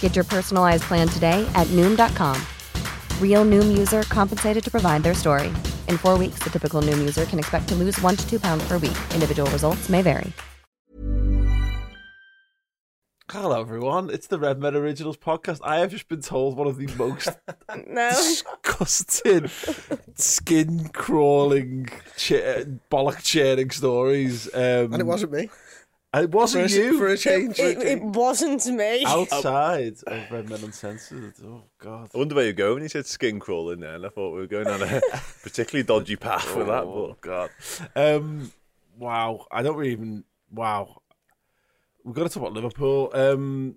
[0.00, 2.36] Get your personalized plan today at Noom.com.
[3.18, 5.48] Real Noom user compensated to provide their story.
[5.88, 8.62] In four weeks, the typical Noom user can expect to lose one to two pounds
[8.68, 8.96] per week.
[9.14, 10.30] Individual results may vary.
[13.30, 14.10] Hello, everyone.
[14.10, 15.60] It's the Redmen Originals podcast.
[15.62, 17.28] I have just been told one of the most
[17.86, 18.10] No.
[18.10, 19.48] disgusting,
[20.16, 24.52] skin crawling, cha- bollock churning stories.
[24.52, 25.48] Um, And it wasn't me.
[26.12, 26.98] And it For a, wasn't you.
[26.98, 27.58] for a change.
[27.60, 29.04] It, it wasn't me.
[29.06, 31.34] outside of Redmen Uncensored.
[31.44, 32.10] Oh God.
[32.12, 34.40] I wonder where you're going when you said skin crawling there, and I thought we
[34.40, 35.00] were going on a
[35.42, 36.82] particularly dodgy path with that.
[36.82, 37.50] Oh But God.
[37.94, 38.50] Um.
[38.98, 39.46] Wow.
[39.52, 40.24] I don't really even.
[40.52, 41.00] Wow.
[42.02, 43.10] We've got to talk about Liverpool.
[43.14, 43.76] Um.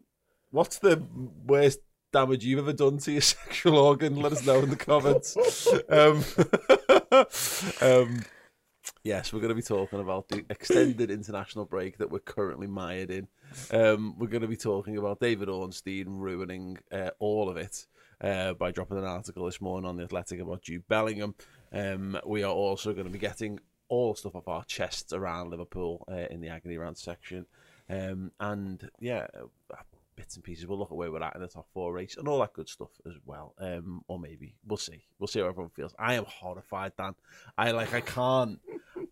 [0.50, 1.03] What's the
[1.45, 1.80] worst
[2.12, 4.16] damage you've ever done to your sexual organ?
[4.16, 5.38] Let us know in the comments.
[5.88, 6.23] um.
[7.88, 8.23] um.
[9.04, 13.12] Yes, we're going to be talking about the extended international break that we're currently mired
[13.12, 13.28] in.
[13.70, 17.86] Um, we're going to be talking about David Ornstein ruining uh, all of it
[18.22, 21.36] uh, by dropping an article this morning on the Athletic about Jude Bellingham.
[21.74, 23.59] Um, we are also going to be getting
[23.90, 27.46] all stuff off our chests around Liverpool uh, in the agony round section,
[27.90, 29.75] um, and yeah, uh,
[30.16, 30.66] bits and pieces.
[30.66, 32.69] We'll look at where we're at in the top four race and all that good
[32.69, 33.53] stuff as well.
[33.59, 35.03] Um, or maybe we'll see.
[35.19, 35.94] We'll see how everyone feels.
[36.00, 37.16] I am horrified, Dan.
[37.58, 37.94] I like.
[37.94, 38.59] I can't.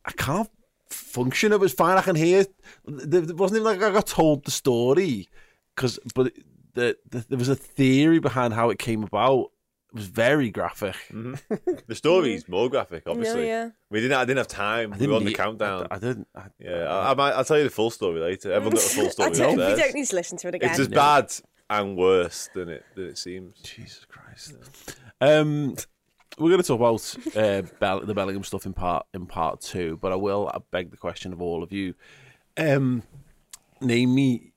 [0.06, 0.50] I can't
[0.90, 1.52] function.
[1.54, 1.98] It was fine.
[1.98, 2.42] I can hear.
[2.42, 2.54] It
[2.86, 5.30] there wasn't even like I got told the story,
[5.76, 6.34] because but
[6.74, 9.52] the, the, there was a theory behind how it came about.
[9.94, 10.96] It was very graphic.
[11.10, 13.48] the story's more graphic, obviously.
[13.48, 13.72] yeah.
[13.90, 14.18] We didn't.
[14.18, 14.94] I didn't have time.
[14.94, 15.88] I we were on the need- countdown.
[15.92, 16.28] I, I didn't.
[16.34, 18.54] I, yeah, I, I might, I'll tell you the full story later.
[18.54, 19.32] Everyone got the full I story.
[19.32, 20.70] don't, we don't need to listen to it again.
[20.70, 21.34] It's as bad
[21.70, 23.60] and worse than it than it seems.
[23.64, 24.56] Jesus Christ.
[25.20, 25.76] Um,
[26.38, 29.98] we're going to talk about uh, Bell- the Bellingham stuff in part in part two,
[30.02, 31.94] but I will I beg the question of all of you.
[32.58, 33.04] Um,
[33.80, 34.54] name me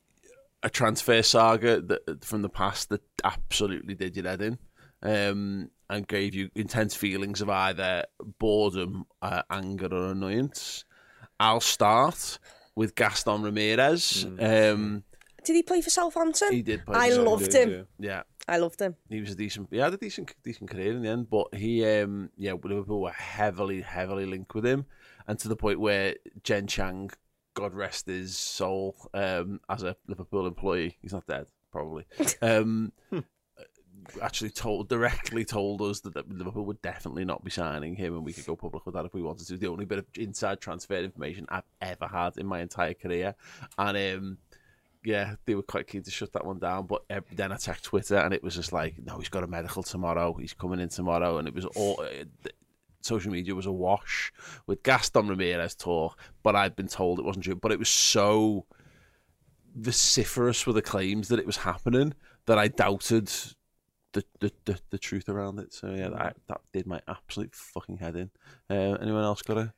[0.62, 4.58] a transfer saga that from the past that absolutely did your head in,
[5.02, 8.04] um, and gave you intense feelings of either
[8.38, 10.84] boredom, uh, anger, or annoyance.
[11.38, 12.38] I'll start
[12.74, 14.24] with Gaston Ramirez.
[14.40, 15.04] Um,
[15.44, 16.52] Did he play for Southampton?
[16.52, 16.84] he did.
[16.86, 17.86] Play I for loved him.
[17.98, 18.96] Yeah, I loved him.
[19.08, 19.68] he was a decent.
[19.70, 23.10] He had a decent, decent career in the end, but he, um, yeah, Liverpool were
[23.10, 24.86] heavily, heavily linked with him,
[25.26, 27.10] and to the point where Jen Chang,
[27.54, 32.04] God rest his soul, um, as a Liverpool employee, he's not dead, probably.
[32.42, 32.92] Um,
[34.22, 38.24] actually told directly told us that, that Liverpool would definitely not be signing him, and
[38.24, 39.56] we could go public with that if we wanted to.
[39.56, 43.34] The only bit of inside transfer information I've ever had in my entire career,
[43.78, 44.38] and um,
[45.04, 46.86] yeah, they were quite keen to shut that one down.
[46.86, 49.46] But uh, then I checked Twitter, and it was just like, no, he's got a
[49.46, 50.34] medical tomorrow.
[50.34, 52.00] He's coming in tomorrow, and it was all.
[52.00, 52.24] Uh,
[53.00, 54.32] Social media was awash
[54.66, 57.54] with Gaston Ramirez talk, but I'd been told it wasn't true.
[57.54, 58.64] But it was so
[59.74, 62.14] vociferous with the claims that it was happening
[62.46, 63.30] that I doubted
[64.14, 65.74] the the, the, the truth around it.
[65.74, 68.30] So yeah, that, that did my absolute fucking head in.
[68.70, 69.74] Uh, anyone else got a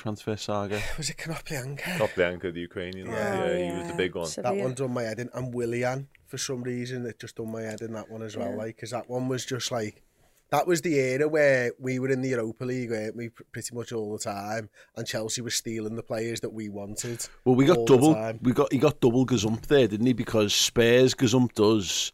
[0.00, 0.80] transfer saga?
[0.98, 1.98] Was it Konoplyanka?
[2.02, 3.40] Koplyanka, the Ukrainian lad.
[3.40, 4.26] Oh, Yeah, he was the big one.
[4.26, 4.64] So- That Yeah.
[4.64, 5.28] one done my head in.
[5.34, 8.50] And Willian, for some reason, it just done my head in that one as well.
[8.50, 8.56] Yeah.
[8.62, 10.02] Like, because that one was just like,
[10.50, 13.92] that was the era where we were in the Europa League, weren't we, pretty much
[13.92, 17.24] all the time, and Chelsea was stealing the players that we wanted.
[17.44, 18.12] Well, we got double.
[18.42, 20.12] We got he got double gazumped there, didn't he?
[20.12, 22.10] Because Spurs gazumped us,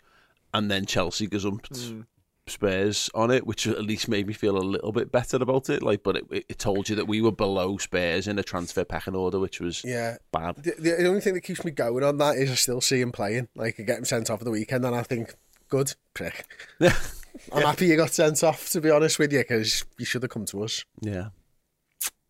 [0.53, 2.01] and then Chelsea gazumped Hmm.
[2.49, 5.83] Spurs on it, which at least made me feel a little bit better about it.
[5.83, 9.17] Like, but it, it told you that we were below Spurs in a transfer pecking
[9.17, 10.17] order, which was Yeah.
[10.33, 10.57] bad.
[10.57, 13.11] The, the only thing that keeps me going on that is I still see him
[13.13, 13.49] playing.
[13.57, 15.35] Like, I get him sent off at the weekend, and I think,
[15.69, 16.47] good, prick.
[16.81, 20.31] I'm happy you got sent off, to be honest with you, because you should have
[20.31, 20.85] come to us.
[21.01, 21.29] Yeah,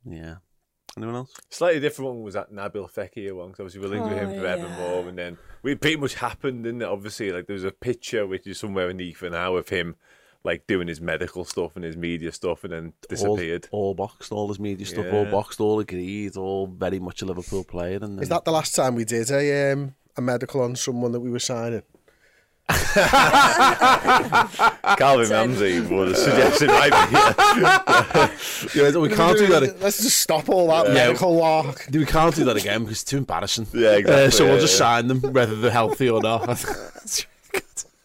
[0.04, 0.36] yeah.
[0.96, 1.34] Anyone else?
[1.50, 4.40] Slightly different one was that Nabil Fekir one, because obviously we're linked with him Oh,
[4.40, 5.08] forevermore.
[5.08, 6.88] And then we pretty much happened, didn't it?
[6.88, 9.96] Obviously, like there was a picture which is somewhere in the ether now of him
[10.42, 13.68] like doing his medical stuff and his media stuff and then disappeared.
[13.72, 17.26] All, all boxed, all his media stuff, all boxed, all agreed, all very much a
[17.26, 17.98] Liverpool player.
[18.00, 21.12] And then, Is that the last time we did a um, a medical on someone
[21.12, 21.82] that we were signing?
[24.98, 26.96] Calvin Ramsey would have suggested maybe.
[27.12, 28.30] Yeah.
[28.74, 29.62] Yeah, we can't do that.
[29.62, 30.94] ag- Let's just stop all that Yeah.
[30.94, 31.86] medical walk.
[31.92, 33.66] We can't do that again because it's too embarrassing.
[33.72, 34.78] Yeah, exactly, Uh, so we'll just yeah.
[34.78, 36.64] sign them, whether they're healthy or not.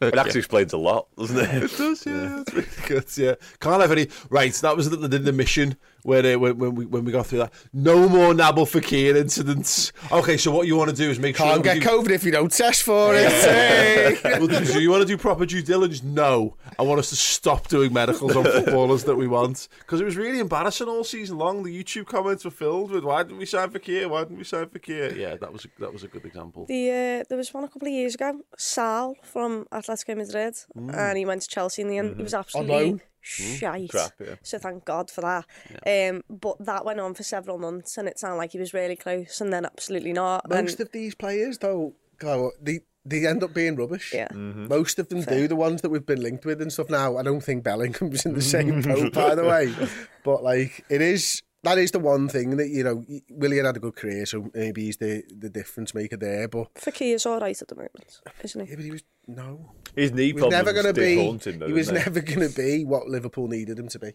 [0.03, 1.63] It actually explains a lot, doesn't it?
[1.63, 2.41] It does, yeah.
[2.41, 3.35] It's really good, yeah.
[3.59, 4.07] Can't have any.
[4.31, 7.25] Right, that was the, the, the mission where uh, when, when we when we got
[7.27, 7.53] through that.
[7.73, 9.91] No more Nabil Fekir incidents.
[10.11, 11.45] Okay, so what you want to do is make sure.
[11.45, 13.31] Can't get do- COVID if you don't test for it.
[14.41, 16.03] Well, do you want to do proper due diligence?
[16.03, 16.55] No.
[16.79, 19.67] I want us to stop doing medicals on footballers that we want.
[19.79, 21.63] Because it was really embarrassing all season long.
[21.63, 24.09] The YouTube comments were filled with, why didn't we sign Fekir?
[24.09, 25.15] Why didn't we sign Fekir?
[25.15, 26.65] Yeah, that was a, that was a good example.
[26.65, 31.17] The uh, there was one a couple of years ago, Saul from Atletico Madrid, and
[31.17, 32.17] he went to Chelsea in the end.
[32.17, 33.01] He was absolutely loan?
[33.21, 33.89] Shite.
[33.89, 34.35] Crap, yeah.
[34.43, 35.45] So thank God for that.
[35.85, 38.95] Um, but that went on for several months, and it sounded like he was really
[38.95, 40.49] close, and then absolutely not.
[40.49, 44.13] Most and of these players, though, go, they they end up being rubbish.
[44.13, 45.47] yeah, Most of them do.
[45.47, 46.89] The ones that we've been linked with and stuff.
[46.89, 49.73] Now, I don't think Bellingham's in the same boat, by the way.
[50.23, 51.41] But like, it is.
[51.63, 53.05] That is the one thing that you know.
[53.29, 56.47] Willian had a good career, so maybe he's the the difference maker there.
[56.47, 58.69] But Fekir's all right at the moment, isn't he?
[58.69, 59.71] yeah, but he was no.
[59.95, 61.17] His knee He was never going to be.
[61.17, 64.13] haunt though, he was never going to be what Liverpool needed him to be.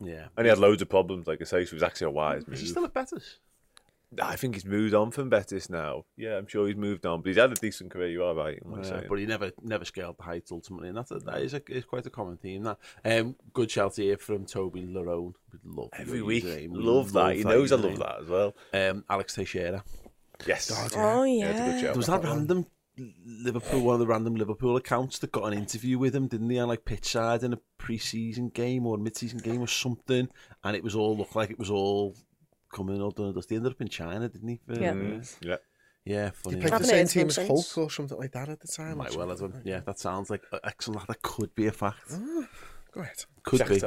[0.00, 0.26] Yeah.
[0.36, 2.46] And he had loads of problems, like I say, so it was actually a wise
[2.46, 2.54] move.
[2.54, 3.38] Is he still at Betis?
[4.20, 6.04] I think he's moved on from Betis now.
[6.16, 8.08] Yeah, I'm sure he's moved on, but he's had a decent career.
[8.08, 8.58] You are right.
[8.82, 11.62] Yeah, but he never never scaled the heights ultimately, and that's a, that is, a,
[11.70, 12.64] is quite a common theme.
[12.64, 15.34] That um, good shout here from Toby Larone.
[15.52, 16.70] We Love Every week, username.
[16.72, 17.36] love that.
[17.36, 18.54] He knows I love that as well.
[18.72, 19.84] Um, Alex Teixeira.
[20.46, 20.70] Yes.
[20.96, 21.70] Oh Yeah, it's a yeah.
[21.72, 21.96] good shout.
[21.96, 22.66] was that random
[23.26, 26.58] Liverpool, one of the random Liverpool accounts that got an interview with him, didn't they,
[26.58, 30.28] on like pitch side in a pre-season game or mid-season game or something,
[30.62, 32.14] and it was all looked like it was all
[32.74, 33.54] coming all done and dusty.
[33.54, 34.60] He ended up in China, didn't he?
[34.66, 34.92] for- Yeah.
[34.92, 35.56] Mm, yeah.
[36.04, 36.60] yeah, He funny.
[36.60, 37.48] played the same team as since.
[37.48, 38.98] Hulk or something like that at the time.
[38.98, 39.60] Might well have something.
[39.60, 39.66] done.
[39.72, 41.06] Yeah, that sounds like excellent.
[41.06, 42.10] That could be a fact.
[42.92, 43.24] Go ahead.
[43.44, 43.80] Could be.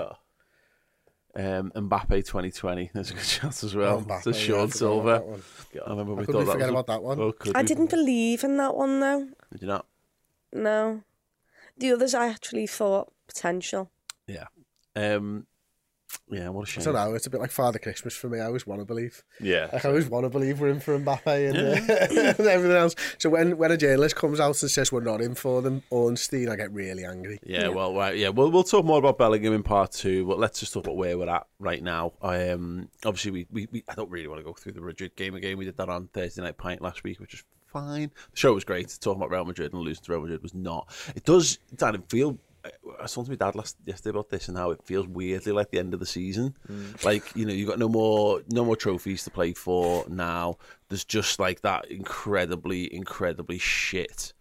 [1.35, 2.89] Um, Mbappe 2020.
[2.93, 4.01] There's a good chance as well.
[4.01, 5.11] Mbappe, to yeah, I Sean forgot about Silver.
[5.11, 5.41] that one.
[5.85, 7.19] I remember we How thought that forget was about that one?
[7.19, 7.67] Oh, I we?
[7.67, 9.27] didn't believe in that one though.
[9.51, 9.85] Did you not?
[10.53, 11.03] No,
[11.77, 13.91] the others I actually thought potential.
[14.25, 14.45] Yeah.
[14.95, 15.45] Um,
[16.29, 16.83] yeah, what a I shame.
[16.83, 17.13] don't know.
[17.13, 18.39] It's a bit like Father Christmas for me.
[18.39, 19.23] I always want to believe.
[19.39, 19.69] Yeah.
[19.71, 22.95] Like, I always want to believe we're in for Mbappe and, uh, and everything else.
[23.17, 26.49] So when, when a journalist comes out and says we're not in for them, Ornstein,
[26.49, 27.39] I get really angry.
[27.45, 30.59] Yeah, well, right, yeah, we'll we'll talk more about Bellingham in part two, but let's
[30.59, 32.13] just talk about where we're at right now.
[32.21, 35.35] Um, obviously, we, we, we I don't really want to go through the Madrid game
[35.35, 35.57] again.
[35.57, 38.11] We did that on Thursday Night Pint last week, which is fine.
[38.31, 38.97] The show was great.
[38.99, 40.89] Talking about Real Madrid and losing to Real Madrid was not.
[41.15, 42.37] It does, Dan, it feel.
[42.99, 45.51] I was talking to my dad last yesterday about this and how it feels weirdly
[45.51, 46.55] like the end of the season.
[46.71, 47.03] Mm.
[47.03, 50.57] Like you know, you've got no more no more trophies to play for now.
[50.89, 54.33] There's just like that incredibly incredibly shit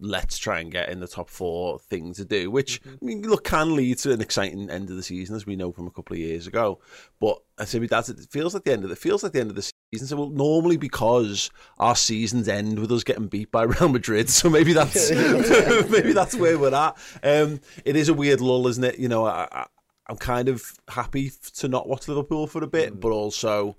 [0.00, 2.96] let's try and get in the top four thing to do, which mm-hmm.
[3.00, 5.72] I mean, look can lead to an exciting end of the season, as we know
[5.72, 6.80] from a couple of years ago.
[7.20, 9.50] But I say that's it feels like the end of it feels like the end
[9.50, 10.06] of the season.
[10.06, 14.50] So well, normally because our seasons end with us getting beat by Real Madrid, so
[14.50, 15.10] maybe that's
[15.90, 16.96] maybe that's where we're at.
[17.22, 18.98] Um, it is a weird lull, isn't it?
[18.98, 19.66] You know, I, I,
[20.08, 23.76] I'm kind of happy to not watch Liverpool for a bit, but also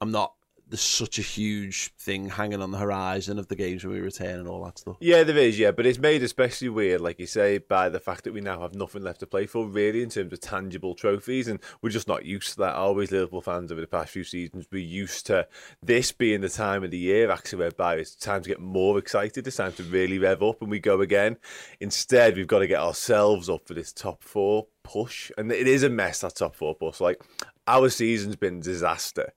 [0.00, 0.34] I'm not.
[0.70, 4.38] There's such a huge thing hanging on the horizon of the games when we return
[4.38, 4.98] and all that stuff.
[5.00, 8.24] Yeah, there is, yeah, but it's made especially weird, like you say, by the fact
[8.24, 11.48] that we now have nothing left to play for, really, in terms of tangible trophies,
[11.48, 12.74] and we're just not used to that.
[12.74, 15.48] Always Liverpool fans over the past few seasons, we're used to
[15.82, 19.46] this being the time of the year, actually, whereby it's time to get more excited,
[19.46, 21.38] it's time to really rev up, and we go again.
[21.80, 25.82] Instead, we've got to get ourselves up for this top four push, and it is
[25.82, 27.00] a mess, that top four push.
[27.00, 27.22] Like,
[27.66, 29.32] our season's been disaster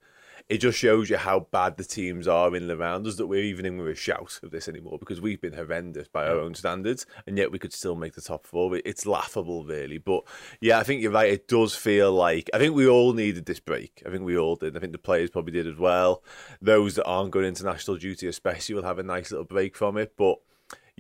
[0.50, 3.66] it just shows you how bad the teams are in the rounders that we're even
[3.66, 7.06] in with a shout of this anymore because we've been horrendous by our own standards
[7.26, 8.80] and yet we could still make the top four.
[8.86, 9.98] It's laughable, really.
[9.98, 10.24] But
[10.60, 11.32] yeah, I think you're right.
[11.32, 14.02] It does feel like I think we all needed this break.
[14.06, 14.76] I think we all did.
[14.76, 16.24] I think the players probably did as well.
[16.62, 19.98] Those that aren't going into national duty, especially, will have a nice little break from
[19.98, 20.14] it.
[20.18, 20.38] But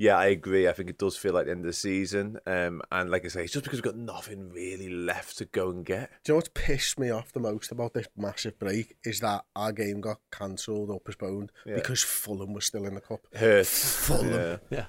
[0.02, 0.68] yeah, I agree.
[0.68, 2.40] I think it does feel like the end of the season.
[2.48, 5.70] Um, and like I say, it's just because we've got nothing really left to go
[5.70, 6.10] and get.
[6.24, 9.46] Do you know what's pissed me off the most about this massive break is that
[9.56, 13.20] our game got cancelled or postponed because Fulham was still in the cup.
[13.36, 14.08] Hurts.
[14.08, 14.60] Fulham.
[14.72, 14.86] Yeah.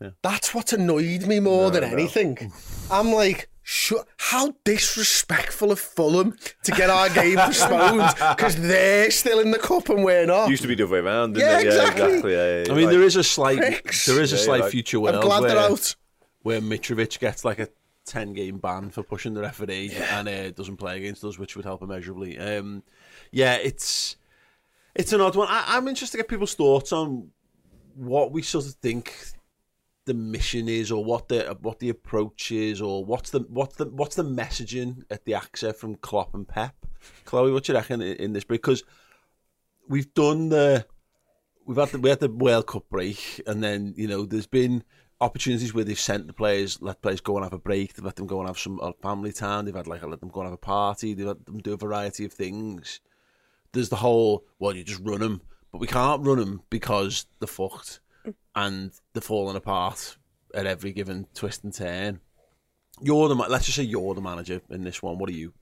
[0.00, 0.10] Yeah.
[0.22, 2.52] That's what annoyed me more than anything.
[2.90, 8.02] I'm like, Sure, how disrespectful of Fulham to get our game postponed
[8.36, 10.50] because they're still in the cup and we're not.
[10.50, 11.66] Used to be the other way around, didn't Yeah, it?
[11.66, 12.02] exactly.
[12.02, 12.32] Yeah, exactly.
[12.32, 14.04] Yeah, yeah, I mean, like- there is a slight, pricks.
[14.04, 15.94] there is a Yeah, slight like- future I'm glad where, they're out.
[16.42, 17.68] where Mitrovic gets like a
[18.04, 21.64] ten game ban for pushing the referee and uh, doesn't play against us, which would
[21.64, 22.38] help immeasurably.
[22.38, 22.82] Um,
[23.32, 24.16] yeah, it's
[24.94, 25.48] it's an odd one.
[25.50, 27.30] I, I'm interested to get people's thoughts on
[27.94, 29.16] what we sort of think
[30.06, 33.86] the mission is, or what the what the approach is, or what's the what's the
[33.86, 36.74] what's the messaging at the AXA from Klopp and Pep.
[37.24, 38.44] Chloe, what you reckon in, in this?
[38.44, 38.82] Because
[39.88, 40.86] we've done the
[41.66, 44.84] we've had the, we had the World Cup break, and then you know there's been
[45.20, 48.16] opportunities where they've sent the players, let players go and have a break, they've let
[48.16, 50.48] them go and have some uh, family time, they've had like let them go and
[50.48, 53.00] have a party, they've let them do a variety of things.
[53.72, 55.40] There's the whole well, you just run them,
[55.72, 58.00] but we can't run them because they're fucked
[58.54, 60.16] and they're falling apart
[60.54, 62.20] at every given twist and turn.
[63.02, 65.18] You're the let's just say you're the manager in this one.
[65.18, 65.52] What are you?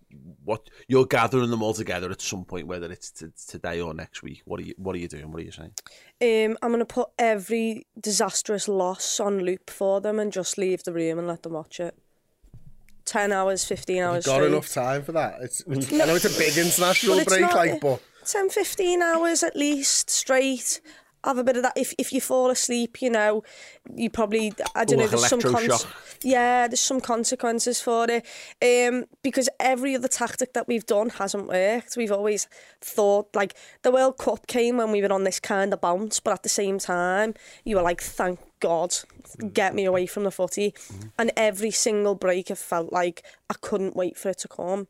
[0.45, 4.23] What you're gathering them all together at some point, whether it's t- today or next
[4.23, 4.43] week.
[4.45, 4.75] What are you?
[4.77, 5.33] What are you doing?
[5.33, 5.73] What are you saying?
[6.21, 10.85] Um, I'm going to put every disastrous loss on loop for them and just leave
[10.85, 11.95] the room and let them watch it.
[13.07, 14.53] 10 hours, 15 You've hours got straight.
[14.53, 15.39] enough time for that.
[15.41, 19.43] It's, it's, I know it's a big international break, not- like, but 10, 15 hours
[19.43, 20.81] at least straight.
[21.25, 21.75] Have a bit of that.
[21.77, 23.45] If if you fall asleep, you know,
[23.95, 25.09] you probably I don't Oh, know.
[25.09, 25.41] There's some
[26.23, 28.25] yeah, there's some consequences for it.
[28.63, 31.97] Um, because every other tactic that we've done hasn't worked.
[31.97, 32.49] We've always
[32.81, 36.33] thought like the World Cup came when we were on this kind of bounce, but
[36.33, 38.95] at the same time, you were like, thank God,
[39.53, 40.75] get me away from the footy.
[41.19, 44.87] And every single break, I felt like I couldn't wait for it to come.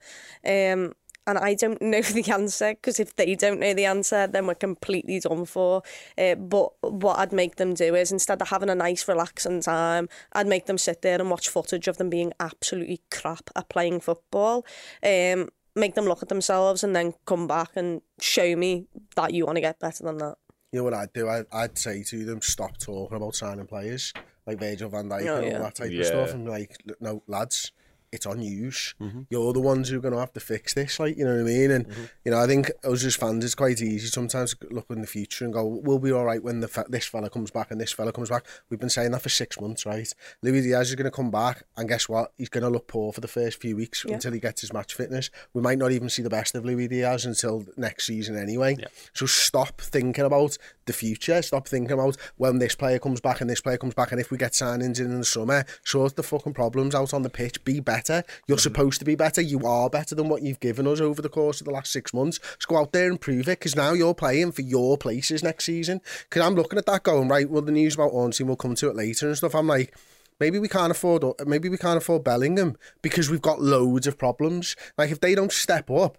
[0.47, 0.95] Um,
[1.27, 4.55] and I don't know the answer because if they don't know the answer, then we're
[4.55, 5.83] completely done for.
[6.19, 10.09] Uh, but what I'd make them do is instead of having a nice, relaxing time,
[10.33, 14.01] I'd make them sit there and watch footage of them being absolutely crap at playing
[14.01, 14.67] football.
[15.03, 18.87] Um, make them look at themselves and then come back and show me
[19.17, 20.37] that you want to get better than that.
[20.71, 21.29] you know what I'd do?
[21.29, 24.13] I'd, I'd say to them, stop talking about signing players
[24.47, 25.57] like Virgil van Dijk Oh, and yeah.
[25.59, 26.01] all that type Yeah.
[26.01, 27.71] of stuff, and be like, no, lads,
[28.13, 28.95] it's on yous.
[29.01, 29.23] Mm-hmm.
[29.31, 31.41] You're the ones who are going to have to fix this, like, you know what
[31.41, 31.71] I mean?
[31.71, 32.03] And, Mm-hmm.
[32.25, 35.07] you know, I think us as fans, it's quite easy sometimes to look in the
[35.07, 37.81] future and go, we'll be all right when the fe- this fella comes back and
[37.81, 38.45] this fella comes back.
[38.69, 40.13] We've been saying that for six months, right?
[40.43, 42.33] Luis Diaz is going to come back, and guess what?
[42.37, 44.15] He's going to look poor for the first few weeks Yeah.
[44.15, 45.31] until he gets his match fitness.
[45.55, 48.77] We might not even see the best of Luis Diaz until next season anyway.
[49.15, 51.41] So stop thinking about the future.
[51.43, 54.31] Stop thinking about when this player comes back and this player comes back, and if
[54.31, 57.65] we get signings in, in the summer, sort the fucking problems out on the pitch.
[57.65, 58.02] Be better.
[58.47, 59.41] You're supposed to be better.
[59.41, 62.13] You are better than what you've given us over the course of the last six
[62.13, 62.39] months.
[62.39, 65.65] Just go out there and prove it, because now you're playing for your places next
[65.65, 66.01] season.
[66.25, 67.49] Because I'm looking at that going right.
[67.49, 69.55] Well, the news about Ornstein will come to it later and stuff.
[69.55, 69.95] I'm like.
[70.41, 74.75] Maybe we can't afford maybe we can't afford Bellingham because we've got loads of problems.
[74.99, 76.19] Like if they don't step up,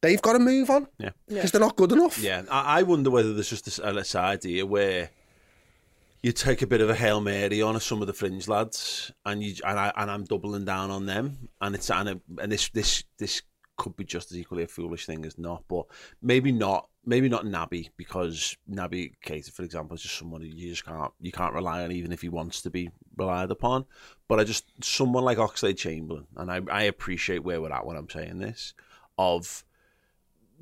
[0.00, 0.88] they've got to move on.
[0.98, 1.10] Yeah.
[1.28, 2.18] Because they're not good enough.
[2.18, 5.10] Yeah, I, I wonder whether there's just this, uh, this idea where
[6.22, 9.42] you take a bit of a hail mary on some of the fringe lads, and
[9.42, 13.04] you and I and I'm doubling down on them, and it's and, and this this
[13.18, 13.42] this
[13.76, 15.86] could be just as equally a foolish thing as not, but
[16.22, 16.86] maybe not.
[17.02, 21.10] Maybe not Naby because Naby Keita, for example, is just someone who you just can't
[21.18, 23.86] you can't rely on even if he wants to be relied upon.
[24.28, 27.96] But I just someone like Oxlade Chamberlain, and I, I appreciate where we're at when
[27.96, 28.74] I'm saying this,
[29.16, 29.64] of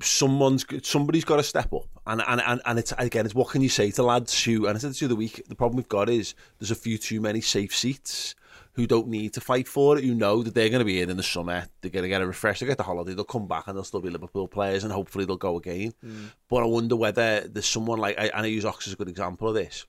[0.00, 3.60] someone's somebody's got to step up, and and and, and it's again, it's what can
[3.60, 4.66] you say to lads who?
[4.66, 5.44] And I said this the other week.
[5.46, 8.34] The problem we've got is there's a few too many safe seats
[8.72, 10.04] who don't need to fight for it.
[10.04, 11.66] Who know that they're going to be in in the summer.
[11.80, 12.60] They're going to get a refresh.
[12.60, 13.12] They get the holiday.
[13.12, 15.92] They'll come back and they'll still be Liverpool players, and hopefully they'll go again.
[16.02, 16.26] Hmm.
[16.48, 19.48] But I wonder whether there's someone like and I use Ox as a good example
[19.48, 19.86] of this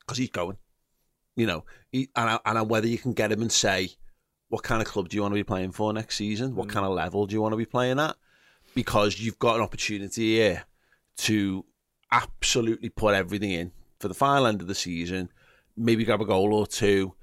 [0.00, 0.58] because he's going.
[1.34, 3.90] You know, he, and I, and I, whether you can get him and say,
[4.48, 6.54] what kind of club do you want to be playing for next season?
[6.54, 6.74] What hmm.
[6.74, 8.14] kind of level do you want to be playing at?
[8.74, 10.64] Because you've got an opportunity here
[11.18, 11.64] to
[12.12, 15.30] absolutely put everything in for the final end of the season.
[15.76, 17.14] Maybe grab a goal or two,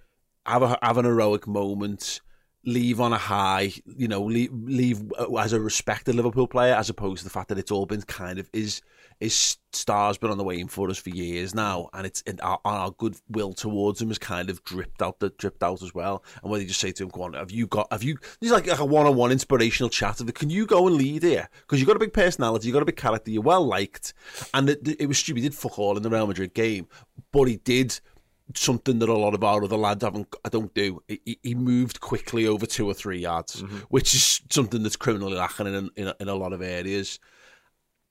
[0.46, 2.22] have a have an heroic moment,
[2.66, 3.74] leave on a high.
[3.86, 5.04] You know, leave, leave
[5.40, 8.40] as a respected Liverpool player, as opposed to the fact that it's all been kind
[8.40, 8.82] of is
[9.20, 12.40] his star's been on the way in for us for years now, and it's and
[12.42, 16.24] our, our goodwill towards him has kind of dripped out the dripped out as well.
[16.42, 17.88] And whether you just say to him, "Go on, have you got?
[17.92, 20.36] Have you?" Is like, like a one-on-one inspirational chat of, it?
[20.36, 21.50] "Can you go and lead here?
[21.62, 24.14] Because you've got a big personality, you've got a big character, you're well liked."
[24.54, 25.44] And it, it was stupid.
[25.44, 26.88] He did fuck all in the Real Madrid game,
[27.32, 28.00] but he did
[28.56, 31.02] something that a lot of our other lads haven't I don't do.
[31.08, 33.78] He, he moved quickly over two or three yards, mm-hmm.
[33.90, 37.20] which is something that's criminally lacking in in, a- in a lot of areas.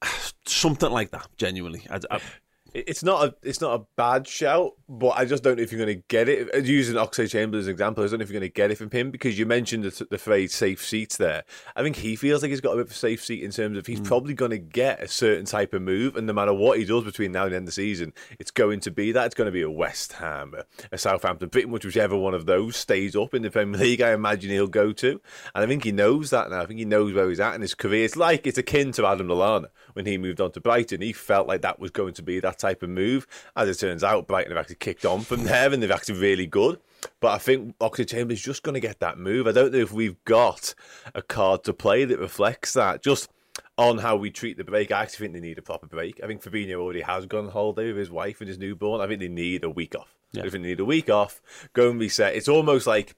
[0.46, 1.86] Something like that, genuinely.
[1.90, 2.20] I, I,
[2.74, 5.82] It's not a it's not a bad shout, but I just don't know if you're
[5.82, 6.54] going to get it.
[6.54, 8.90] Uh, Using as an example, I don't know if you're going to get it from
[8.90, 11.44] him because you mentioned the, the phrase safe seats there.
[11.74, 13.78] I think he feels like he's got a bit of a safe seat in terms
[13.78, 16.78] of he's probably going to get a certain type of move, and no matter what
[16.78, 19.24] he does between now and the end of the season, it's going to be that.
[19.24, 22.44] It's going to be a West Ham, a, a Southampton, pretty much whichever one of
[22.44, 25.20] those stays up in the Premier League, I imagine he'll go to.
[25.54, 26.60] And I think he knows that now.
[26.60, 28.04] I think he knows where he's at in his career.
[28.04, 31.00] It's like it's akin to Adam Lallana when he moved on to Brighton.
[31.00, 33.26] He felt like that was going to be that type of move.
[33.56, 36.46] As it turns out, Brighton have actually kicked on from there and they've acted really
[36.46, 36.78] good.
[37.20, 39.46] But I think Oxlade Chamberlain's just going to get that move.
[39.46, 40.74] I don't know if we've got
[41.14, 43.02] a card to play that reflects that.
[43.02, 43.30] Just
[43.78, 46.20] on how we treat the break, I actually think they need a proper break.
[46.22, 49.00] I think Fabinho already has gone on holiday with his wife and his newborn.
[49.00, 50.14] I think they need a week off.
[50.36, 51.40] I think they need a week off,
[51.74, 52.34] go and reset.
[52.34, 53.14] It's almost like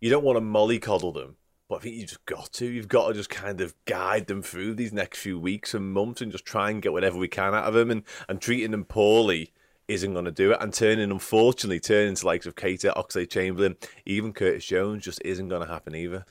[0.00, 1.36] you don't want to mollycoddle them,
[1.68, 2.66] but I think you've just got to.
[2.66, 6.20] You've got to just kind of guide them through these next few weeks and months
[6.20, 7.90] and just try and get whatever we can out of them.
[7.90, 9.52] And, and treating them poorly
[9.88, 10.58] isn't going to do it.
[10.60, 15.48] And turning, unfortunately, turning to likes of Keita, Oxlade Chamberlain, even Curtis Jones just isn't
[15.48, 16.24] going to happen either.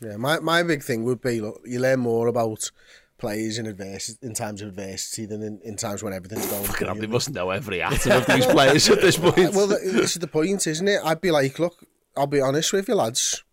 [0.00, 2.70] Yeah, my, my big thing would be look, you learn more about
[3.18, 6.64] players in adversity, in times of adversity than in, in times when everything's going.
[6.64, 9.54] Fucking hell, they must know every atom of these players at this point.
[9.54, 11.00] Well, this is the point, isn't it?
[11.04, 11.84] I'd be like, look,
[12.16, 13.44] I'll be honest with you, lads.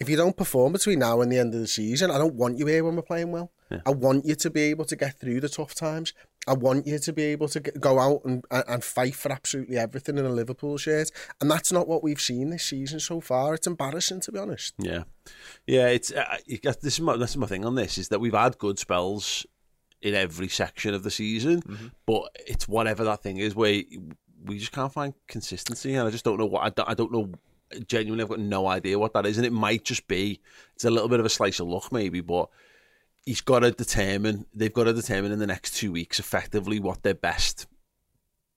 [0.00, 2.58] If you don't perform between now and the end of the season, I don't want
[2.58, 3.50] you here when we're playing well.
[3.84, 6.14] I want you to be able to get through the tough times.
[6.48, 10.18] I want you to be able to go out and, and fight for absolutely everything
[10.18, 11.10] in a Liverpool shirt.
[11.40, 13.54] And that's not what we've seen this season so far.
[13.54, 14.74] It's embarrassing, to be honest.
[14.78, 15.04] Yeah,
[15.66, 15.88] yeah.
[15.88, 18.58] It's uh, this is my this is my thing on this is that we've had
[18.58, 19.46] good spells
[20.00, 23.82] in every section of the season, but it's whatever that thing is where
[24.44, 27.12] we just can't find consistency, and I just don't know what I don't, I don't
[27.12, 27.32] know.
[27.86, 30.40] Genuinely, I've got no idea what that is, and it might just be
[30.74, 32.48] it's a little bit of a slice of luck, maybe, but.
[33.28, 34.46] He's got to determine.
[34.54, 37.66] They've got to determine in the next two weeks effectively what their best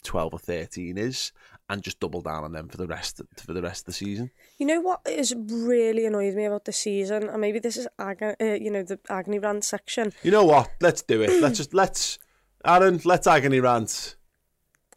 [0.04, 1.32] twelve or thirteen is,
[1.70, 4.32] and just double down on them for the rest for the rest of the season.
[4.58, 8.36] You know what has really annoyed me about the season, and maybe this is ag-
[8.40, 10.14] uh, you know the agony rant section.
[10.24, 10.70] You know what?
[10.80, 11.42] Let's do it.
[11.42, 12.18] Let's just let's
[12.66, 13.02] Aaron.
[13.04, 14.16] Let's agony rant.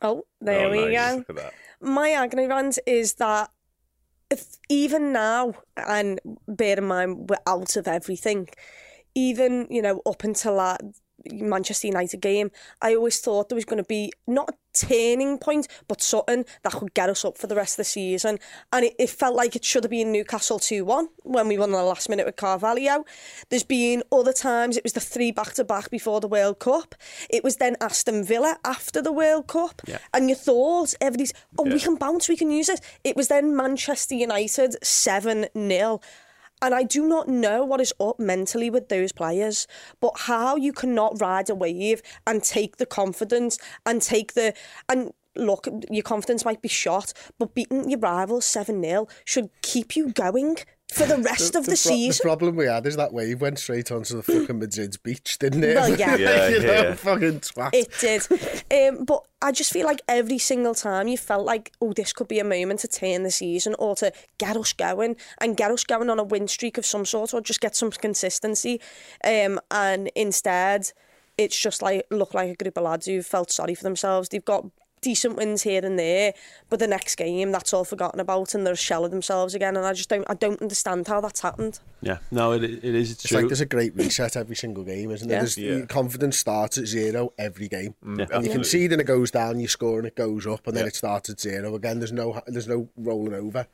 [0.02, 1.10] Oh, there Oh, we nice.
[1.12, 1.16] go.
[1.18, 1.54] Look at that.
[1.80, 3.50] My agony rant is that
[4.30, 8.48] if even now, and bear in mind we're out of everything,
[9.14, 10.80] even you know up until that
[11.30, 12.50] Manchester United game,
[12.82, 14.54] I always thought there was going to be not a
[14.86, 18.38] turning point, but something that could get us up for the rest of the season.
[18.72, 21.70] And it, it felt like it should have been Newcastle 2 1 when we won
[21.70, 23.04] the last minute with Carvalho.
[23.48, 26.94] There's been other times, it was the three back to back before the World Cup.
[27.30, 29.82] It was then Aston Villa after the World Cup.
[30.12, 32.80] And you thought, everybody's, oh, we can bounce, we can use it.
[33.04, 36.00] It was then Manchester United 7 0.
[36.64, 39.66] And I do not know what is up mentally with those players,
[40.00, 44.54] but how you cannot ride a wave and take the confidence and take the
[44.88, 49.94] and look, your confidence might be shot, but beating your rivals 7 0 should keep
[49.94, 50.56] you going
[50.92, 52.20] for the rest of the, pro- season.
[52.22, 55.64] the problem we had is that wave went straight onto the fucking Madrid's beach, didn't
[55.64, 55.74] it?
[55.74, 56.16] Well, yeah.
[56.24, 56.94] Yeah, you know, yeah.
[56.94, 57.70] fucking twat.
[57.72, 58.96] It did.
[58.96, 62.28] Um, but I just feel like every single time you felt like, oh, this could
[62.28, 65.84] be a moment to turn the season or to get us going and get us
[65.84, 68.80] going on a win streak of some sort or just get some consistency.
[69.24, 70.92] Um, and instead,
[71.36, 74.28] it's just like look like a group of lads who felt sorry for themselves.
[74.28, 74.66] They've got
[75.04, 76.34] decent wins here and there,
[76.68, 79.76] but the next game that's all forgotten about and they're a shell of themselves again.
[79.76, 81.78] And I just don't, I don't understand how that's happened.
[82.00, 83.12] Yeah, no, it, it is.
[83.12, 83.38] It's, It's true.
[83.38, 85.46] like there's a great reset every single game, isn't there?
[85.56, 85.76] Yeah.
[85.76, 85.86] Yeah.
[85.86, 87.94] Confidence starts at zero every game.
[88.04, 88.10] Mm, yeah.
[88.10, 88.54] And you Absolutely.
[88.54, 90.88] can see then it goes down, you score and it goes up, and then Yeah.
[90.88, 92.00] it starts at zero again.
[92.00, 93.66] There's no there's no rolling over.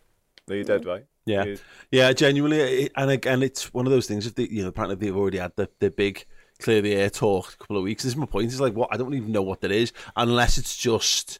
[0.48, 1.06] No, you're dead right.
[1.26, 1.54] Yeah,
[1.92, 4.26] yeah, genuinely, and again, it's one of those things.
[4.26, 6.24] If they, you know, apparently they've already had the, the big
[6.60, 8.02] clear the air talk a couple of weeks.
[8.02, 8.46] This is my point.
[8.46, 11.38] It's like what I don't even know what that is, unless it's just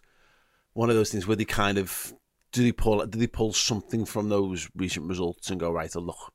[0.72, 2.14] one of those things where they kind of
[2.52, 5.94] do they pull do they pull something from those recent results and go right?
[5.94, 6.33] Oh, look,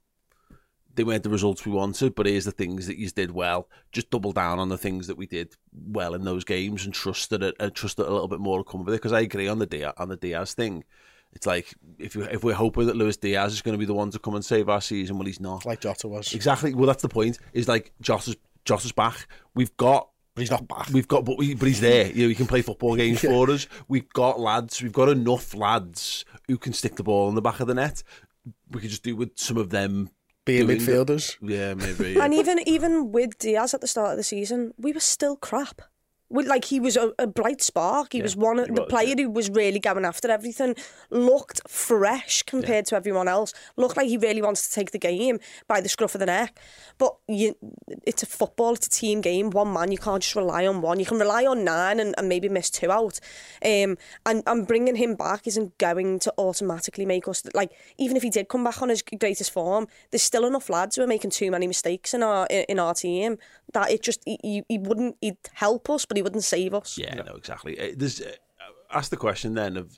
[0.96, 3.68] they weren't the results we wanted, but here's the things that you did well.
[3.92, 7.30] Just double down on the things that we did well in those games and trust
[7.30, 8.98] that it, uh, trust that a little bit more will come with it.
[8.98, 10.84] Because I agree on the Diaz, on the Diaz thing.
[11.34, 13.94] It's like if you, if we're hoping that Luis Diaz is going to be the
[13.94, 15.66] one to come and save our season, well, he's not.
[15.66, 16.34] Like Jota was.
[16.34, 16.74] Exactly.
[16.74, 17.40] Well, that's the point.
[17.52, 19.28] Is like Jota's Jota's back.
[19.54, 20.10] We've got.
[20.36, 20.90] But he's not back.
[20.92, 22.08] We've got, but, we, but he's there.
[22.12, 23.68] You know, he can play football games for us.
[23.88, 24.82] We've got lads.
[24.84, 28.04] We've got enough lads who can stick the ball in the back of the net.
[28.70, 30.10] We could just do with some of them
[30.44, 31.38] Being doing the- midfielders.
[31.42, 32.12] yeah, maybe.
[32.18, 32.26] Yeah.
[32.26, 35.82] And even even with Diaz at the start of the season, we were still crap.
[36.30, 38.14] Well, like he was a, a bright spark.
[38.14, 39.24] He was one of the was, player yeah.
[39.24, 40.76] who was really going after everything.
[41.12, 43.54] Looked fresh compared to everyone else.
[43.78, 46.60] Looked like he really wants to take the game by the scruff of the neck.
[46.98, 47.56] But you,
[48.08, 48.74] it's a football.
[48.74, 49.52] It's a team game.
[49.52, 49.92] One man.
[49.92, 51.00] You can't just rely on one.
[51.00, 53.20] You can rely on nine and, and maybe miss two out.
[53.64, 58.24] Um, and and bringing him back isn't going to automatically make us like even if
[58.24, 61.30] he did come back on his greatest form, there's still enough lads who are making
[61.30, 63.38] too many mistakes in our in our team
[63.76, 66.98] that it just he, he- he wouldn't he'd help us, but he wouldn't save us.
[66.98, 67.80] Yeah, no, exactly.
[67.80, 68.32] Uh, There's, uh,
[68.92, 69.98] ask the question then of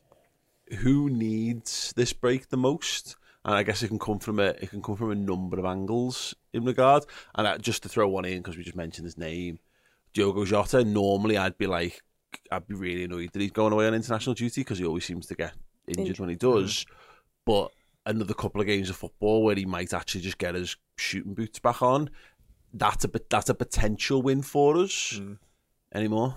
[0.79, 4.69] who needs this break the most, and I guess it can come from a it
[4.69, 7.05] can come from a number of angles in regard.
[7.35, 9.59] And uh, just to throw one in because we just mentioned his name,
[10.13, 10.83] Diogo Jota.
[10.83, 12.01] Normally, I'd be like,
[12.51, 15.27] I'd be really annoyed that he's going away on international duty because he always seems
[15.27, 15.53] to get
[15.87, 16.85] injured when he does.
[17.45, 17.71] But
[18.05, 21.59] another couple of games of football where he might actually just get his shooting boots
[21.59, 22.09] back on.
[22.73, 25.17] That's a that's a potential win for us.
[25.17, 25.33] Hmm.
[25.93, 26.35] Anymore?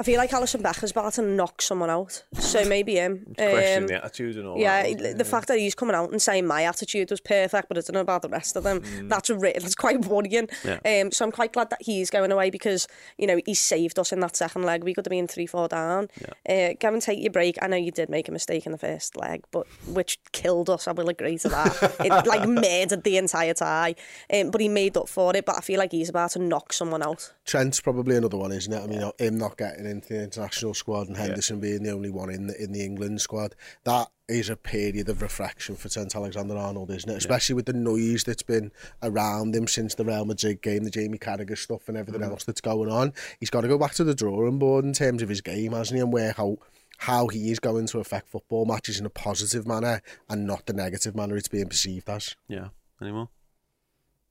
[0.00, 3.26] I feel like Alisson Becker's about to knock someone out, so maybe him.
[3.36, 4.94] Question Um, the attitude and all yeah, that.
[4.96, 5.26] wasn't the it?
[5.26, 8.00] fact that he's coming out and saying my attitude was perfect, but I don't know
[8.00, 8.82] about the rest of them.
[9.10, 10.48] That's a re- that's quite worrying.
[10.86, 14.10] Um, so I'm quite glad that he's going away because you know he saved us
[14.10, 14.84] in that second leg.
[14.84, 16.08] We could have been three, four down.
[16.48, 17.58] Uh, go and take your break.
[17.60, 20.88] I know you did make a mistake in the first leg, but which killed us.
[20.88, 21.96] I will agree to that.
[22.00, 23.96] it like murdered the entire tie.
[24.32, 25.44] Um, but he made up for it.
[25.44, 27.34] But I feel like he's about to knock someone out.
[27.44, 28.82] Trent's probably another one, isn't it?
[28.82, 32.30] I mean, him not getting into the international squad and Henderson being the only one
[32.30, 33.54] in the in the England squad.
[33.84, 37.16] That is a period of reflection for Trent Alexander-Arnold, isn't it?
[37.16, 38.70] Especially with the noise that's been
[39.02, 42.30] around him since the Real Madrid game, the Jamie Carragher stuff, and everything mm.
[42.30, 43.12] else that's going on.
[43.40, 45.96] He's got to go back to the drawing board in terms of his game, hasn't
[45.96, 46.00] he?
[46.00, 46.58] And work out
[46.98, 50.74] how he is going to affect football matches in a positive manner and not the
[50.74, 52.36] negative manner it's being perceived as.
[52.46, 52.68] Yeah.
[53.00, 53.30] Anymore?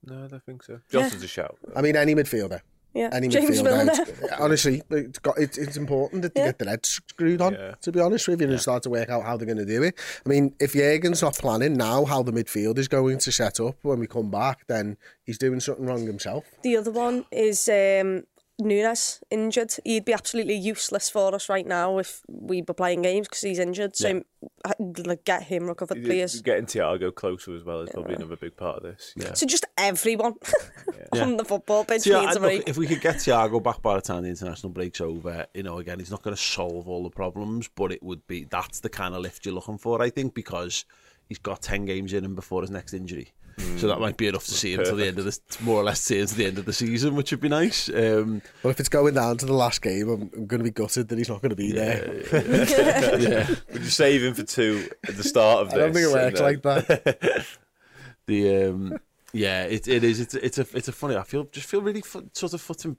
[0.05, 0.79] No, I don't think so.
[0.89, 1.57] Jota's a shout.
[1.75, 2.61] I mean, any midfielder.
[2.93, 3.63] Yeah, Any James midfielder.
[3.63, 4.35] Milner.
[4.39, 6.47] Honestly, it's, got, it's, it's important that they Yeah.
[6.47, 7.75] get their heads screwed on, Yeah.
[7.81, 9.83] to be honest with you, and start to work out how they're going to do
[9.83, 9.95] it.
[10.25, 13.75] I mean, if Jurgen's not planning now how the midfield is going to set up
[13.83, 16.45] when we come back, then he's doing something wrong himself.
[16.63, 18.23] The other one is um,
[18.59, 19.73] Nunes injured.
[19.85, 23.59] He'd be absolutely useless for us right now if we were playing games because he's
[23.59, 23.95] injured.
[23.95, 24.73] So yeah.
[25.05, 26.41] like, get him recovered, please.
[26.41, 27.93] Getting Thiago closer as well is yeah.
[27.93, 29.13] probably another big part of this.
[29.15, 29.33] Yeah.
[29.33, 30.33] So just everyone
[31.13, 31.23] yeah.
[31.23, 32.59] on the football bench yeah, needs a break.
[32.59, 35.63] Look, if we could get Thiago back by the time the international break's over, you
[35.63, 38.81] know, again, he's not going to solve all the problems, but it would be that's
[38.81, 40.85] the kind of lift you're looking for, I think, because
[41.27, 43.31] he's got 10 games in him before his next injury.
[43.77, 45.83] So that might be enough to see him until the end of the more or
[45.83, 47.89] less see him to the end of the season, which would be nice.
[47.89, 50.71] Um, Well, if it's going down to the last game, I'm, I'm going to be
[50.71, 52.21] gutted that he's not going to be there.
[53.19, 55.75] yeah, Would you save him for two at the start of this?
[55.77, 57.45] I don't think it works then- like that.
[58.27, 58.99] the um,
[59.33, 60.19] yeah, it, it is.
[60.19, 61.15] It's, it's a it's a funny.
[61.15, 62.97] I feel just feel really fu- sort of fucking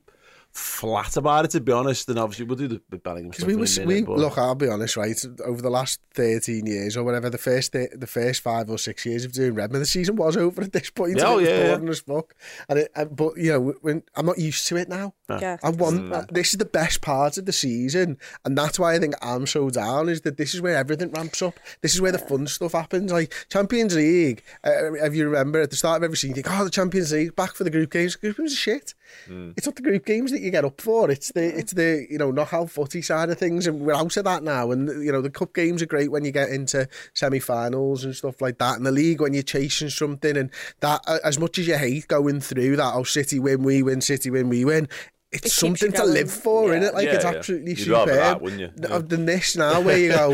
[0.52, 2.08] flat about it to be honest.
[2.08, 4.18] And obviously we'll do the the Bellingham stuff we in a was, minute, we but-
[4.18, 5.16] look, I'll be honest, right?
[5.44, 9.06] Over the last thirteen years or whatever, the first th- the first five or six
[9.06, 11.18] years of doing Redmen, the season was over at this point.
[11.18, 11.90] Yeah, oh, it was yeah, yeah.
[11.90, 12.34] as fuck.
[12.68, 15.14] And it, and, but you know, when I'm not used to it now.
[15.28, 15.58] Yeah.
[15.62, 16.12] I want mm.
[16.12, 19.46] uh, this is the best part of the season, and that's why I think I'm
[19.46, 20.08] so down.
[20.08, 21.60] Is that this is where everything ramps up.
[21.82, 23.12] This is where the fun stuff happens.
[23.12, 26.52] Like Champions League, uh, if you remember at the start of every season, you think,
[26.58, 28.94] "Oh, the Champions League back for the group games." Group games are shit.
[29.28, 29.54] Mm.
[29.56, 31.10] It's not the group games that you get up for.
[31.10, 34.24] It's the it's the you know knockout footy side of things, and we're out of
[34.24, 34.70] that now.
[34.70, 38.40] And you know the cup games are great when you get into semi-finals and stuff
[38.40, 38.76] like that.
[38.76, 40.50] And the league when you're chasing something, and
[40.80, 44.00] that uh, as much as you hate going through that, oh City win, we win,
[44.00, 44.88] City win, we win.
[45.32, 46.88] It's keeps something to live for, Yeah.
[46.88, 46.94] it?
[46.94, 47.30] Like Yeah, it's yeah.
[47.30, 48.08] absolutely You'd superb.
[48.08, 48.68] rather that, wouldn't you?
[48.88, 50.32] Th- Than this now, where you go,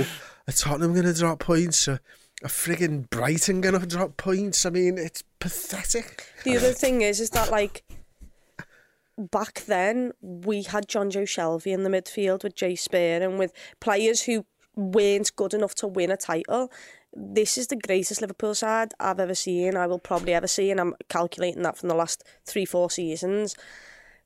[0.49, 1.87] are Tottenham going to drop points?
[1.87, 2.01] Are,
[2.43, 4.65] are frigging Brighton going to drop points?
[4.65, 6.25] I mean, it's pathetic.
[6.45, 7.85] The other thing is, is that like
[9.19, 14.23] back then we had Jonjo Shelvey in the midfield with Jay Spear and with players
[14.23, 16.71] who weren't good enough to win a title.
[17.15, 19.77] This is the greatest Liverpool side I've ever seen.
[19.77, 23.57] I will probably ever see, and I'm calculating that from the last three, four seasons.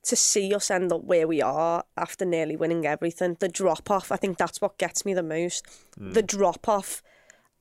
[0.04, 4.10] To see us end up where we are after nearly winning everything, the drop off,
[4.10, 5.64] I think that's what gets me the most.
[5.96, 6.12] Hmm.
[6.12, 7.02] The drop off,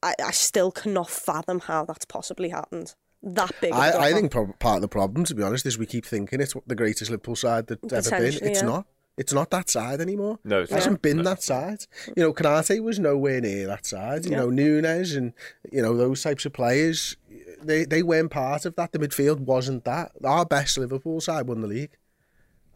[0.02, 2.96] I, I still cannot fathom how that's possibly happened.
[3.22, 3.74] That big.
[3.74, 4.14] I, a I, I drop-off.
[4.14, 6.76] think prob- part of the problem, to be honest, is we keep thinking it's the
[6.76, 8.40] greatest Liverpool side that's ever been.
[8.42, 8.68] It's yeah.
[8.68, 8.88] not.
[9.18, 10.40] It's not that side anymore.
[10.46, 11.02] No, it's it hasn't not.
[11.02, 11.86] been that side.
[12.16, 14.24] You know, Konate was nowhere near that side.
[14.24, 15.34] You know, Nunez and
[15.70, 17.18] you know those types of players,
[17.62, 18.94] they they weren't part of that.
[18.94, 20.14] The midfield wasn't that.
[20.24, 21.98] Our best Liverpool side won the league,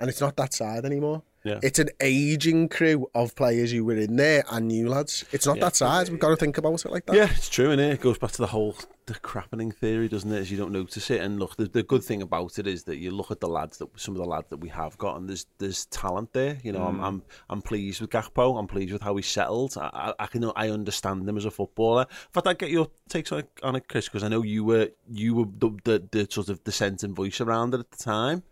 [0.02, 1.24] and it's not that side anymore.
[1.44, 1.60] Yeah.
[1.62, 5.26] It's an aging crew of players who were in there and new lads.
[5.34, 6.10] It's not that size.
[6.10, 7.16] We've got to think about it like that.
[7.16, 8.76] Yeah, it's true, and it goes back to the whole
[9.06, 10.40] the crappening theory, doesn't it?
[10.40, 12.98] As you don't notice it, and look, the, the good thing about it is that
[12.98, 15.28] you look at the lads that some of the lads that we have got, and
[15.28, 16.58] there's there's talent there.
[16.64, 17.04] You know, I'm mm.
[17.04, 18.58] I'm I'm pleased with Gakpo.
[18.58, 19.76] I'm pleased with how he settled.
[19.78, 22.04] I, I, I can I understand him as a footballer.
[22.10, 24.64] In fact, I get your takes on it, on it Chris, because I know you
[24.64, 28.44] were you were the, the the sort of dissenting voice around it at the time.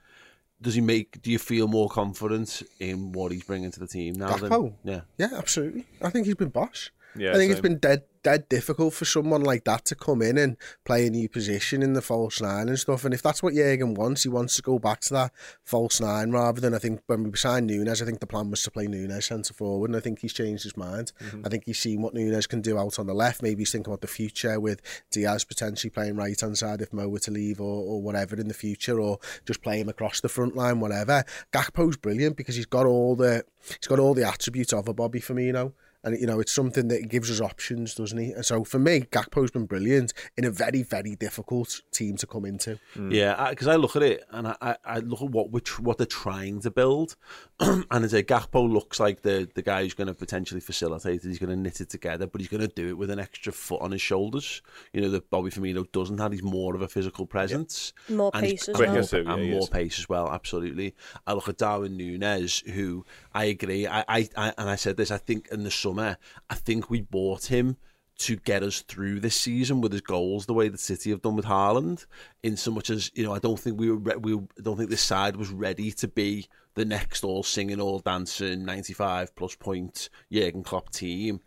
[0.61, 1.21] Does he make?
[1.21, 4.37] Do you feel more confident in what he's bringing to the team now?
[4.37, 5.01] Than, yeah.
[5.17, 5.87] Yeah, absolutely.
[6.01, 6.91] I think he's been bosh.
[7.15, 10.37] Yeah, I think it's been dead dead difficult for someone like that to come in
[10.37, 13.05] and play a new position in the false nine and stuff.
[13.05, 15.31] And if that's what Jurgen wants, he wants to go back to that
[15.63, 18.63] false nine rather than I think when we signed Nunez, I think the plan was
[18.63, 21.13] to play Nunez centre forward, and I think he's changed his mind.
[21.19, 21.45] Mm-hmm.
[21.45, 23.41] I think he's seen what Nunez can do out on the left.
[23.41, 27.07] Maybe he's thinking about the future with Diaz potentially playing right hand side if Mo
[27.07, 30.29] were to leave or, or whatever in the future, or just play him across the
[30.29, 31.23] front line, whatever.
[31.51, 35.19] Gakpo's brilliant because he's got all the he's got all the attributes of a Bobby
[35.19, 35.73] Firmino.
[36.03, 38.31] And you know, it's something that gives us options, doesn't he?
[38.31, 42.43] And so for me, Gakpo's been brilliant in a very, very difficult team to come
[42.45, 42.79] into.
[42.95, 43.13] Mm.
[43.13, 45.97] Yeah, because I, look at it and I, I, I look at what we're what
[45.99, 47.15] they're trying to build,
[47.59, 51.27] and I say Gakpo looks like the the guy who's going to potentially facilitate it.
[51.27, 53.53] He's going to knit it together, but he's going to do it with an extra
[53.53, 54.61] foot on his shoulders.
[54.93, 56.31] You know that Bobby Firmino doesn't have.
[56.31, 58.93] He's more of a physical presence, More and he's- pace as and well.
[58.95, 60.29] more- Quicker yeah, and more pace as well.
[60.31, 60.95] Absolutely.
[61.27, 63.87] I look at Darwin Nunez, who I agree.
[63.87, 65.11] I, I, I and I said this.
[65.11, 66.17] I think in the summer,
[66.49, 67.77] I think we bought him
[68.17, 71.35] to get us through this season with his goals, the way the City have done
[71.35, 72.05] with Haaland.
[72.43, 73.97] In so much as you know, I don't think we were.
[73.97, 77.99] Re- we don't think this side was ready to be the next all singing, all
[77.99, 81.39] dancing, ninety-five plus point Jurgen Klopp team.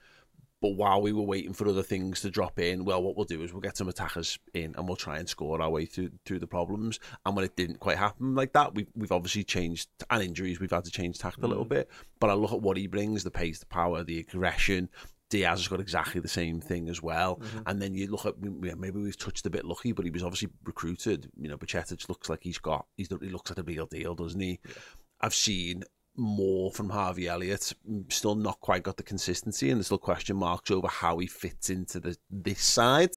[0.64, 3.42] But while we were waiting for other things to drop in, well, what we'll do
[3.42, 6.38] is we'll get some attackers in and we'll try and score our way through through
[6.38, 6.98] the problems.
[7.26, 10.60] And when it didn't quite happen like that, we've we've obviously changed and injuries.
[10.60, 11.68] We've had to change tact a little mm.
[11.68, 11.90] bit.
[12.18, 14.88] But I look at what he brings: the pace, the power, the aggression.
[15.28, 17.36] Diaz has got exactly the same thing as well.
[17.36, 17.58] Mm-hmm.
[17.66, 20.48] And then you look at maybe we've touched a bit lucky, but he was obviously
[20.64, 21.30] recruited.
[21.38, 24.40] You know, Bajcetic looks like he's got he's he looks like a real deal, doesn't
[24.40, 24.60] he?
[25.20, 25.84] I've seen
[26.16, 27.72] more from Harvey Elliott.
[27.88, 31.26] Mm, still not quite got the consistency, and there's still question marks over how he
[31.26, 33.10] fits into the this side.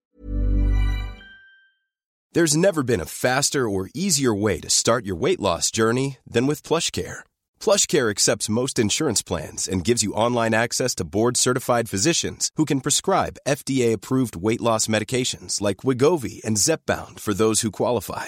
[2.33, 6.45] There's never been a faster or easier way to start your weight loss journey than
[6.45, 7.21] with PlushCare.
[7.59, 12.65] Plush Care accepts most insurance plans and gives you online access to board-certified physicians who
[12.65, 18.27] can prescribe FDA-approved weight loss medications like Wegovy and Zepbound for those who qualify.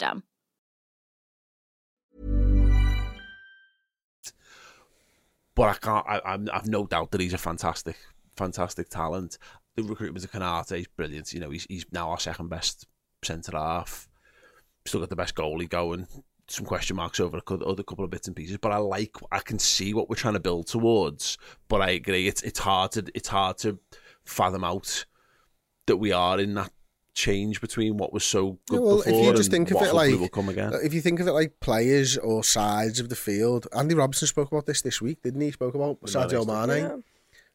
[5.55, 6.05] But I can't.
[6.07, 7.97] I, I've no doubt that he's a fantastic,
[8.35, 9.37] fantastic talent.
[9.75, 11.33] The recruitment of Konate is brilliant.
[11.33, 12.87] You know, he's he's now our second best
[13.23, 14.09] centre half.
[14.85, 16.07] Still got the best goalie going.
[16.47, 19.15] Some question marks over a cou- other couple of bits and pieces, but I like.
[19.31, 21.37] I can see what we're trying to build towards.
[21.67, 23.79] But I agree, it's it's hard to it's hard to
[24.25, 25.05] fathom out
[25.87, 26.71] that we are in that
[27.13, 29.89] change between what was so good Yeah, well, if you just and think of what
[29.89, 30.73] it like will come again.
[30.83, 34.51] if you think of it like players or sides of the field, Andy Robertson spoke
[34.51, 35.47] about this this week, didn't he?
[35.47, 37.03] He spoke about Sadio Mane.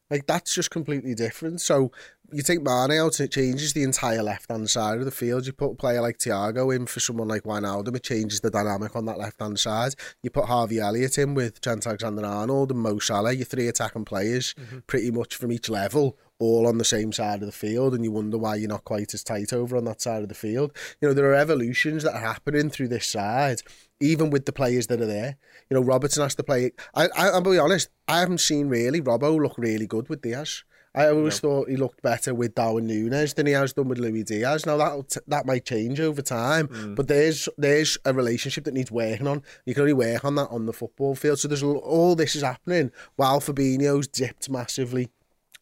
[0.09, 1.61] Like that's just completely different.
[1.61, 1.91] So
[2.31, 5.45] you take Mane out, it changes the entire left hand side of the field.
[5.45, 8.95] You put a player like Thiago in for someone like Wijnaldum, it changes the dynamic
[8.95, 9.93] on that left hand side.
[10.23, 14.05] You put Harvey Elliott in with Trent Alexander Arnold and Mo Salah, your three attacking
[14.05, 14.79] players, mm-hmm.
[14.87, 18.11] pretty much from each level, all on the same side of the field, and you
[18.11, 20.71] wonder why you're not quite as tight over on that side of the field.
[21.01, 23.61] You know, there are evolutions that are happening through this side,
[23.99, 25.37] even with the players that are there.
[25.69, 26.71] You know, Robertson has to play.
[26.93, 30.63] I, I, I'll be honest, I haven't seen really Robbo look really good with Diaz.
[30.97, 34.23] I always thought he looked better with Darwin Nunez than he has done with Luis
[34.23, 34.65] Diaz.
[34.65, 36.95] Now that that might change over time, mm.
[36.95, 39.43] but there's there's a relationship that needs working on.
[39.65, 41.37] You can only work on that on the football field.
[41.37, 45.09] So there's all this is happening while Fabinho's dipped massively.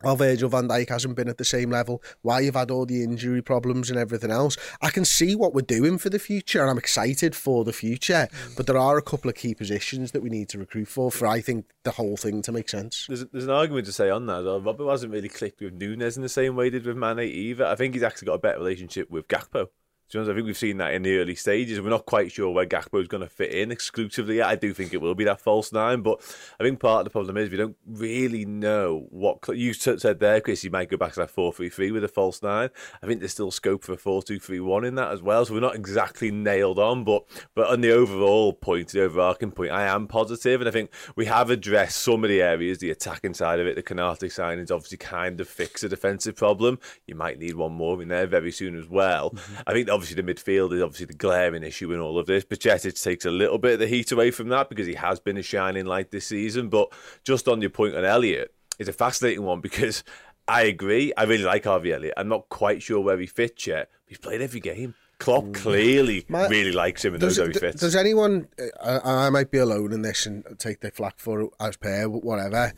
[0.02, 3.04] While Virgil van Dijk hasn't been at the same level, why you've had all the
[3.04, 6.70] injury problems and everything else, I can see what we're doing for the future and
[6.70, 8.28] I'm excited for the future.
[8.32, 8.58] Mm.
[8.58, 11.28] But there are a couple of key positions that we need to recruit for, for
[11.28, 13.06] I think the whole thing to make sense.
[13.08, 14.42] There's, there's an argument to say on that.
[14.42, 14.60] Though.
[14.60, 17.66] Robert hasn't really clicked with Nunez in the same way he did with Mane either.
[17.66, 19.68] I think he's actually got a better relationship with Gakpo.
[20.12, 21.82] Be honest, I think we've seen that in the early stages.
[21.82, 24.42] We're not quite sure where Gakpo is going to fit in exclusively.
[24.42, 26.22] I do think it will be that false nine, but
[26.60, 30.40] I think part of the problem is we don't really know what you said there,
[30.40, 30.64] Chris.
[30.64, 32.70] You might go back to that four three three with a false nine.
[33.04, 35.44] I think there's still scope for a four two three one in that as well.
[35.44, 39.72] So we're not exactly nailed on, but but on the overall point, the overarching point,
[39.72, 43.34] I am positive, and I think we have addressed some of the areas, the attacking
[43.34, 43.76] side of it.
[43.76, 46.80] The Konate signings obviously kind of fix a defensive problem.
[47.06, 49.32] You might need one more in there very soon as well.
[49.32, 49.56] Mm-hmm.
[49.68, 52.44] I think obviously the midfield is obviously the glaring issue in all of this.
[52.46, 55.38] Bajcetic takes a little bit of the heat away from that because he has been
[55.38, 56.70] a shining light this season.
[56.70, 56.90] But
[57.24, 60.04] just on your point on Elliott, it's a fascinating one because
[60.48, 61.14] I agree.
[61.18, 62.14] I really like Harvey Elliott.
[62.18, 63.90] I'm not quite sure where he fits yet.
[64.06, 64.94] He's played every game.
[65.18, 67.80] Klopp clearly My- really likes him and Does, knows how he fits.
[67.80, 68.50] does anyone,
[68.84, 71.78] uh, I, I might be alone in this and take the flack for it as
[71.78, 72.74] per, whatever.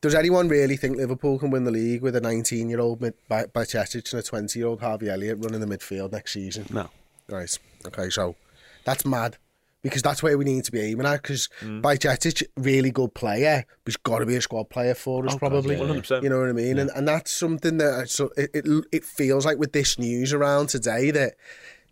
[0.00, 4.12] Does anyone really think Liverpool can win the league with a 19 year old Bajcetic
[4.12, 6.66] and a 20 year old Harvey Elliott running the midfield next season?
[6.70, 6.88] No.
[7.28, 7.58] Right.
[7.86, 8.34] Okay, so
[8.84, 9.36] that's mad.
[9.82, 11.22] Because that's where we need to be aiming at.
[11.22, 11.80] Because Mm.
[11.80, 15.38] Bajcetic, really good player, but he's got to be a squad player for us, God,
[15.38, 15.76] probably.
[15.76, 15.92] yeah, yeah.
[16.00, 16.22] 100%.
[16.22, 16.78] You know what I mean?
[16.78, 20.68] And and that's something that so it, it it feels like with this news around
[20.68, 21.34] today that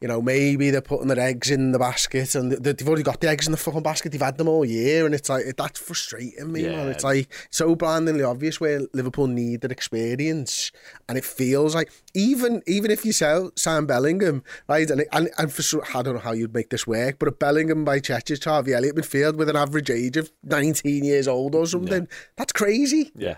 [0.01, 3.21] you know maybe they're putting their eggs in the basket and they- they've already got
[3.21, 4.13] the eggs in the fucking basket.
[4.13, 6.89] They've had them all year, and it's like that's frustrating me, man.
[6.89, 10.71] It's like so blindingly obvious where Liverpool need that experience,
[11.09, 15.53] and it feels like even even if you sell Sam Bellingham, right, and and, and
[15.53, 18.97] for I don't know how you'd make this work, but a Bellingham Bajcetic, Harvey Elliott
[18.97, 22.07] midfield with an average age of 19 years old or something,
[22.37, 23.11] that's crazy.
[23.15, 23.37] Yeah.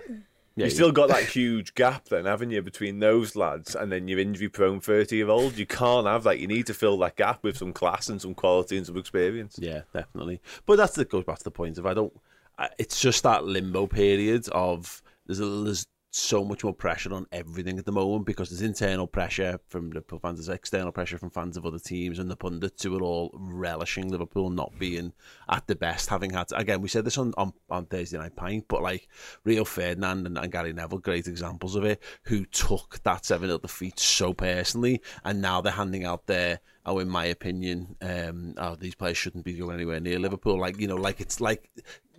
[0.56, 4.08] Yeah, You've still got that huge gap then, haven't you, between those lads and then
[4.08, 5.56] your injury prone 30 year old?
[5.56, 6.40] You can't have that.
[6.40, 9.56] You need to fill that gap with some class and some quality and some experience.
[9.58, 10.40] Yeah, definitely.
[10.66, 12.12] But that's that goes back to the point of I don't.
[12.58, 17.26] I, it's just that limbo period of there's a, there's so much more pressure on
[17.30, 21.30] everything at the moment because there's internal pressure from Liverpool fans, there's external pressure from
[21.30, 25.12] fans of other teams, and the pundits who are all relishing Liverpool not being
[25.48, 28.36] at the best, having had to, again we said this on, on on Thursday night
[28.36, 29.08] pint, but like
[29.44, 33.58] Rio Ferdinand and, and Gary Neville, great examples of it, who took that seven 0
[33.58, 38.74] defeat so personally, and now they're handing out their oh, in my opinion, um, oh,
[38.74, 40.58] these players shouldn't be going anywhere near Liverpool.
[40.58, 41.70] Like, you know, like it's like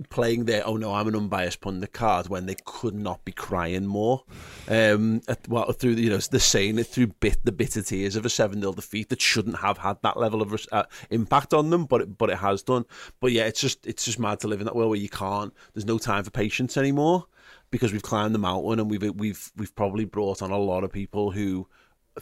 [0.10, 3.88] playing their, oh no, I'm an unbiased pundit card when they could not be crying
[3.88, 4.24] more.
[4.68, 8.26] Um, at, well, through, you know, they're saying it through bit, the bitter tears of
[8.26, 11.86] a 7 0 defeat that shouldn't have had that level of uh, impact on them,
[11.86, 12.86] but it, but it has done.
[13.20, 15.54] But yeah, it's just, it's just mad to live in that world where you can't,
[15.74, 17.26] there's no time for patience anymore
[17.72, 20.92] because we've climbed the mountain and we've, we've, we've probably brought on a lot of
[20.92, 21.68] people who,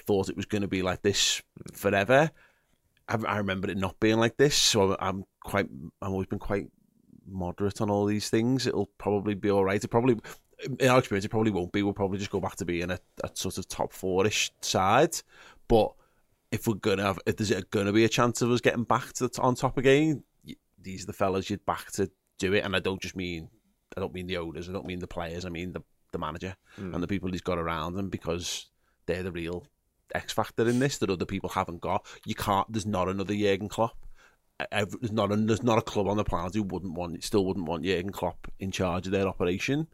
[0.01, 1.41] thought it was going to be like this
[1.73, 2.31] forever.
[3.07, 5.67] I, I remember it not being like this, so I'm quite.
[6.01, 6.67] I've always been quite
[7.27, 8.67] moderate on all these things.
[8.67, 9.83] It'll probably be all right.
[9.83, 10.19] It probably,
[10.79, 11.83] in our experience, it probably won't be.
[11.83, 15.15] We'll probably just go back to being a, a sort of top four-ish side.
[15.67, 15.93] But
[16.51, 19.27] if we're gonna have, if there's gonna be a chance of us getting back to
[19.27, 20.23] the, on top again,
[20.81, 22.63] these are the fellas you'd back to do it.
[22.63, 23.49] And I don't just mean,
[23.95, 24.69] I don't mean the owners.
[24.69, 25.45] I don't mean the players.
[25.45, 26.93] I mean the the manager hmm.
[26.93, 28.67] and the people he's got around him because
[29.05, 29.65] they're the real
[30.13, 32.05] X factor in this that other people haven't got.
[32.25, 32.71] You can't.
[32.71, 33.97] There's not another Jurgen Klopp.
[34.71, 37.45] Every, there's not a, there's not a club on the planet who wouldn't want still
[37.45, 39.87] wouldn't want Jurgen Klopp in charge of their operation.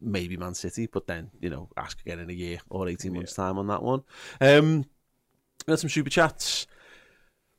[0.00, 3.34] Maybe Man City, but then you know ask again in a year or eighteen months
[3.34, 4.02] time on that one.
[4.40, 4.84] Um,
[5.66, 6.66] some super chats.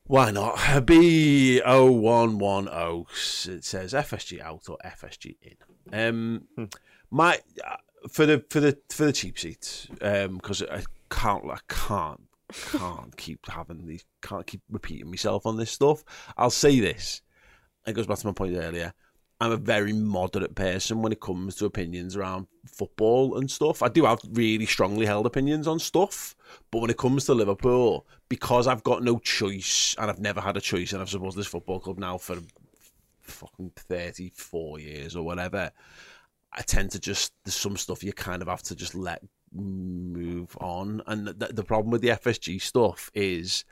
[0.06, 0.84] Why not?
[0.84, 5.56] B 110 It says FSG out or FSG in.
[5.92, 6.68] Um,
[7.10, 7.76] my uh,
[8.08, 10.82] for the for the for the cheap seats um, because I
[11.14, 12.20] can't I can't
[12.52, 16.04] can't keep having these can't keep repeating myself on this stuff.
[16.36, 17.22] I'll say this.
[17.86, 18.92] It goes back to my point earlier.
[19.40, 23.82] I'm a very moderate person when it comes to opinions around football and stuff.
[23.82, 26.36] I do have really strongly held opinions on stuff,
[26.70, 30.56] but when it comes to Liverpool, because I've got no choice and I've never had
[30.56, 32.38] a choice, and I've supported this football club now for
[33.22, 35.72] fucking 34 years or whatever,
[36.52, 39.20] I tend to just, there's some stuff you kind of have to just let
[39.54, 41.02] move on.
[41.06, 43.64] And the, the problem with the FSG stuff is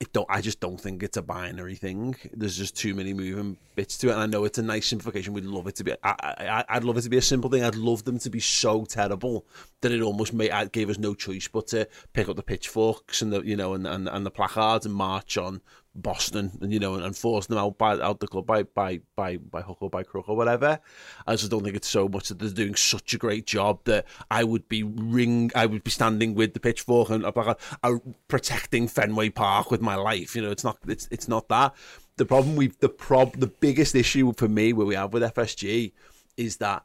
[0.00, 2.16] it don't I just don't think it's a binary thing.
[2.32, 5.34] There's just too many moving bits to it, and I know it's a nice simplification.
[5.34, 5.92] We'd love it to be.
[6.02, 7.62] I, I I'd love it to be a simple thing.
[7.62, 9.44] I'd love them to be so terrible
[9.82, 13.30] that it almost made gave us no choice but to pick up the pitchforks and
[13.30, 15.60] the you know and and, and the placards and march on
[15.94, 19.36] Boston and you know and, force them out by out the club by by by
[19.36, 20.78] by hook or by crook or whatever.
[21.26, 24.06] I just don't think it's so much that they're doing such a great job that
[24.30, 27.94] I would be ring I would be standing with the pitchfork and like uh,
[28.28, 30.36] protecting Fenway Park with my life.
[30.36, 31.74] You know, it's not it's it's not that.
[32.16, 35.92] The problem we the prob the biggest issue for me where we have with FSG
[36.36, 36.84] is that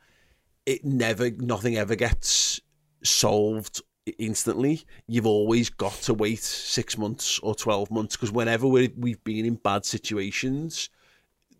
[0.65, 2.59] it never nothing ever gets
[3.03, 3.81] solved
[4.17, 4.85] instantly.
[5.07, 9.45] You've always got to wait six months or 12 months because whenever we we've been
[9.45, 10.89] in bad situations,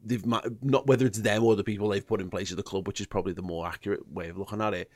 [0.03, 2.87] they've not whether it's them or the people they've put in place at the club,
[2.87, 4.91] which is probably the more accurate way of looking at it.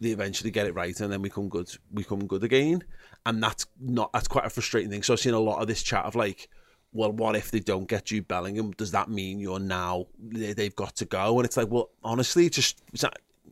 [0.00, 1.70] They eventually get it right, and then we come good.
[1.92, 2.84] We come good again,
[3.24, 5.02] and that's not that's quite a frustrating thing.
[5.02, 6.48] So I've seen a lot of this chat of like,
[6.92, 8.72] well, what if they don't get you Bellingham?
[8.72, 11.38] Does that mean you're now they've got to go?
[11.38, 12.82] And it's like, well, honestly, just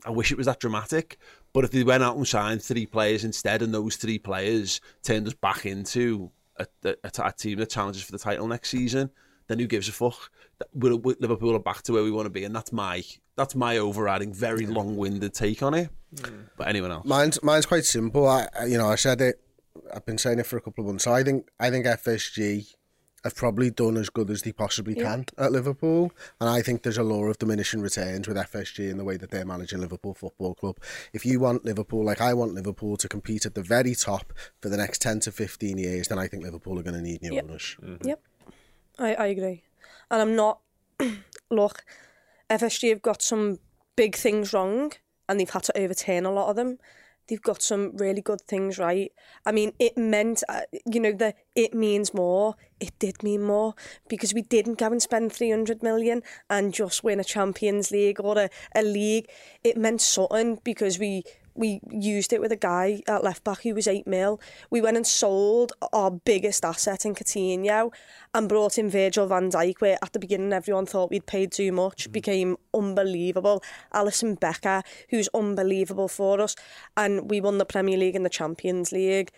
[0.05, 1.19] I wish it was that dramatic.
[1.53, 5.27] But if they went out and signed three players instead, and those three players turned
[5.27, 9.11] us back into a, a, a team that challenges for the title next season,
[9.49, 10.31] then who gives a fuck?
[10.73, 13.03] We're, we're, Liverpool are back to where we want to be, and that's my
[13.37, 15.91] that's my overriding, very long-winded take on it.
[16.15, 16.49] Mm.
[16.57, 17.07] But anyone else?
[17.07, 18.27] Mine's mine's quite simple.
[18.27, 19.41] I you know I said it.
[19.93, 21.05] I've been saying it for a couple of months.
[21.05, 22.75] So I think I think FSG
[23.25, 25.05] have probably done as good as they possibly yeah.
[25.05, 26.13] can at Liverpool.
[26.41, 29.31] And I think there's a law of diminishing returns with FSG in the way that
[29.31, 30.79] they're managing Liverpool Football Club.
[31.13, 34.69] If you want Liverpool, like I want Liverpool to compete at the very top for
[34.69, 37.35] the next 10 to 15 years, then I think Liverpool are going to need new
[37.35, 37.45] yep.
[37.45, 37.77] owners.
[37.83, 38.09] Mm-hmm.
[38.09, 38.23] Yep,
[38.99, 39.63] I, I agree.
[40.11, 40.61] And I'm not,
[41.51, 41.85] look,
[42.51, 43.59] FSG have got some
[43.97, 44.93] big things wrong
[45.29, 46.79] and they've had to overturn a lot of them
[47.29, 49.13] they've got some really good things right.
[49.47, 52.57] I mean, it meant, uh, you know, that it means more.
[52.81, 53.75] It did mean more
[54.09, 58.39] because we didn't go and spend 300 million and just win a Champions League or
[58.39, 59.29] a, a league.
[59.63, 63.75] It meant something because we we used it with a guy at left back who
[63.75, 64.41] was 8 mil.
[64.71, 67.93] We went and sold our biggest asset in Coutinho
[68.35, 71.73] and brought in Virgil van Dijk, where at the beginning everyone thought we'd paid too
[71.73, 72.13] much, mm.
[72.13, 73.63] became unbelievable.
[73.93, 76.57] Alison Becker, who's unbelievable for us,
[76.97, 79.31] and we won the Premier League and the Champions League.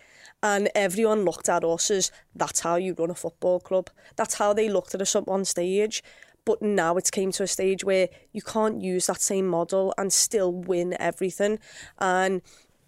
[0.43, 3.89] And everyone looked at us as that's how you run a football club.
[4.15, 6.03] That's how they looked at us at one stage.
[6.45, 10.13] But now it's came to a stage where you can't use that same model and
[10.13, 11.59] still win everything.
[11.99, 12.41] And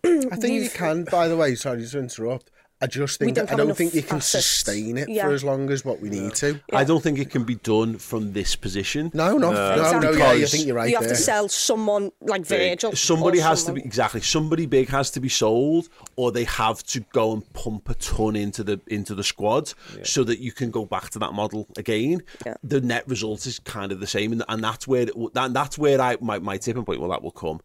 [0.04, 2.52] I think you can, by the way, sorry to interrupt.
[2.80, 4.46] I just think I don't think you can assets.
[4.46, 5.24] sustain it yeah.
[5.24, 6.60] for as long as what we need to.
[6.72, 6.78] Yeah.
[6.78, 9.10] I don't think it can be done from this position.
[9.16, 10.12] No, no, uh, no, exactly.
[10.12, 10.90] no, yeah, you think you're right.
[10.90, 11.16] You have there.
[11.16, 12.92] to sell someone like Virgil.
[12.96, 13.80] Somebody has someone.
[13.80, 14.22] to be exactly.
[14.22, 18.36] Somebody big has to be sold, or they have to go and pump a ton
[18.36, 19.74] into the into the squad
[20.04, 22.22] so that you can go back to that model again.
[22.64, 26.00] The net result is kind of the same, and, and that's where that, that's where
[26.00, 27.00] I my, my tipping point.
[27.00, 27.60] Well, that will come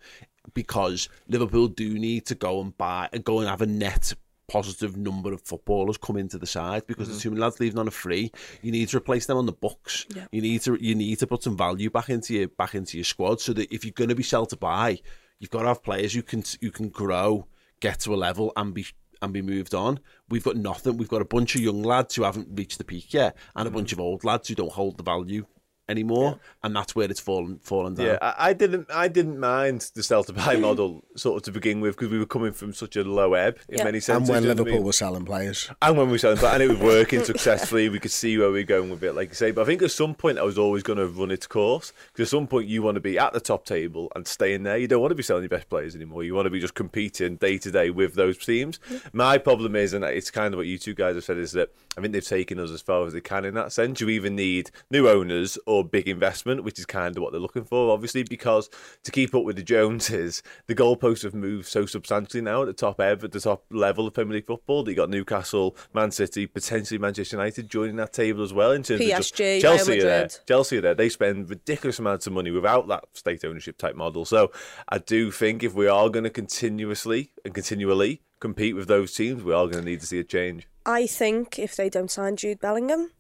[0.55, 4.15] because Liverpool do need to go and buy and go and have a net
[4.53, 7.13] positive number of footballers come into the side because mm-hmm.
[7.13, 8.31] there's too many lads leaving on a free.
[8.61, 10.05] You need to replace them on the books.
[10.15, 10.27] Yeah.
[10.31, 13.05] You need to you need to put some value back into your back into your
[13.05, 15.01] squad so that if you're going to be sell to buy,
[15.39, 17.47] you've got to have players who can who can grow,
[17.81, 18.87] get to a level, and be
[19.23, 20.01] and be moved on.
[20.29, 20.99] We've got nothing.
[20.99, 23.71] We've got a bunch of young lads who haven't reached the peak yet, and a
[23.71, 23.79] mm-hmm.
[23.79, 25.47] bunch of old lads who don't hold the value
[25.89, 26.49] anymore, yeah.
[26.65, 28.07] and that's where it's fallen fallen down.
[28.07, 31.53] Yeah, I, I, didn't I didn't mind the sell to buy model sort of to
[31.53, 33.85] begin with because we were coming from such a low ebb in yeah.
[33.85, 34.29] many senses.
[34.29, 34.85] And when Liverpool I mean?
[34.85, 37.89] were selling players, and when we were selling, and it was working successfully.
[37.89, 39.51] We could see where we are going with it, like you say.
[39.51, 42.29] But I think at some point I was always going to run its course because
[42.29, 44.77] at some point you want to be at the top table and staying there.
[44.77, 46.25] You don't want to be selling your best players anymore.
[46.25, 48.79] You want to be just competing day to day with those teams.
[48.79, 49.17] Mm-hmm.
[49.17, 51.71] My problem is, and it's kind of what you two guys have said, is that
[51.97, 54.01] I think they've taken us as far as they can in that sense.
[54.01, 57.65] You either need new owners or big investment, which is kind of what they're looking
[57.65, 58.69] for, obviously, because
[59.03, 62.73] to keep up with the Joneses, the goalposts have moved so substantially now at the
[62.73, 64.83] top ever, at the top level of Premier League football.
[64.83, 68.73] That you got Newcastle, Man City, potentially Manchester United joining that table as well.
[68.73, 70.29] In terms PSG, of just Chelsea are there.
[70.47, 70.95] Chelsea are there.
[70.95, 74.25] They spend ridiculous amounts of money without that state ownership type model.
[74.25, 74.53] So
[74.89, 79.43] I do think if we are going to continuously and continually compete with those teams,
[79.43, 80.69] we are going to need to see a change.
[80.85, 83.13] I think if they don't sign Jude Bellingham,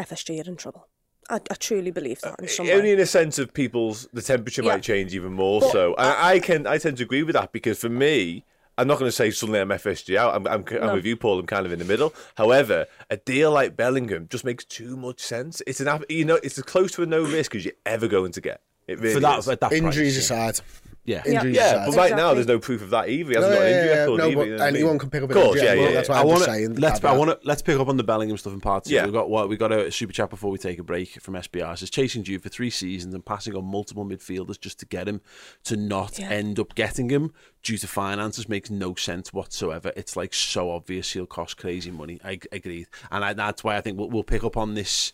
[0.00, 0.88] FSG are in trouble.
[1.30, 2.92] I, I truly believe that in uh, some only way.
[2.92, 4.72] in a sense of people's the temperature Yeah.
[4.74, 7.52] might change even more But so and I, can I tend to agree with that
[7.52, 8.44] because for me
[8.78, 10.34] I'm not going to say suddenly I'm FSG out.
[10.34, 10.94] I'm, I'm, I'm No.
[10.94, 11.38] with you, Paul.
[11.38, 12.14] I'm kind of in the middle.
[12.36, 15.60] However, a deal like Bellingham just makes too much sense.
[15.66, 18.32] It's an you know it's as close to a no risk as you're ever going
[18.32, 18.62] to get.
[18.88, 19.48] It really For that, is.
[19.48, 20.48] at that Injuries price, yeah.
[20.48, 20.64] aside.
[20.64, 20.79] Yeah.
[21.06, 21.86] Injuries yeah, aside.
[21.86, 23.30] but right now there's no proof of that either.
[23.30, 24.36] He hasn't got an injury yeah, record no, either.
[24.36, 24.98] but you know I anyone mean?
[25.00, 25.66] can pick up Of an course, injury.
[25.66, 26.14] yeah, well, yeah, that's yeah.
[26.14, 26.74] why I I'm want to saying.
[26.76, 28.94] let's I want to let's pick up on the Bellingham stuff in part two.
[28.94, 29.06] Yeah.
[29.06, 31.72] We got what we got a super chat before we take a break from SBR.
[31.72, 35.08] It says chasing you for three seasons and passing on multiple midfielders just to get
[35.08, 35.20] him
[35.64, 36.28] to not Yeah.
[36.30, 37.32] end up getting him
[37.62, 39.92] due to finances makes no sense whatsoever.
[39.96, 42.20] It's like so obvious he'll cost crazy money.
[42.24, 45.12] I agreed, and I, that's why I think we'll, we'll pick up on this.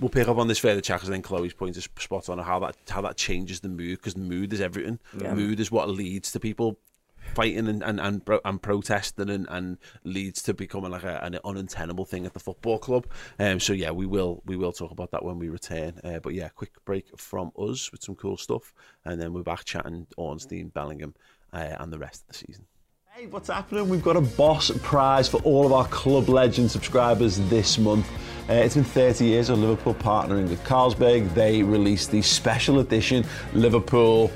[0.00, 2.38] We'll pick up on this further chat because I think Chloe's point is spot on
[2.38, 4.98] how that how that changes the mood because mood is everything.
[5.34, 6.78] Mood is what leads to people
[7.32, 12.04] fighting and and and, and protesting and, and leads to becoming like a, an untenable
[12.04, 13.06] thing at the football club.
[13.38, 16.00] Um, so yeah, we will we will talk about that when we return.
[16.02, 18.74] Uh, but yeah, quick break from us with some cool stuff,
[19.04, 21.14] and then we're back chatting Ornstein, Bellingham,
[21.52, 22.66] uh, and the rest of the season.
[23.16, 23.88] Hey, what's happening?
[23.88, 28.10] We've got a boss prize for all of our Club Legend subscribers this month.
[28.50, 31.32] Uh, it's been 30 years of Liverpool partnering with Carlsberg.
[31.32, 34.32] They released the special edition Liverpool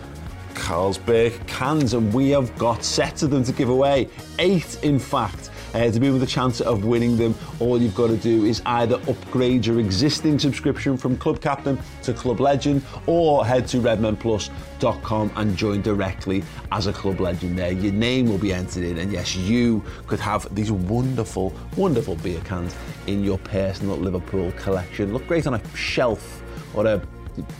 [0.55, 4.09] Carlsberg cans, and we have got sets of them to give away.
[4.39, 5.51] Eight, in fact.
[5.75, 8.63] Uh, to be with a chance of winning them, all you've got to do is
[8.67, 15.31] either upgrade your existing subscription from Club Captain to Club Legend or head to redmenplus.com
[15.37, 16.43] and join directly
[16.73, 17.73] as a Club Legend there.
[17.73, 22.41] Your name will be entered in, and yes, you could have these wonderful, wonderful beer
[22.41, 22.75] cans
[23.07, 25.13] in your personal Liverpool collection.
[25.13, 26.43] Look great on a shelf
[26.75, 27.03] or a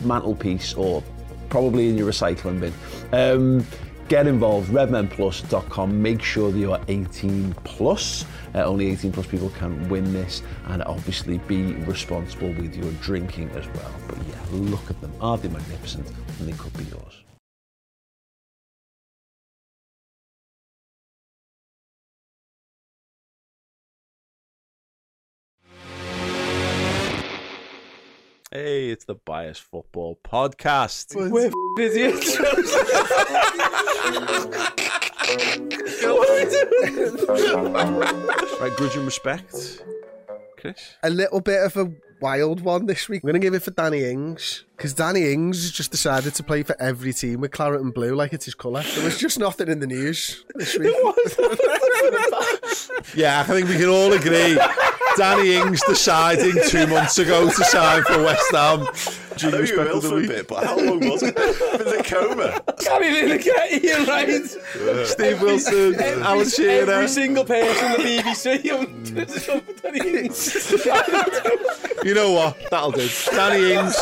[0.03, 1.03] mantelpiece or
[1.49, 2.73] probably in your recycling bin.
[3.11, 3.65] Um,
[4.09, 6.01] get involved, redmenplus.com.
[6.01, 8.25] Make sure that you are 18 plus.
[8.55, 13.49] Uh, only 18 plus people can win this, and obviously be responsible with your drinking
[13.51, 13.93] as well.
[14.07, 15.13] But yeah, look at them.
[15.21, 16.07] Aren't they magnificent?
[16.39, 17.23] And they could be yours.
[28.51, 31.13] Hey, it's the Bias Football Podcast.
[31.15, 32.35] We're idiots.
[38.59, 39.83] Right, grudge and respect.
[40.57, 40.95] Chris?
[41.03, 43.23] a little bit of a wild one this week.
[43.23, 46.43] I'm going to give it for Danny Ings because Danny Ings has just decided to
[46.43, 48.83] play for every team with claret and blue like it's his colour.
[48.83, 50.95] There was just nothing in the news this week.
[53.15, 54.57] Yeah, I think we can all agree.
[55.17, 58.87] Danny Ings deciding two months ago to sign for West Ham.
[59.43, 61.35] I know you will for a bit, but how long was it?
[61.37, 62.61] In the coma.
[62.79, 64.45] Can't even get you right.
[65.07, 66.91] Steve Wilson, Alan Shearer.
[66.91, 68.61] Every single person on the BBC.
[69.89, 72.05] Mm.
[72.05, 72.57] You know what?
[72.69, 73.07] That'll do.
[73.31, 73.95] Danny Ings.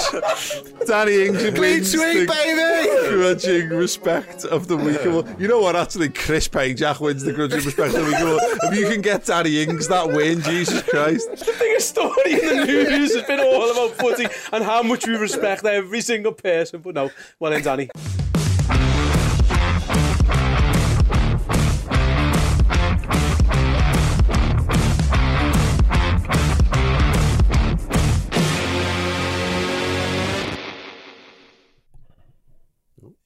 [0.85, 3.07] Danny Ings Clean wins sweep, baby!
[3.09, 5.03] grudging respect of the week.
[5.39, 5.75] You know what?
[5.75, 8.61] Actually, Chris Payjack wins the grudging respect of the week.
[8.71, 11.29] If you can get Danny Ings that win, Jesus Christ.
[11.31, 15.15] The biggest story in the news has been all about footy and how much we
[15.28, 17.89] respect every single person, but no, well then Danny.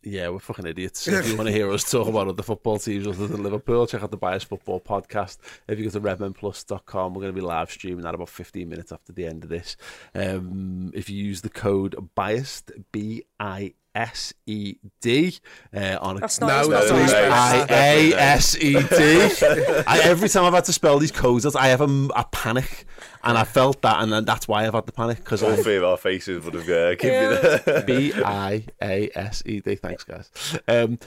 [0.03, 1.07] Yeah, we're fucking idiots.
[1.21, 4.01] If you want to hear us talk about other football teams other than Liverpool, check
[4.01, 5.37] out the Bias Football Podcast.
[5.67, 8.91] If you go to redmenplus.com, we're going to be live streaming that about 15 minutes
[8.91, 9.77] after the end of this.
[10.15, 15.37] Um, if you use the code BIASED, B I S E D,
[15.75, 17.69] uh, on a That's not No, that's that's not not nice.
[17.69, 17.71] nice.
[17.71, 19.83] I A S E D.
[19.87, 22.85] I- Every time I've had to spell these codes, I have a, a panic,
[23.23, 25.55] and I felt that, and then that's why I've had the panic because All I
[25.57, 27.83] three of our faces would have uh, given you the.
[27.85, 29.75] B I A S E D.
[29.75, 30.29] Thanks, guys.
[30.67, 30.97] Um,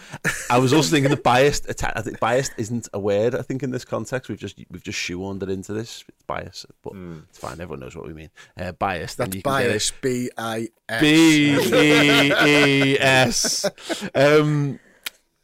[0.51, 1.69] I was also thinking the biased.
[1.69, 3.35] atta- I think biased isn't a word.
[3.35, 6.05] I think in this context, we've just we've just shoehorned it into this.
[6.09, 6.93] It's bias, but
[7.29, 7.53] it's fine.
[7.61, 8.31] Everyone knows what we mean.
[8.59, 9.17] Uh, biased.
[9.19, 9.73] That's you can get it.
[9.73, 9.93] bias.
[10.03, 11.01] B I S.
[11.01, 13.71] B E E S.
[14.15, 14.79] Um,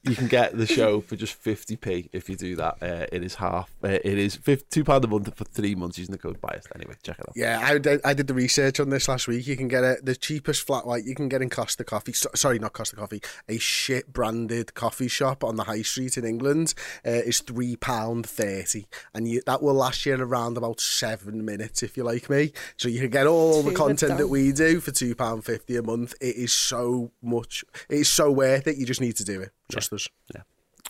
[0.02, 2.76] you can get the show for just 50p if you do that.
[2.80, 3.70] Uh, it is half.
[3.84, 6.68] Uh, it is fif- two pound a month for three months using the code biased.
[6.74, 7.34] Anyway, check it out.
[7.36, 9.46] Yeah, I did, I did the research on this last week.
[9.46, 12.14] You can get it the cheapest flat white you can get in Costa Coffee.
[12.14, 13.20] So, sorry, not Costa Coffee.
[13.48, 16.72] A shit branded coffee shop on the high street in England
[17.06, 21.82] uh, is three pound thirty, and you, that will last you around about seven minutes
[21.82, 22.52] if you like me.
[22.78, 25.82] So you can get all the content that we do for two pound fifty a
[25.82, 26.14] month.
[26.22, 27.64] It is so much.
[27.90, 28.78] It is so worth it.
[28.78, 29.50] You just need to do it.
[29.70, 30.08] Trust us.
[30.34, 30.42] Yeah.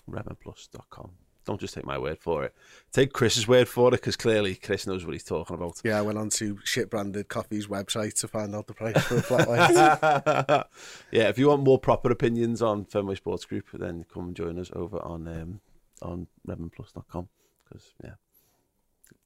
[0.08, 1.10] Redmenplus.com.
[1.44, 2.54] don't just take my word for it.
[2.92, 5.80] Take Chris's word for it because clearly Chris knows what he's talking about.
[5.84, 9.16] Yeah, I went on to shit branded coffee's website to find out the price for
[9.16, 10.66] a flat white.
[11.10, 14.70] yeah, if you want more proper opinions on Fenway Sports Group, then come join us
[14.74, 15.60] over on um,
[16.02, 17.28] on redmenplus.com
[17.68, 18.14] because yeah,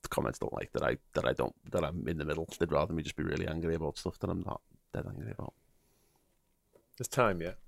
[0.02, 2.48] the comments don't like that I that I don't that I'm in the middle.
[2.58, 4.60] They'd rather me just be really angry about stuff that I'm not
[4.92, 5.54] dead angry about.
[6.96, 7.58] There's time yet.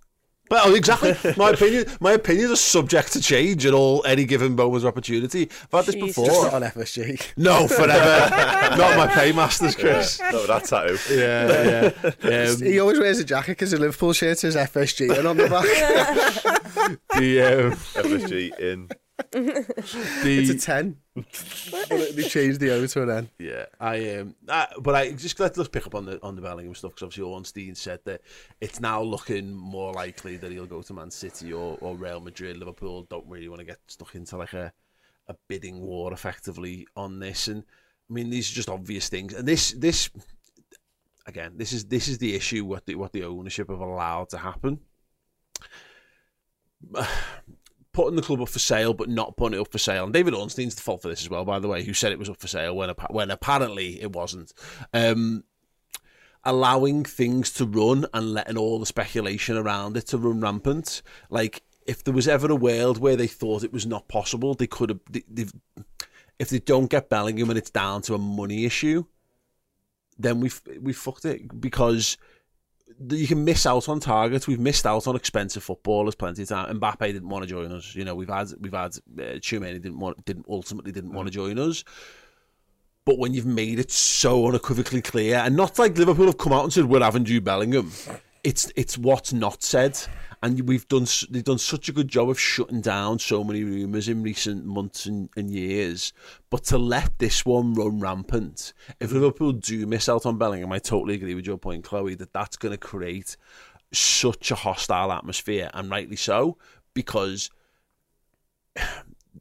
[0.50, 1.14] Well, exactly.
[1.36, 5.50] My opinion, my opinions are subject to change at all any given moment of opportunity.
[5.72, 6.16] I've had this Jesus.
[6.16, 6.44] Just before.
[6.44, 7.32] not on FSG.
[7.36, 8.30] No, forever.
[8.76, 10.20] not my paymasters, Chris.
[10.32, 10.98] No, that tattoo.
[11.14, 11.92] Yeah,
[12.24, 12.50] yeah.
[12.50, 15.48] Um, he always wears a jacket because the Liverpool shirt says FSG and on the
[15.48, 16.98] back.
[17.14, 18.88] the um, FSG in.
[19.32, 20.96] It's a 10.
[21.14, 23.30] But they changed the O to an N.
[23.38, 26.42] yeah, I um, I, but I just let, let's pick up on the on the
[26.42, 28.20] Bellingham stuff because obviously Ornstein said that
[28.60, 32.58] it's now looking more likely that he'll go to Man City or, or Real Madrid.
[32.58, 34.72] Liverpool don't really want to get stuck into like a
[35.28, 37.64] a bidding war effectively on this, and
[38.10, 39.32] I mean these are just obvious things.
[39.32, 40.10] And this this
[41.26, 44.38] again, this is this is the issue what the what the ownership have allowed to
[44.38, 44.80] happen.
[47.96, 50.04] Putting the club up for sale, but not putting it up for sale.
[50.04, 52.18] And David Ornstein's the fault for this as well, by the way, who said it
[52.18, 54.52] was up for sale when when apparently it wasn't.
[54.92, 55.44] Um,
[56.44, 61.00] allowing things to run and letting all the speculation around it to run rampant.
[61.30, 64.66] Like if there was ever a world where they thought it was not possible, they
[64.66, 65.00] could have.
[65.10, 65.46] They,
[66.38, 69.06] if they don't get Bellingham and it's down to a money issue,
[70.18, 72.18] then we've we fucked it because
[73.08, 74.46] you can miss out on targets.
[74.46, 76.80] We've missed out on expensive footballers plenty of time.
[76.80, 77.94] Mbappe didn't want to join us.
[77.94, 81.32] You know, we've had we've had uh, Tchouameni didn't want didn't ultimately didn't want to
[81.32, 81.84] join us.
[83.04, 86.64] But when you've made it so unequivocally clear, and not like Liverpool have come out
[86.64, 87.92] and said we're having Jude Bellingham,
[88.42, 89.98] it's it's what's not said,
[90.42, 94.08] and we've done they've done such a good job of shutting down so many rumours
[94.08, 96.12] in recent months and, and years.
[96.50, 100.78] But to let this one run rampant, if Liverpool do miss out on Bellingham, I
[100.78, 103.36] totally agree with your point, Chloe, that that's going to create
[103.92, 106.58] such a hostile atmosphere, and rightly so,
[106.92, 107.50] because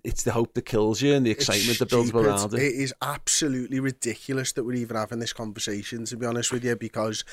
[0.04, 2.62] it's the hope that kills you and the excitement that builds around it.
[2.62, 6.06] It is absolutely ridiculous that we're even having this conversation.
[6.06, 7.24] To be honest with you, because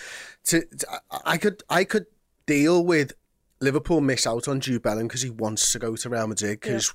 [0.44, 2.06] to, to- I- I could I could
[2.46, 3.12] deal with
[3.62, 6.92] Liverpool miss out on Jude Bellingham because he wants to go to Real Madrid because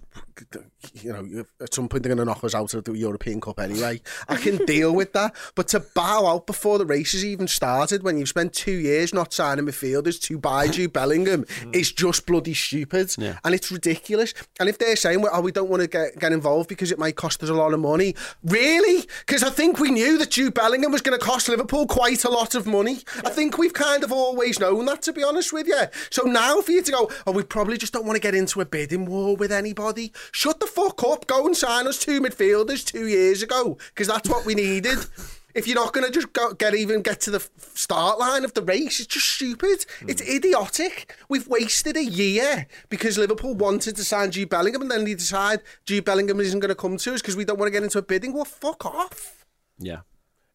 [0.93, 3.59] you know at some point they're going to knock us out of the European Cup
[3.59, 4.01] anyway.
[4.27, 8.03] I can deal with that, but to bow out before the race has even started
[8.03, 11.75] when you've spent two years not signing midfielders to buy Jude Bellingham mm.
[11.75, 13.39] is just bloody stupid Yeah.
[13.43, 14.33] and it's ridiculous.
[14.59, 16.99] And if they're saying, well, oh, we don't want to get, get involved because it
[16.99, 19.05] might cost us a lot of money, really?
[19.25, 22.29] Because I think we knew that Jude Bellingham was going to cost Liverpool quite a
[22.29, 22.99] lot of money.
[23.23, 25.81] I think we've kind of always known that, to be honest with you.
[26.09, 28.61] So now for you to go, oh, we probably just don't want to get into
[28.61, 30.11] a bidding war with anybody.
[30.31, 31.27] Shut the fuck up.
[31.27, 34.99] Go and sign us two midfielders two years ago because that's what we needed.
[35.55, 38.53] If you're not going to just go, get even get to the start line of
[38.53, 39.85] the race, it's just stupid.
[39.99, 40.09] Hmm.
[40.09, 41.15] It's idiotic.
[41.29, 45.61] We've wasted a year because Liverpool wanted to sign Jude Bellingham and then they decide
[45.85, 47.97] Jude Bellingham isn't going to come to us because we don't want to get into
[47.97, 48.45] a bidding war.
[48.45, 49.45] Fuck off.
[49.79, 50.01] Yeah.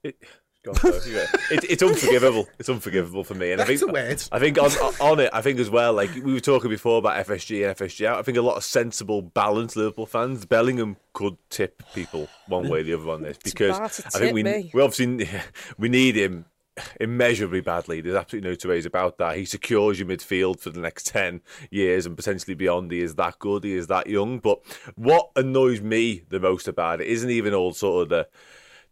[0.04, 0.16] It,
[0.62, 1.24] go on, Chloe, you go.
[1.50, 2.48] it, it's unforgivable.
[2.58, 3.52] It's unforgivable for me.
[3.52, 4.22] And I That's think a word.
[4.32, 5.92] I think on on it, I think as well.
[5.92, 8.18] Like we were talking before about FSG and FSG out.
[8.18, 10.44] I think a lot of sensible, balanced Liverpool fans.
[10.44, 13.78] Bellingham could tip people one way or the other on this because
[14.14, 14.70] I think we me.
[14.72, 15.28] we obviously
[15.78, 16.46] we need him
[17.00, 18.00] immeasurably badly.
[18.00, 19.36] There's absolutely no two ways about that.
[19.36, 22.90] He secures your midfield for the next 10 years and potentially beyond.
[22.90, 23.64] He is that good.
[23.64, 24.38] He is that young.
[24.38, 24.60] But
[24.96, 28.28] what annoys me the most about it isn't even all sort of the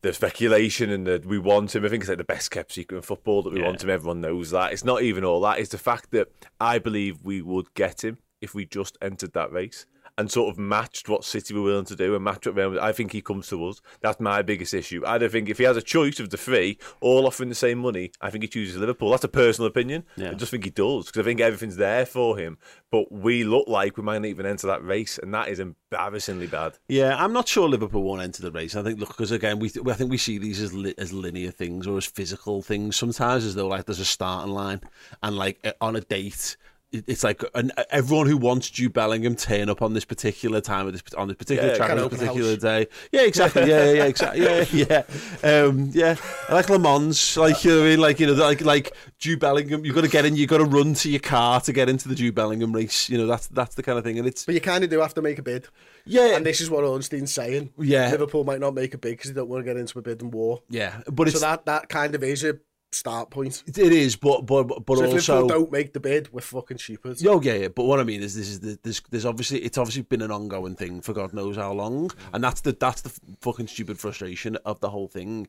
[0.03, 1.84] the speculation and that we want him.
[1.84, 3.90] I think it's like the best kept secret in football that we want him.
[3.90, 4.72] Everyone knows that.
[4.72, 5.59] It's not even all that.
[5.59, 6.28] It's the fact that
[6.61, 9.86] I believe we would get him if we just entered that race
[10.20, 12.92] and sort of matched what City were willing to do and matched what Real I
[12.92, 13.80] think he comes to us.
[14.02, 15.02] That's my biggest issue.
[15.06, 17.78] I don't think if he has a choice of the three, all offering the same
[17.78, 19.10] money, I think he chooses Liverpool.
[19.10, 20.04] That's a personal opinion.
[20.16, 20.32] Yeah.
[20.32, 22.58] I just think he does because I think everything's there for him.
[22.90, 26.48] But we look like we might not even enter that race, and that is embarrassingly
[26.48, 26.76] bad.
[26.88, 28.76] Yeah, I'm not sure Liverpool won't enter the race.
[28.76, 31.50] I think look because again, we I think we see these as li- as linear
[31.50, 34.82] things or as physical things sometimes, as though like there's a starting line
[35.22, 36.58] and like on a date.
[36.93, 40.86] It- It's like an, everyone who wants Jude Bellingham turn up on this particular time
[40.86, 42.86] of this on this particular Yeah, track on this particular day.
[43.12, 43.62] Yeah, exactly.
[43.68, 44.43] Yeah, yeah, yeah, exactly.
[44.43, 44.64] Yeah,
[45.45, 46.16] yeah, um, yeah.
[46.51, 49.38] Like Le Mans, like you know, what I mean, like you know, like like Jude
[49.41, 49.84] Bellingham.
[49.84, 50.34] You've got to get in.
[50.36, 53.09] You've got to run to your car to get into the Jude Bellingham race.
[53.09, 54.99] You know, that's that's the kind of thing, and it's But you kind of do
[55.01, 55.68] have to make a bid.
[56.07, 57.72] yeah, And this is what Ornstein's saying.
[57.78, 58.11] Yeah.
[58.11, 60.30] Liverpool might not make a bid because they don't want to get into a bidding
[60.30, 60.62] war.
[60.68, 61.03] yeah.
[61.11, 62.59] But it's so that, that kind of is a
[62.93, 63.62] start point.
[63.66, 67.20] It is, but but but so also don't make the bid, we're fucking stupid.
[67.20, 69.78] Yo, yeah, yeah, but what I mean is, this is the, there's, there's obviously it's
[69.78, 73.12] obviously been an ongoing thing for God knows how long, and that's the that's the
[73.41, 75.49] fucking stupid frustration of the whole thing.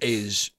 [0.00, 0.50] Is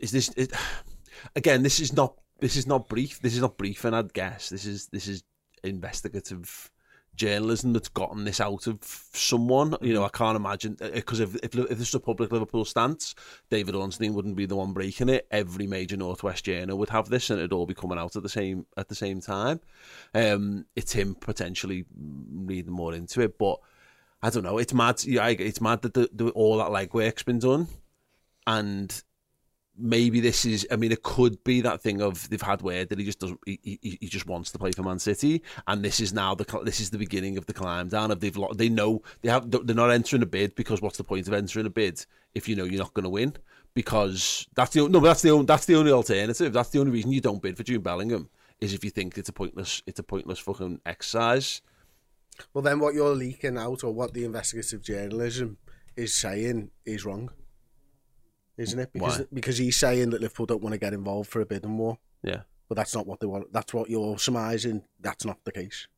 [0.00, 0.52] is this it,
[1.36, 1.62] again?
[1.62, 3.20] This is not this is not brief.
[3.20, 5.22] This is not brief, and I'd guess this is this is
[5.62, 6.71] investigative
[7.14, 8.78] journalism that's gotten this out of
[9.12, 9.76] someone.
[9.80, 13.14] You know, I can't imagine because if, if if this is a public Liverpool stance,
[13.50, 15.26] David Ornstein wouldn't be the one breaking it.
[15.30, 18.28] Every major Northwest journal would have this, and it'd all be coming out at the
[18.28, 19.60] same at the same time.
[20.14, 23.58] Um, it's him potentially reading more into it, but
[24.22, 24.58] I don't know.
[24.58, 25.04] It's mad.
[25.04, 27.68] Yeah, it's mad that the, the, all that legwork's been done,
[28.46, 29.02] and
[29.82, 32.98] maybe this is i mean it could be that thing of they've had word that
[32.98, 36.00] he just doesn't he, he, he just wants to play for man city and this
[36.00, 39.02] is now the this is the beginning of the climb down of they've they know
[39.22, 42.04] they have they're not entering a bid because what's the point of entering a bid
[42.34, 43.34] if you know you're not going to win?
[43.74, 46.52] Because that's the no that's the that's the only alternative.
[46.52, 48.28] That's the only reason you don't bid for Jude Bellingham
[48.60, 51.62] is if you think it's a pointless it's a pointless fucking exercise.
[52.52, 55.58] Well then what you're leaking out or what the investigative journalism
[55.96, 57.30] is saying is wrong
[58.56, 58.92] isn't it?
[58.92, 59.26] Because Why?
[59.32, 61.98] because he's saying that Liverpool don't want to get involved for a bidding war.
[62.22, 62.42] Yeah.
[62.68, 63.52] But that's not what they want.
[63.52, 64.84] That's what you're surmising.
[65.00, 65.88] That's not the case.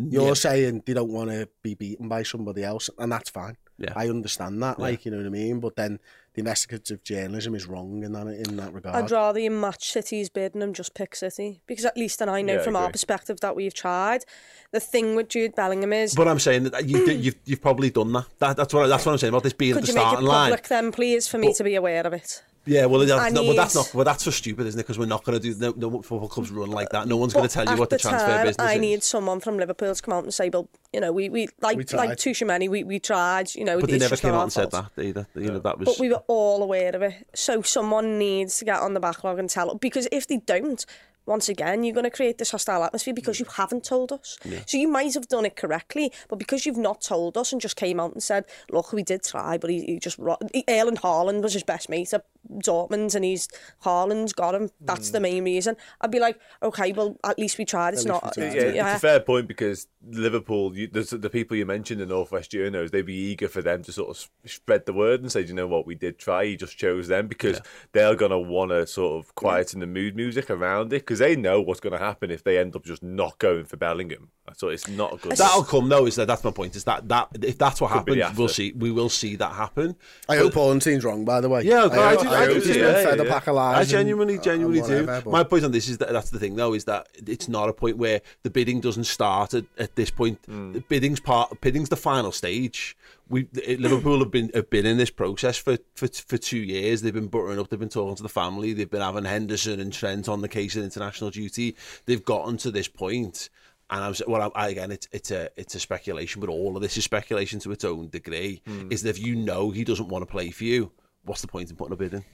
[0.00, 0.34] Mm, you're Yeah.
[0.34, 3.56] saying they don't want to be beaten by somebody else, and that's fine.
[3.78, 3.92] Yeah.
[3.96, 4.82] I understand that, Yeah.
[4.84, 5.60] like you know what I mean.
[5.60, 6.00] But then
[6.34, 8.96] the investigative journalism is wrong in that in that regard.
[8.96, 12.42] I'd rather you match City's bid and just pick City because at least then I
[12.42, 14.24] know Yeah, I from our perspective that we've tried.
[14.72, 18.12] The thing with Jude Bellingham is But I'm saying that you, you've you've probably done
[18.12, 18.26] that.
[18.40, 20.00] that that's what I, that's what I'm saying about this being could at you the
[20.00, 20.50] make it starting line.
[20.50, 22.42] public then, please, for me But- to be aware of it?
[22.66, 24.82] Yeah, well, I that's not, well, that's not well, that's so stupid, isn't it?
[24.82, 27.06] Because we're not going to do no, no football clubs run like that.
[27.06, 28.80] No one's going to tell you what the, the transfer time, business I is.
[28.80, 31.76] need someone from Liverpool to come out and say, "Well, you know, we, we like
[31.76, 32.18] We like tried.
[32.18, 34.70] Tchouameni, we we tried, you know, but they never just came not out and said
[34.70, 35.26] that either.
[35.34, 35.86] You know, that was.
[35.86, 37.26] But we were all aware of it.
[37.34, 40.84] So someone needs to get on the backlog and tell because if they don't,
[41.26, 44.38] once again, you're going to create this hostile atmosphere because you haven't told us.
[44.44, 44.60] Yeah.
[44.66, 47.76] So you might have done it correctly, but because you've not told us and just
[47.76, 50.96] came out and said, "Look, we did try, but he, he just ro- he, Erling
[50.96, 53.48] Haaland was his best mate at Dortmund, and he's
[53.84, 54.70] Haaland's got him.
[54.80, 55.22] That's the mm.
[55.22, 57.94] main reason." I'd be like, "Okay, well, at least we tried.
[57.94, 62.00] It's not." yeah, it's a fair point because Liverpool, you, there's the people you mentioned
[62.00, 65.30] in Northwest Journos, they'd be eager for them to sort of spread the word and
[65.32, 66.44] say, you know what, we did try.
[66.44, 67.60] He just chose them because
[67.92, 71.60] they're gonna want to sort of quieten the mood music around it because they know
[71.60, 74.30] what's going to happen if they end up just not going for Bellingham.
[74.56, 75.36] So it's not a good.
[75.36, 75.88] That'll come.
[75.88, 76.76] No, is that that's my point?
[76.76, 78.72] Is that that if that's what Could happens, we'll see.
[78.72, 79.96] We will see that happen.
[80.28, 81.62] I hope Ornstein's wrong, by the way.
[81.62, 83.88] Yeah, I, I, do, I, do hope yeah, fed yeah, pack of lies I and-
[83.88, 85.22] genuinely, and genuinely whatever, do.
[85.24, 87.68] but- My point on this is that that's the thing, though, is that it's not
[87.68, 90.38] a point where the bidding doesn't start at, at this point.
[90.46, 90.72] Hmm.
[90.72, 91.60] The bidding's part.
[91.60, 92.96] Bidding's the final stage.
[93.28, 97.00] We Liverpool have been have been in this process for, for for two years.
[97.02, 97.68] They've been buttering up.
[97.70, 98.74] They've been talking to the family.
[98.74, 101.74] They've been having Henderson and Trent on the case of international duty.
[102.06, 103.48] They've gotten to this point.
[103.90, 106.82] And I'm s- well, I, again, it's it's a it's a speculation, but all of
[106.82, 108.60] this is speculation to its own degree.
[108.66, 108.88] Hmm.
[108.90, 110.90] Is that if you know he doesn't want to play for you,
[111.24, 112.24] what's the point in putting a bid in?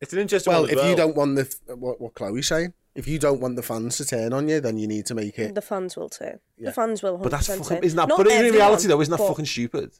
[0.00, 0.96] It's an interesting Well, one as if you well.
[0.96, 4.32] don't want the what what Chloe's saying, if you don't want the fans to turn
[4.32, 5.54] on you, then you need to make it.
[5.54, 6.40] The fans will turn.
[6.58, 6.70] Yeah.
[6.70, 7.18] The fans will.
[7.18, 8.08] 100% But that's fucking isn't that?
[8.08, 9.92] Not but in reality, though, isn't that but- fucking stupid?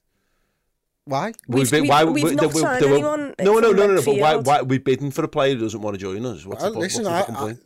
[1.04, 1.32] Why?
[1.48, 3.94] We've- been- we've- we've not we- signed we- we- anyone No, no, from no, no,
[3.94, 4.02] no.
[4.04, 4.34] But why?
[4.34, 4.44] midfield.
[4.44, 6.46] Why are we bidding for a player who doesn't want to join us?
[6.46, 7.56] What's Uh, the, po- what's listen, the I- fucking I-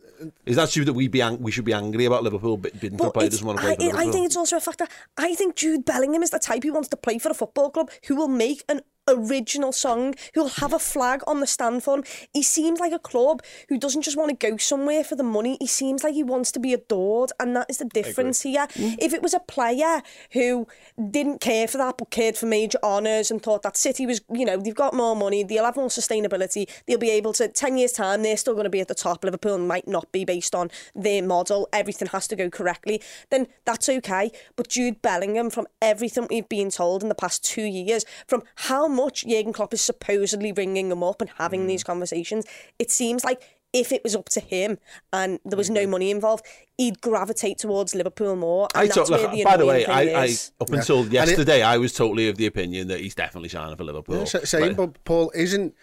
[0.46, 2.96] Is that true that we be ang- we should be angry about Liverpool bid- bidding
[2.96, 4.60] for a player who doesn't want to play I, for I think it's also a
[4.60, 4.86] factor.
[5.18, 7.90] I think Jude Bellingham is the type who wants to play for a football club
[8.06, 12.04] who will make an original song, who'll have a flag on the stand for him.
[12.32, 15.56] He seems like a club who doesn't just want to go somewhere for the money.
[15.60, 18.66] He seems like he wants to be adored, and that is the difference here.
[18.74, 18.96] Mm.
[18.98, 20.02] If it was a player
[20.32, 20.66] who
[21.10, 24.44] didn't care for that but cared for major honours and thought that City was, you
[24.44, 27.92] know, they've got more money, they'll have more sustainability, they'll be able to, 10 years'
[27.92, 29.24] time, they're still going to be at the top.
[29.24, 31.68] Liverpool might not be based on their model.
[31.72, 33.02] Everything has to go correctly.
[33.30, 34.30] Then that's okay.
[34.56, 38.86] But Jude Bellingham, from everything we've been told in the past two years, from how
[38.96, 41.86] much Jurgen Klopp is supposedly ringing him up and having these mm.
[41.86, 42.46] conversations,
[42.78, 43.42] it seems like
[43.72, 44.78] if it was up to him
[45.12, 45.90] and there was no mm-hmm.
[45.90, 46.44] money involved,
[46.78, 48.68] he'd gravitate towards Liverpool more.
[48.74, 50.76] And I that's thought, where look, the by the way, I, I up Yeah.
[50.76, 53.84] until And it- yesterday, I was totally of the opinion that he's definitely signing for
[53.84, 54.18] Liverpool.
[54.18, 55.74] Yeah, same, Like- but Paul isn't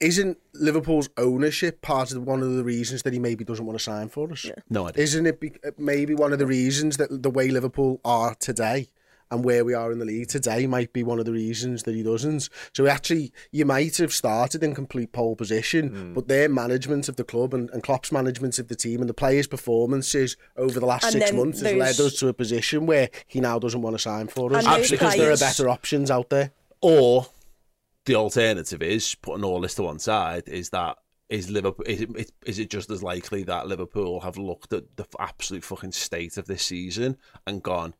[0.00, 3.84] isn't Liverpool's ownership part of one of the reasons that he maybe doesn't want to
[3.84, 4.46] sign for us?
[4.70, 5.02] No idea.
[5.04, 8.88] Isn't it be, maybe one of the reasons that the way Liverpool are today
[9.30, 11.94] and where we are in the league today might be one of the reasons that
[11.94, 12.48] he doesn't.
[12.74, 16.14] So actually, you might have started in complete pole position, Hmm.
[16.14, 19.14] but their management of the club and, and Klopp's management of the team and the
[19.14, 22.86] players' performances over the last And six then months has led us to a position
[22.86, 25.68] where he now doesn't want to sign for us And those because there are better
[25.68, 26.52] options out there.
[26.80, 27.26] or
[28.06, 30.48] the alternative is putting all this to one side.
[30.48, 30.96] Is that
[31.28, 31.84] is Liverpool?
[31.86, 35.92] Is it, is it just as likely that Liverpool have looked at the absolute fucking
[35.92, 37.16] state of this season
[37.46, 37.94] and gone?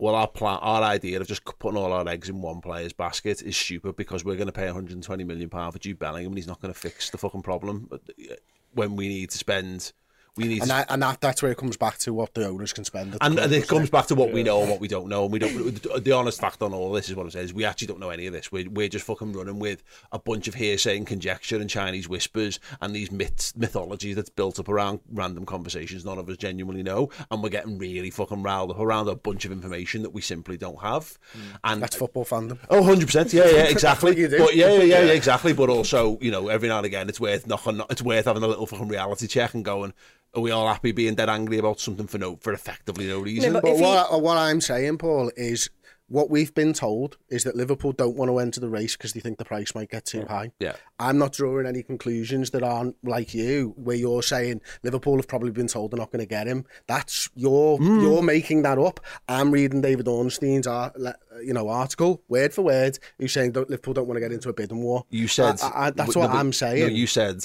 [0.00, 3.42] Well, our plan, our idea of just putting all our eggs in one player's basket
[3.42, 6.46] is stupid because we're going to pay 120 million pound for Jude Bellingham and he's
[6.46, 7.98] not going to fix the fucking problem uh,
[8.72, 9.92] when we need to spend
[10.40, 12.72] we need and, that, and that, that's where it comes back to what the owners
[12.72, 13.16] can spend.
[13.20, 14.34] And, and it comes back to what yeah.
[14.34, 15.24] we know and what we don't know.
[15.24, 16.04] And we don't.
[16.04, 18.10] The honest fact on all this is what I'm saying is we actually don't know
[18.10, 18.50] any of this.
[18.50, 19.82] We're, we're just fucking running with
[20.12, 24.58] a bunch of hearsay and conjecture and Chinese whispers and these myths, mythology that's built
[24.58, 27.10] up around random conversations none of us genuinely know.
[27.30, 30.56] And we're getting really fucking riled up around a bunch of information that we simply
[30.56, 31.18] don't have.
[31.36, 31.40] Mm.
[31.64, 32.58] And that's football fandom.
[32.68, 33.32] Oh, 100%.
[33.32, 34.14] Yeah, yeah, exactly.
[34.26, 35.52] but yeah, yeah, yeah, yeah, exactly.
[35.52, 38.46] But also, you know, every now and again, it's worth knocking, it's worth having a
[38.48, 39.92] little fucking reality check and going,
[40.34, 43.52] are we all happy being dead angry about something for no for effectively no reason?
[43.52, 44.20] No, but, but what, he...
[44.20, 45.70] what I'm saying, Paul, is
[46.10, 49.20] what we've been told is that Liverpool don't want to enter the race because they
[49.20, 50.50] think the price might get too high.
[50.58, 50.74] Yeah.
[50.98, 55.52] I'm not drawing any conclusions that aren't like you, where you're saying Liverpool have probably
[55.52, 56.66] been told they're not going to get him.
[56.88, 58.02] That's you're mm.
[58.02, 58.98] you're making that up.
[59.28, 60.96] I'm reading David Ornstein's art,
[61.44, 64.48] you know article word for word, who's saying that Liverpool don't want to get into
[64.48, 65.04] a bidding war.
[65.10, 66.88] You said I, I, that's what I'm saying.
[66.88, 67.44] No, you said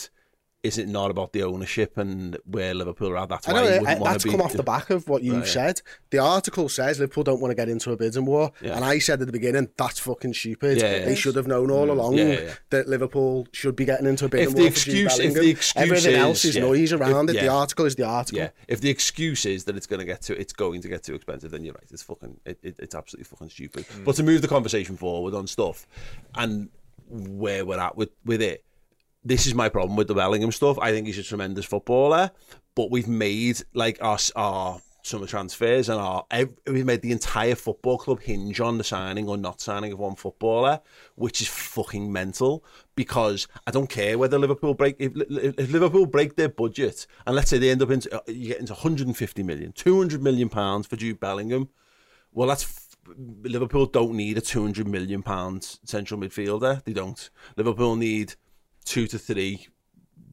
[0.66, 3.30] is it not about the ownership and where Liverpool are at?
[3.30, 4.32] That's why I know, uh, that's be...
[4.32, 5.82] come off the back of what you've right, said.
[6.09, 8.76] The article says Liverpool don't want to get into a bidding war, yeah.
[8.76, 10.80] and I said at the beginning that's fucking stupid.
[10.80, 11.91] Yeah, yeah, they should have known all mm.
[11.91, 14.63] along that Liverpool should be getting into a bidding if war.
[14.63, 17.41] The excuse, if the excuse everything is, else is noise around if, it.
[17.41, 18.39] The article is the article.
[18.39, 18.49] Yeah.
[18.68, 21.13] If the excuse is that it's going to get to it's going to get too
[21.13, 21.88] expensive, then you're right.
[21.91, 23.86] It's fucking it, it, it's absolutely fucking stupid.
[23.88, 24.05] Mm.
[24.05, 25.86] But to move the conversation forward on stuff
[26.34, 26.70] and
[27.07, 28.66] where we're at with with it
[29.26, 30.78] this is my problem with the Bellingham stuff.
[30.80, 32.32] I think he's a tremendous footballer,
[32.76, 36.26] but we've made like our our summer transfers and our
[36.67, 40.15] we've made the entire football club hinge on the signing or not signing of one
[40.15, 40.80] footballer,
[41.15, 42.63] which is fucking mental.
[42.95, 47.49] Because I don't care whether Liverpool break if, if Liverpool break their budget and let's
[47.49, 50.97] say they end up into uh, you get into 150 million, 200 million pounds for
[50.97, 51.69] Jude Bellingham.
[52.32, 52.86] Well, that's
[53.43, 56.84] Liverpool don't need a 200 million pounds central midfielder.
[56.84, 57.30] They don't.
[57.55, 58.36] Liverpool need
[58.86, 59.67] two to three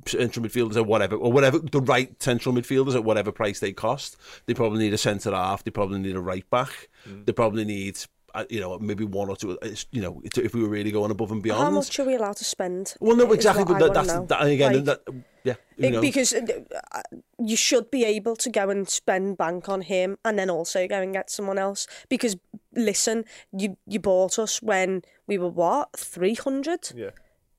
[0.07, 4.17] central midfielders or whatever, or whatever the right central midfielders at whatever price they cost.
[4.47, 5.65] They probably need a centre half.
[5.65, 6.89] They probably need a right back.
[7.09, 7.27] Mm.
[7.27, 7.99] They probably need.
[8.35, 9.59] Uh, you know, maybe one or two.
[9.91, 11.61] You know, if we were really going above and beyond.
[11.61, 12.95] How much are we allowed to spend?
[12.99, 13.67] Well, no, exactly.
[13.67, 15.03] But that, that's that, again, like, that,
[15.45, 15.55] yeah.
[15.77, 17.03] You because uh,
[17.39, 21.03] you should be able to go and spend bank on him, and then also go
[21.03, 21.87] and get someone else.
[22.09, 22.39] Because
[22.75, 26.91] listen, you you bought us when we were what three hundred.
[26.95, 27.11] Yeah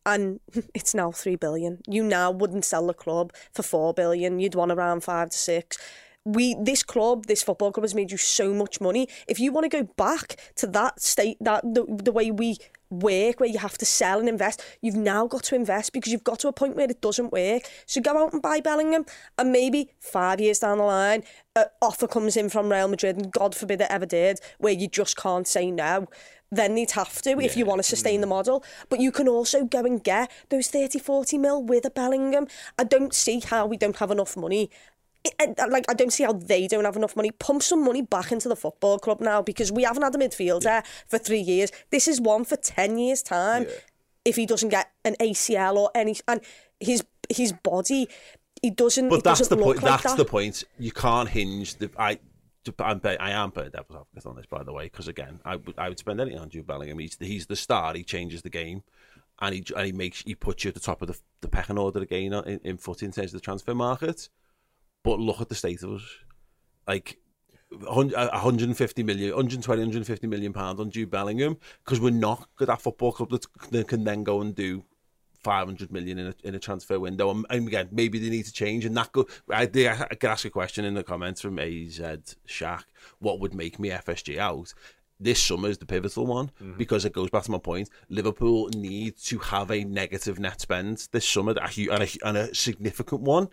[0.06, 0.39] and
[0.74, 1.80] it's now three billion.
[1.88, 4.39] You now wouldn't sell the club for four billion.
[4.39, 5.78] You'd want around five to six.
[6.26, 9.10] We this club, this football club has made you so much money.
[9.28, 12.58] If you want to go back to that state, that the, the way we
[12.89, 16.24] work, where you have to sell and invest, you've now got to invest because you've
[16.24, 17.64] got to a point where it doesn't work.
[17.86, 19.06] So go out and buy Bellingham,
[19.38, 21.24] and maybe five years down the line,
[21.58, 24.88] an offer comes in from Real Madrid, and God forbid it ever did, where you
[24.88, 26.08] just can't say no
[26.56, 28.32] then they'd have to if you want to sustain the mm.
[28.32, 28.64] model.
[28.89, 32.47] But you can also go and get those 30, 40 mil with a Bellingham.
[32.78, 34.70] I don't see how we don't have enough money.
[35.39, 37.32] It, like I don't see how they don't have enough money.
[37.32, 40.66] Pump some money back into the football club now because we haven't had a midfielder
[40.66, 40.82] yeah.
[41.08, 41.72] for three years.
[41.91, 43.64] This is one for ten years time.
[43.64, 43.76] Yeah.
[44.26, 46.41] If he doesn't get an ACL or any, and
[46.80, 48.10] his his body,
[48.62, 49.10] he doesn't.
[49.10, 49.82] But that's the point.
[49.82, 50.18] Like that's that.
[50.18, 50.66] the point.
[50.78, 51.89] You can't hinge the.
[51.97, 52.20] I
[52.80, 55.78] I'm, I am putting devil's advocate on this, by the way, because again, I would
[55.78, 56.99] I would spend anything on Jude Bellingham.
[56.99, 57.93] He's the, he's the star.
[57.93, 58.84] He changes the game,
[59.41, 61.78] and he and he makes he puts you at the top of the, the pecking
[61.78, 64.30] order again in, in foot in terms of the transfer market.
[65.03, 66.03] But look at the state of us,
[66.88, 67.20] like
[67.70, 73.30] 150 million, 120, 150 million pounds on Jude Bellingham because we're not that football club
[73.72, 74.84] that can then go and do
[75.43, 77.29] 500 million in a, in a transfer window.
[77.29, 78.85] And, and again, maybe they need to change.
[78.85, 81.99] And that go, I, I could ask a question in the comments from AZ
[82.47, 82.83] Shaq.
[83.19, 84.73] What would make me FSG out?
[85.19, 86.77] This summer is the pivotal one mm-hmm.
[86.77, 87.89] because it goes back to my point.
[88.09, 93.21] Liverpool need to have a negative net spend this summer and a, and a significant
[93.21, 93.47] one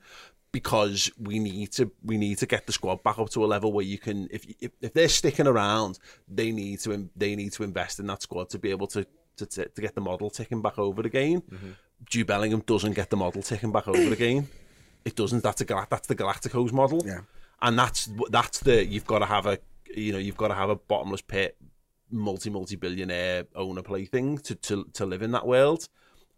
[0.52, 3.72] because we need to we need to get the squad back up to a level
[3.72, 7.62] where you can if if, if they're sticking around they need to they need to
[7.62, 9.06] invest in that squad to be able to
[9.40, 11.40] to, to, to get the model ticking back over again.
[11.42, 11.70] Mm-hmm.
[12.06, 14.48] Jude Bellingham doesn't get the model ticking back over again.
[15.04, 15.42] It doesn't.
[15.42, 17.02] That's a that's the Galacticos model.
[17.04, 17.20] Yeah.
[17.62, 19.58] And that's that's the you've got to have a
[19.94, 21.56] you know you've got to have a bottomless pit
[22.10, 25.88] multi multi billionaire owner plaything to to to live in that world.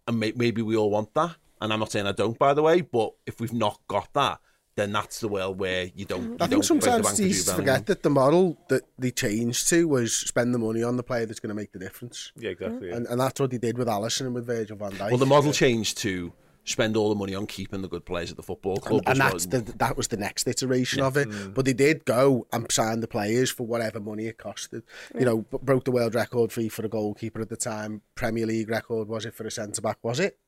[0.07, 1.37] And may, maybe we all want that.
[1.61, 2.81] And I'm not saying I don't, by the way.
[2.81, 4.41] But if we've not got that,
[4.75, 6.23] then that's the world where you don't.
[6.23, 7.75] You I think don't break the sometimes bank it's for easy Jude to Bellingham.
[7.75, 11.27] forget that the model that they changed to was spend the money on the player
[11.27, 12.33] that's going to make the difference.
[12.37, 12.89] Yeah, exactly.
[12.89, 12.97] Yeah.
[12.97, 15.09] And, and that's what they did with Alisson and with Virgil van Dijk.
[15.11, 16.33] Well, the model changed to
[16.65, 19.03] spend all the money on keeping the good players at the football club.
[19.07, 21.29] and, and which that's was- the that was the next iteration of it.
[21.29, 21.55] Mm.
[21.55, 24.83] But they did go and sign the players for whatever money it costed.
[25.19, 28.03] You know, b- broke the world record fee for a goalkeeper at the time.
[28.15, 29.99] Premier League record was it for a centre back?
[30.03, 30.39] Was it?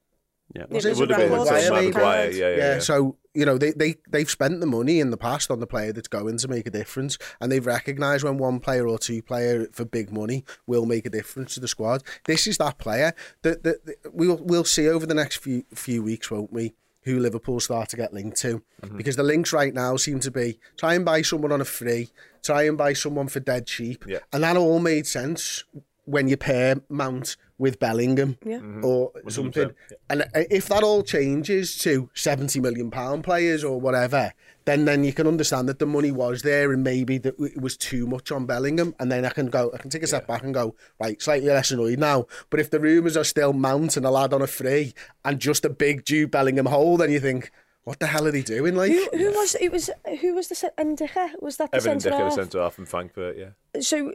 [0.54, 0.64] Yeah.
[0.68, 0.96] Was It it?
[0.98, 2.78] would have been record until Maguire, Matt yeah, yeah, yeah.
[2.80, 5.92] So you know they they they've spent the money in the past on the player
[5.92, 9.66] that's going to make a difference, and they've recognised when one player or two player
[9.72, 12.02] for big money will make a difference to the squad.
[12.26, 16.02] This is that player that that that we'll we'll see over the next few few
[16.02, 16.74] weeks, won't we?
[17.02, 18.96] Who Liverpool start to get linked to Mm-hmm.
[18.98, 22.10] because the links right now seem to be try and buy someone on a free,
[22.42, 24.18] try and buy someone for dead cheap, Yeah.
[24.32, 25.64] and that all made sense
[26.06, 28.58] when you pair Mount with Bellingham Yeah.
[28.58, 28.84] Mm-hmm.
[28.84, 29.70] or something.
[30.10, 34.32] And uh, if that all changes to seventy million pound players or whatever,
[34.64, 37.76] then then you can understand that the money was there and maybe that it was
[37.76, 38.94] too much on Bellingham.
[38.98, 41.48] And then I can go, I can take a step back and go, right, slightly
[41.48, 42.26] less annoyed now.
[42.50, 44.92] But if the rumours are still Mount and a lad on a free
[45.24, 47.50] and just a big Jude Bellingham hole, then you think.
[47.84, 48.76] What the hell are they doing?
[48.76, 49.70] Like, Who, who was it?
[49.70, 49.90] Was
[50.22, 51.32] who was the ce- Ndicka?
[51.42, 52.32] Was that the Evan centre Ndicka, the half?
[52.32, 53.80] centre half from Frankfurt, yeah.
[53.82, 54.14] So,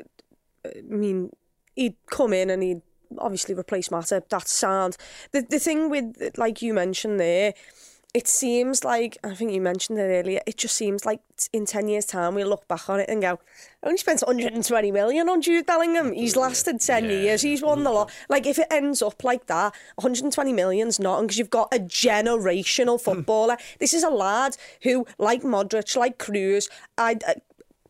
[0.65, 1.29] I mean,
[1.79, 2.81] he'd come in and he'd
[3.17, 4.23] obviously replace Mata.
[4.29, 4.97] That's sound.
[5.31, 7.53] The the thing with like you mentioned there,
[8.13, 10.41] it seems like I think you mentioned it earlier.
[10.45, 11.21] It just seems like
[11.53, 13.39] in ten years' time we look back on it and go,
[13.83, 16.11] "I only spent 120 million on Jude Bellingham.
[16.13, 17.41] He's lasted ten years.
[17.41, 18.11] He's won the lot.
[18.27, 22.99] Like if it ends up like that, 120 million's not because you've got a generational
[23.05, 23.57] footballer.
[23.79, 27.17] this is a lad who, like Modric, like Kroos, I.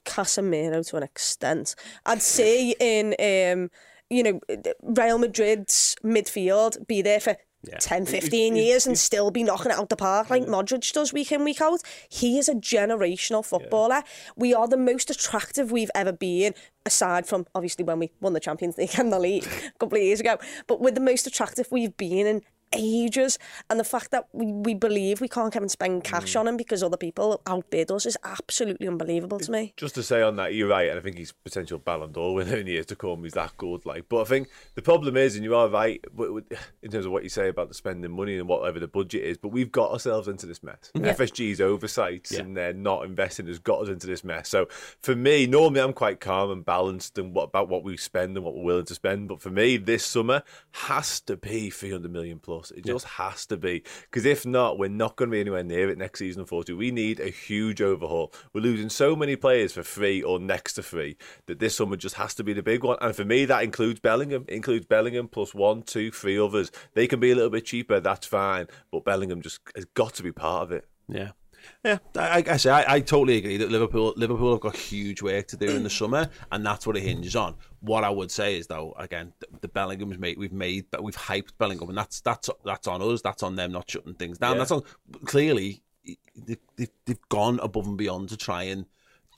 [0.10, 1.76] Casemiro to an extent.
[2.06, 3.70] I'd say in um,
[4.10, 4.40] you know
[4.82, 7.38] Real Madrid's midfield be there for
[7.80, 11.32] 10, 15 years and still be knocking it out the park like Modric does week
[11.32, 11.82] in, week out.
[12.08, 14.04] He is a generational footballer.
[14.38, 16.54] We are the most attractive we've ever been,
[16.86, 20.04] aside from obviously when we won the Champions League and the league a couple of
[20.04, 20.38] years ago.
[20.68, 22.42] But we're the most attractive we've been in
[22.74, 23.38] ages.
[23.70, 26.40] And the fact that we, we believe we can't come and spend cash mm.
[26.40, 29.74] on him because other people outbid us is absolutely unbelievable to me.
[29.78, 32.58] Just to say on that, you're right, and I think he's potential Ballon d'Or winner
[32.58, 33.24] in years to come.
[33.24, 34.08] He's that good, like.
[34.10, 37.12] But I think the problem is, and you are right w- w- in terms of
[37.12, 39.38] what you say about the spending money and whatever the budget is.
[39.38, 40.92] But we've got ourselves into this mess.
[40.96, 44.50] FSG's oversights and they're not investing has got us into this mess.
[44.50, 44.68] So
[45.02, 48.46] for me, normally I'm quite calm and balanced and what about what we spend and
[48.46, 49.28] what we're willing to spend.
[49.28, 52.59] But for me, this summer has to be 300 million plus.
[52.76, 55.90] It just has to be because if not, we're not going to be anywhere near
[55.90, 56.42] it next season.
[56.42, 58.34] Unfortunately, we need a huge overhaul.
[58.54, 62.16] We're losing so many players for free or next to free that this summer just
[62.16, 62.98] has to be the big one.
[63.02, 64.46] And for me, that includes Bellingham.
[64.48, 66.72] It includes Bellingham plus one, two, three others.
[66.94, 68.00] They can be a little bit cheaper.
[68.00, 70.88] That's fine, but Bellingham just has got to be part of it.
[71.08, 71.32] Yeah.
[71.84, 75.48] Yeah, I, I say I, I totally agree that Liverpool Liverpool have got huge work
[75.48, 77.56] to do in the summer, and that's what it hinges on.
[77.82, 81.16] What I would say is though, again, the, the Bellingham's made we've made, but we've
[81.16, 83.22] hyped Bellingham, and that's that's that's on us.
[83.22, 84.54] That's on them not shutting things down.
[84.54, 84.58] Yeah.
[84.60, 84.84] That's on
[85.26, 85.82] clearly
[86.36, 88.86] they, they've, they've gone above and beyond to try and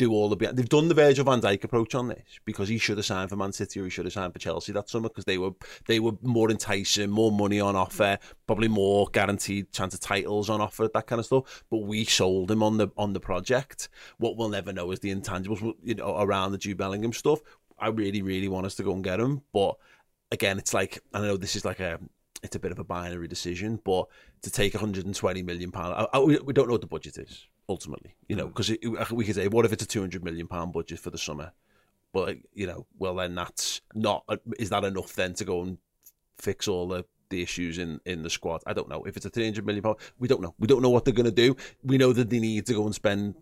[0.01, 0.35] do all the.
[0.35, 3.35] They've done the Virgil Van Dijk approach on this because he should have signed for
[3.35, 5.51] Man City or he should have signed for Chelsea that summer because they were
[5.85, 10.59] they were more enticing, more money on offer, probably more guaranteed chance of titles on
[10.59, 11.63] offer, that kind of stuff.
[11.69, 13.89] But we sold him on the on the project.
[14.17, 17.39] What we'll never know is the intangibles, you know, around the Jude Bellingham stuff.
[17.77, 19.75] I really, really want us to go and get him, but
[20.31, 21.99] again, it's like I know this is like a
[22.43, 24.07] it's a bit of a binary decision, but
[24.41, 28.15] to take 120 million pound, I, I, we don't know what the budget is ultimately,
[28.27, 28.53] you know, mm.
[28.53, 31.51] because we could say, what if it's a 200 million pound budget for the summer?
[32.13, 34.25] But you know, well then that's not
[34.59, 35.77] is that enough then to go and
[36.37, 38.61] fix all the the issues in in the squad?
[38.65, 39.97] I don't know if it's a 300 million pound.
[40.19, 40.53] We don't know.
[40.59, 41.55] We don't know what they're going to do.
[41.83, 43.35] We know that they need to go and spend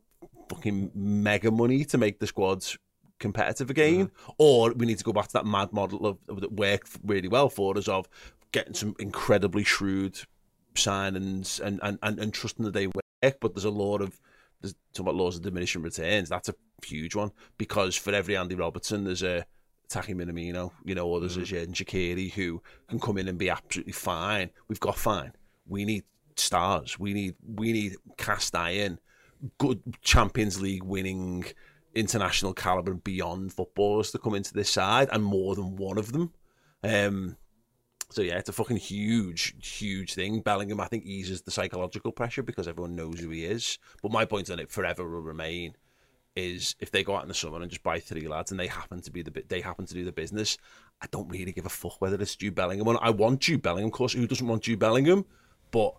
[0.50, 2.78] fucking mega money to make the squads
[3.20, 4.32] competitive again, mm-hmm.
[4.38, 7.28] or we need to go back to that mad model of, of that worked really
[7.28, 8.08] well for us of
[8.52, 10.20] getting some incredibly shrewd
[10.76, 12.88] signings and, and, and, and trusting that they.
[13.22, 14.20] But there's a lot of
[14.62, 16.30] there's talking about laws of diminishing returns.
[16.30, 16.56] That's a
[16.86, 19.46] huge one because for every Andy Robertson, there's a
[19.90, 23.50] Taki Minamino, you know, or there's a Jen Shaqiri who can come in and be
[23.50, 24.52] absolutely fine.
[24.68, 25.34] We've got fine.
[25.68, 26.04] We need
[26.36, 27.00] stars.
[27.00, 29.00] We need we need cast iron,
[29.58, 31.46] good Champions League winning,
[31.96, 36.12] international caliber and beyond footballers to come into this side, and more than one of
[36.12, 36.34] them.
[36.84, 37.36] Um,
[38.10, 40.42] so yeah, it's a fucking huge, huge thing.
[40.42, 43.78] Bellingham, I think, eases the psychological pressure because everyone knows who he is.
[44.02, 45.76] But my point on it forever will remain
[46.36, 48.68] is if they go out in the summer and just buy three lads and they
[48.68, 50.58] happen to be the bit they happen to do the business,
[51.02, 52.88] I don't really give a fuck whether it's Jude Bellingham.
[52.88, 53.04] or not.
[53.04, 54.14] I want Jude Bellingham, of course.
[54.14, 55.26] Who doesn't want Jude Bellingham?
[55.70, 55.96] But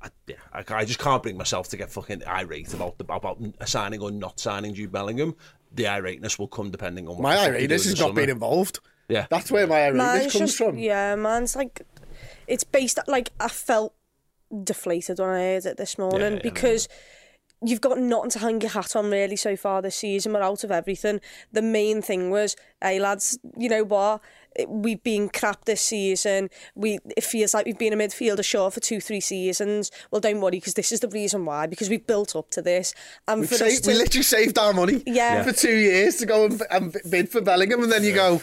[0.00, 3.40] I, yeah, I, I just can't bring myself to get fucking irate about the, about
[3.66, 5.34] signing or not signing Jude Bellingham.
[5.72, 8.14] The irateness will come depending on what My the fuck we do irateness is not
[8.14, 8.78] being involved.
[9.08, 9.26] Yeah.
[9.30, 10.78] That's where my irateness Mine's comes just, from.
[10.78, 11.82] yeah, mine's like,
[12.46, 13.94] it's based, like, I felt
[14.62, 16.88] deflated when I heard it this morning yeah, because
[17.64, 20.32] you've got nothing to hang your hat on really so far this season.
[20.32, 21.20] We're out of everything.
[21.52, 24.20] The main thing was, hey lads, you know what?
[24.68, 26.48] We've been crap this season.
[26.76, 29.90] We it feels like we've been a midfielder short for two, three seasons.
[30.12, 31.66] Well, don't worry because this is the reason why.
[31.66, 32.94] Because we've built up to this,
[33.26, 35.42] and We, for us saved, to, we literally saved our money Yeah.
[35.42, 38.40] for two years to go and, and bid for Bellingham, and then you go,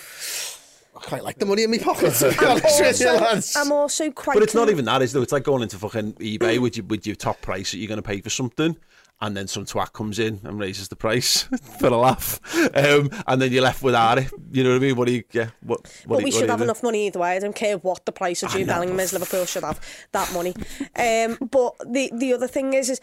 [0.96, 3.56] I quite like the money in my pocket, to be honest with you, also, lads.
[3.56, 4.34] I'm also quite.
[4.34, 5.22] But it's not con- even that, is it?
[5.22, 8.02] It's like going into fucking eBay with your with your top price that you're going
[8.02, 8.76] to pay for something,
[9.22, 11.44] and then some twat comes in and raises the price
[11.80, 12.40] for a laugh,
[12.76, 14.32] um, and then you're left without it.
[14.52, 14.96] You know what I mean?
[14.96, 15.24] What do you?
[15.32, 15.50] Yeah.
[15.62, 15.82] What?
[16.06, 16.64] what But we you- what should have do?
[16.66, 17.36] enough money either way.
[17.36, 19.14] I don't care what the price of Jude Bellingham is.
[19.14, 19.80] Liverpool should have
[20.12, 20.54] that money.
[20.96, 23.00] Um, but the the other thing is, is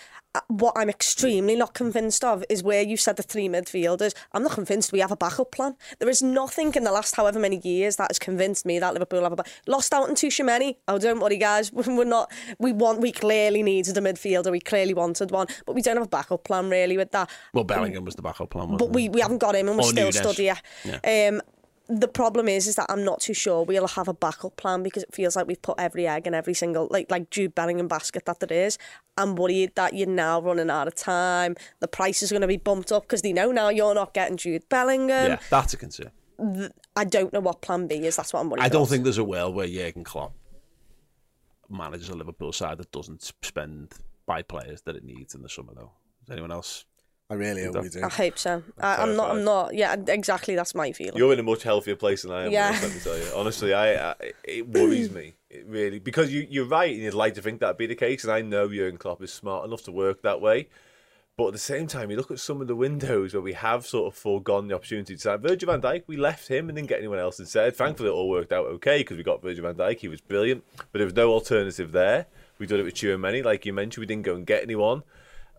[0.48, 4.14] what I'm extremely not convinced of is where you said the three midfielders.
[4.32, 5.74] I'm not convinced we have a backup plan.
[5.98, 9.22] There is nothing in the last however many years that has convinced me that Liverpool
[9.22, 9.48] have a back.
[9.66, 10.76] Lost out on Tchouameni.
[10.86, 11.72] Oh, don't worry, guys.
[11.98, 12.30] We're not.
[12.58, 13.00] We want.
[13.00, 14.50] We clearly needed a midfielder.
[14.50, 17.28] We clearly wanted one, but we don't have a backup plan really with that.
[17.52, 19.84] Well, Bellingham was the backup plan, wasn't But we, we haven't got him and we're
[19.84, 20.36] Or still Nunes.
[20.36, 20.56] here.
[20.84, 21.28] Yeah.
[21.28, 21.40] Um,
[21.88, 25.02] the problem is, is that I'm not too sure we'll have a backup plan because
[25.02, 28.26] it feels like we've put every egg in every single like like Jude Bellingham basket
[28.26, 28.76] that there is.
[29.16, 31.56] I'm worried that you're now running out of time.
[31.80, 34.36] The price is going to be bumped up because they know now you're not getting
[34.36, 35.30] Jude Bellingham.
[35.30, 36.10] yeah, that's a concern.
[36.94, 38.16] I don't know what plan B is.
[38.16, 38.62] That's what I'm worried.
[38.62, 38.90] I don't about.
[38.90, 40.34] think there's a world where Jurgen Klopp
[41.68, 43.92] manages a Liverpool side that doesn't spend
[44.26, 45.92] by players that it needs in the summer, though.
[46.24, 46.84] Does anyone else?
[47.30, 48.02] I really hope we do.
[48.02, 48.62] I hope so.
[48.80, 49.30] I, I'm not.
[49.30, 49.74] I'm not.
[49.74, 50.54] Yeah, exactly.
[50.54, 51.16] That's my feeling.
[51.16, 52.52] You're in a much healthier place than I am.
[52.52, 52.72] Yeah.
[52.72, 52.80] Yeah.
[52.80, 53.24] Let me tell you.
[53.36, 54.14] Honestly, I, I
[54.44, 55.34] it worries me.
[55.50, 58.24] It really because you you're right, and you'd like to think that'd be the case,
[58.24, 60.68] and I know Jurgen Klopp is smart enough to work that way.
[61.36, 63.86] But at the same time, you look at some of the windows where we have
[63.86, 66.02] sort of foregone the opportunity to sign Virgil van Dijk.
[66.08, 67.76] We left him and didn't get anyone else instead.
[67.76, 70.00] Thankfully, it all worked out okay because we got Virgil van Dijk.
[70.00, 72.26] He was brilliant, but there was no alternative there.
[72.58, 74.00] We did it with Tchouameni, like you mentioned.
[74.00, 75.02] We didn't go and get anyone.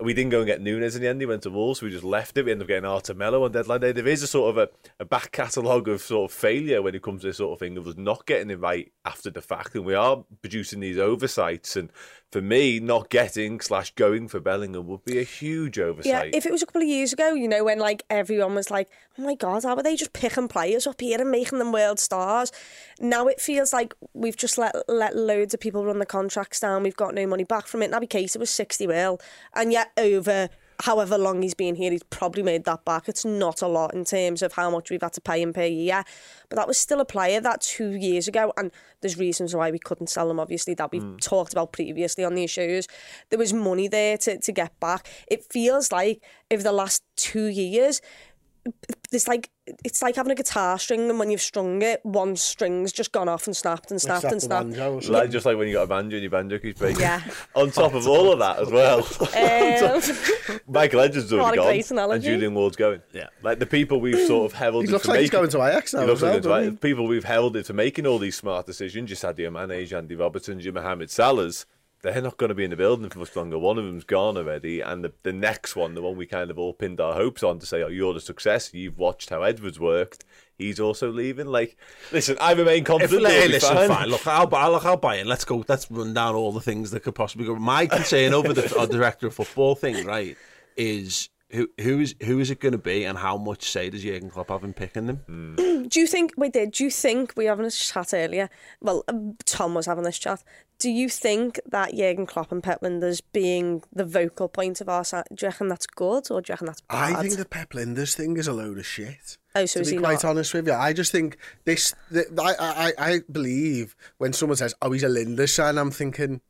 [0.01, 1.19] We didn't go and get Nunes in the end.
[1.19, 1.81] He went to Wolves.
[1.81, 2.45] We just left it.
[2.45, 3.91] We ended up getting Arthur Melo on deadline day.
[3.91, 4.69] There is a sort of a,
[5.01, 7.77] a back catalogue of sort of failure when it comes to this sort of thing
[7.77, 9.75] of us not getting it right after the fact.
[9.75, 11.75] And we are producing these oversights.
[11.75, 11.91] And
[12.31, 16.05] for me, not getting slash going for Bellingham would be a huge oversight.
[16.05, 18.69] Yeah, if it was a couple of years ago, you know, when like everyone was
[18.69, 21.71] like, "Oh my god, how are they just picking players up here and making them
[21.71, 22.51] world stars?"
[22.99, 26.83] Now it feels like we've just let let loads of people run the contracts down.
[26.83, 27.91] We've got no money back from it.
[27.91, 29.19] Naby Keita was sixty mil,
[29.53, 30.49] and yet over
[30.81, 33.09] however long he's been here, he's probably made that back.
[33.09, 35.65] It's not a lot in terms of how much we've had to pay him per
[35.65, 36.03] year,
[36.49, 38.71] but that was still a player that two years ago, and
[39.01, 40.39] there's reasons why we couldn't sell him.
[40.39, 41.17] Obviously, that we've hmm.
[41.17, 42.87] talked about previously on these shows.
[43.29, 45.07] There was money there to to get back.
[45.27, 48.01] It feels like over the last two years.
[49.11, 49.49] It's like
[49.83, 53.27] it's like having a guitar string, and when you've strung it, one string's just gone
[53.27, 54.69] off and snapped and snapped and snapped.
[54.71, 57.01] banjo Like, just like when you got a banjo and your banjo keeps breaking.
[57.01, 57.21] Yeah.
[57.55, 58.99] On top of all of that as well.
[58.99, 61.97] Um, Michael Edwards What already a gone.
[61.97, 62.15] analogy.
[62.15, 63.01] And Julian Ward's going.
[63.13, 63.27] Yeah.
[63.41, 65.93] Like the people we've sort of heralded He looks for like he's going to Ajax
[65.93, 66.77] now He looks as like well, going to.
[66.77, 70.59] People we've heralded for making all these smart decisions, just had Sadio Mane, Andy Robertson,
[70.59, 71.65] Jim Mohamed Salah's,
[72.01, 73.57] they're not going to be in the building for much longer.
[73.57, 76.57] One of them's gone already, and the, the next one, the one we kind of
[76.57, 78.73] all pinned our hopes on to say, oh, you're the success.
[78.73, 80.23] You've watched how Edwards worked.
[80.57, 81.47] He's also leaving.
[81.47, 81.77] Like,
[82.11, 83.27] listen, I remain If, confident.
[83.27, 83.87] hey, listen, fine.
[83.87, 84.07] fine.
[84.09, 84.67] Look, I'll buy.
[84.67, 85.27] Look, I'll buy in.
[85.27, 85.63] Let's go.
[85.67, 87.55] Let's run down all the things that could possibly go.
[87.55, 90.37] My concern over the uh, director of football thing, right,
[90.75, 94.03] is who who is who is it going to be, and how much say does
[94.03, 95.55] Jurgen Klopp have in picking them?
[95.87, 96.71] do you think we did?
[96.71, 98.49] Do you think we were having a chat earlier?
[98.81, 100.43] Well, um, Tom was having this chat.
[100.77, 105.03] Do you think that Jurgen Klopp and Pep Lijnders being the vocal point of our
[105.03, 107.15] side, do you reckon that's good or do you reckon that's bad?
[107.15, 109.37] I think the Pep Lijnders thing is a load of shit.
[109.55, 110.25] Oh, so to is be he quite not?
[110.25, 111.93] honest with you, I just think this.
[112.11, 116.41] The, I, I I believe when someone says, "Oh, he's a Lijnders fan," I'm thinking,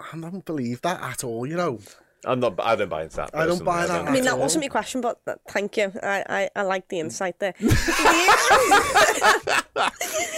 [0.00, 1.46] I don't believe that at all.
[1.46, 1.80] You know,
[2.28, 2.60] I'm not.
[2.60, 3.30] I don't buy into that.
[3.34, 5.18] I don't buy that I mean, that wasn't my question, but
[5.48, 5.92] thank you.
[6.02, 7.54] I, I, I like the insight there.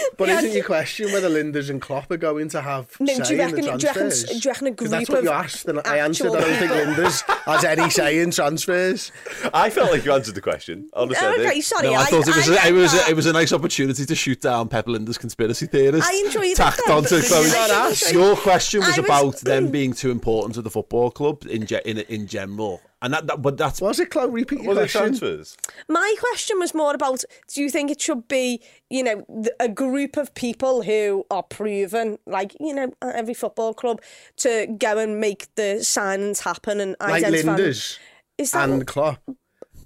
[0.17, 3.23] But Yeah, isn't your question whether Lijnders and Klopp are going to have No, do
[3.25, 4.23] say you in the reckon- do you reckon- transfers?
[4.29, 6.27] do you reckon a 'Cause that's group what you asked, and I answered.
[6.27, 9.11] actual I don't think people- Lijnders has any say in transfers.
[9.53, 10.89] I felt like you answered the question.
[10.93, 11.87] Honestly, I oh, okay, sorry.
[11.87, 14.05] No, I, thought it was I a, it was a, it was a nice opportunity
[14.05, 16.07] to shoot down Pep Lijnders conspiracy theorist.
[16.07, 18.11] I enjoyed it tacked though, onto but- Chloe.
[18.13, 21.81] Your question was, was- about them being too important to the football club in ge-
[21.85, 24.29] in in general, And that, that but that's Was it, Chloe?
[24.29, 25.01] Repeat your Was question.
[25.01, 25.57] transfers?
[25.89, 27.23] My question was more about
[27.53, 29.25] do you think it should be, you know,
[29.59, 34.01] a group of people who are proven, like, you know, every football club,
[34.37, 37.57] to go and make the signings happen and Like identify.
[37.57, 37.97] Lijnders
[38.37, 39.19] Is that and Klopp.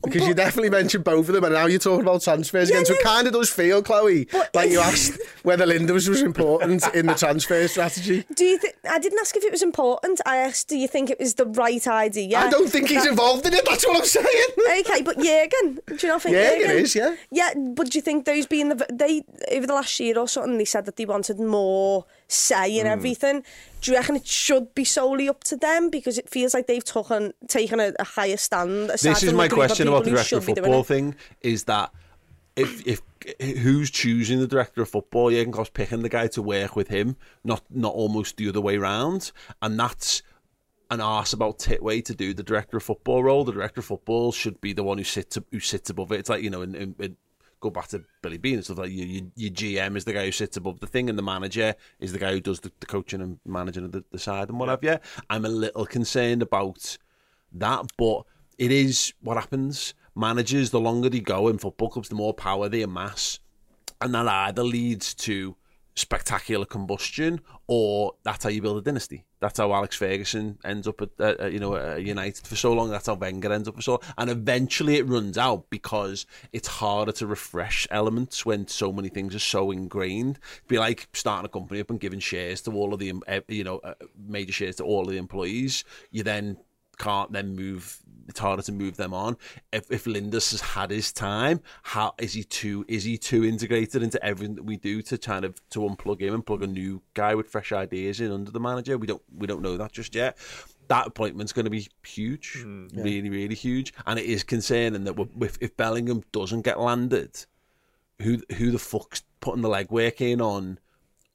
[0.06, 2.86] Because you definitely mentioned both of them, and now you're talking about transfers again.
[2.86, 7.06] So it kind of does feel, Chloe, like you asked whether Lijnders was important in
[7.06, 8.26] the transfer strategy.
[8.34, 8.76] Do you think?
[8.90, 10.22] I didn't ask if it was important.
[10.26, 12.40] I asked, do you think it was the right idea?
[12.40, 13.66] I don't think he's involved in it.
[13.68, 14.80] That's what I'm saying.
[14.80, 17.16] Okay, but Jurgen, do you not think Jurgen Jurgen is, yeah.
[17.32, 20.58] Yeah, but do you think those being the they over the last year or something
[20.58, 22.92] they said that they wanted more say in Hmm.
[22.94, 23.44] everything.
[23.82, 26.84] Do you reckon it should be solely up to them because it feels like they've
[26.84, 28.90] taken taken a, a higher stand?
[28.90, 30.84] this is my the group of question about the director of should be doing football
[30.84, 31.92] thing is that
[32.56, 33.02] if if
[33.60, 37.16] who's choosing the director of football, Jurgen Klopp's picking the guy to work with him,
[37.44, 39.32] not not almost the other way round,
[39.62, 40.22] and that's
[40.92, 43.44] an arse about tit way to do the director of football role.
[43.44, 46.20] The director of football should be the one who sits who sits above it.
[46.20, 47.18] It's like you know, in, in, in
[47.66, 50.26] go back to Billy Beane and stuff like your, your, your GM is the guy
[50.26, 52.86] who sits above the thing, and the manager is the guy who does the, the
[52.86, 54.98] coaching and managing of the, the side and what have you.
[55.30, 56.98] I'm a little concerned about
[57.54, 58.24] that, but
[58.58, 59.94] it is what happens.
[60.16, 63.40] Managers, the longer they go in football clubs, the more power they amass,
[64.00, 65.56] and that either leads to
[65.96, 69.26] spectacular combustion or that's how you build a dynasty.
[69.46, 72.90] That's how Alex Ferguson ends up at you know uh, United for so long.
[72.90, 74.02] That's how Wenger ends up for so long.
[74.18, 79.36] And eventually it runs out because it's harder to refresh elements when so many things
[79.36, 80.40] are so ingrained.
[80.56, 83.42] It'd be like starting a company up and giving shares to all of the uh,
[83.48, 83.94] you know uh,
[84.28, 85.84] major shares to all of the employees.
[86.10, 86.58] You then
[86.98, 88.00] can't then move.
[88.28, 89.38] It's harder to move them on.
[89.72, 92.86] If if Lijnders has had his time, how is he too?
[92.88, 96.34] Is he too integrated into everything that we do to kind of to unplug him
[96.34, 98.98] and plug a new guy with fresh ideas in under the manager?
[98.98, 100.38] We don't we don't know that just yet.
[100.88, 105.28] That appointment's going to be huge, hmm, really really huge, and it is concerning that
[105.42, 107.46] if if Bellingham doesn't get landed,
[108.22, 110.80] who who the fuck's putting the legwork in on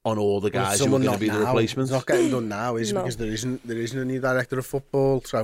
[0.05, 1.91] on all the guys who are going to be the replacements?
[1.91, 2.95] It's not getting done now, is it?
[2.95, 3.03] No.
[3.03, 5.23] Because there isn't there isn't a new director of football.
[5.23, 5.39] So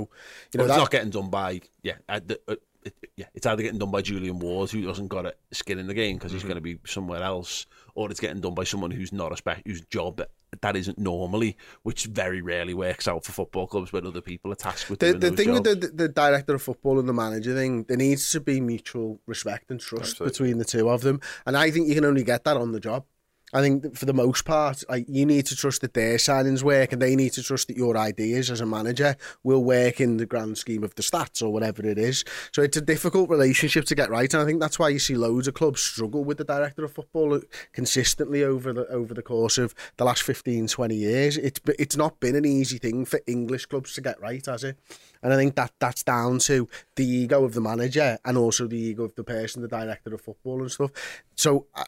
[0.53, 3.27] you know well, it's not getting done by yeah, at the, uh, it, yeah.
[3.35, 6.17] It's either getting done by Julian Ward, who doesn't got a skin in the game
[6.17, 6.49] because he's Mm-hmm.
[6.49, 9.63] going to be somewhere else, or it's getting done by someone who's not a spec,
[9.67, 10.23] whose job
[10.63, 14.55] that isn't normally, which very rarely works out for football clubs when other people are
[14.55, 15.69] tasked with The, doing the those thing jobs.
[15.69, 19.21] with the, the director of football and the manager thing, there needs to be mutual
[19.27, 20.31] respect and trust Absolutely.
[20.33, 22.81] between the two of them, and I think you can only get that on the
[22.81, 23.05] job.
[23.53, 26.93] I think for the most part, like you need to trust that their signings work,
[26.93, 29.15] and they need to trust that your ideas as a manager
[29.45, 32.25] will work in the grand scheme of the stats or whatever it is.
[32.53, 35.15] So it's a difficult relationship to get right, and I think that's why you see
[35.15, 37.41] loads of clubs struggle with the director of football uh,
[37.73, 41.37] consistently over the over the course of the last 15, 20 years.
[41.37, 44.77] It's it's not been an easy thing for English clubs to get right, has it?
[45.23, 48.77] And I think that that's down to the ego of the manager and also the
[48.77, 50.91] ego of the person, the director of football and stuff.
[51.37, 51.67] So.
[51.73, 51.85] Uh,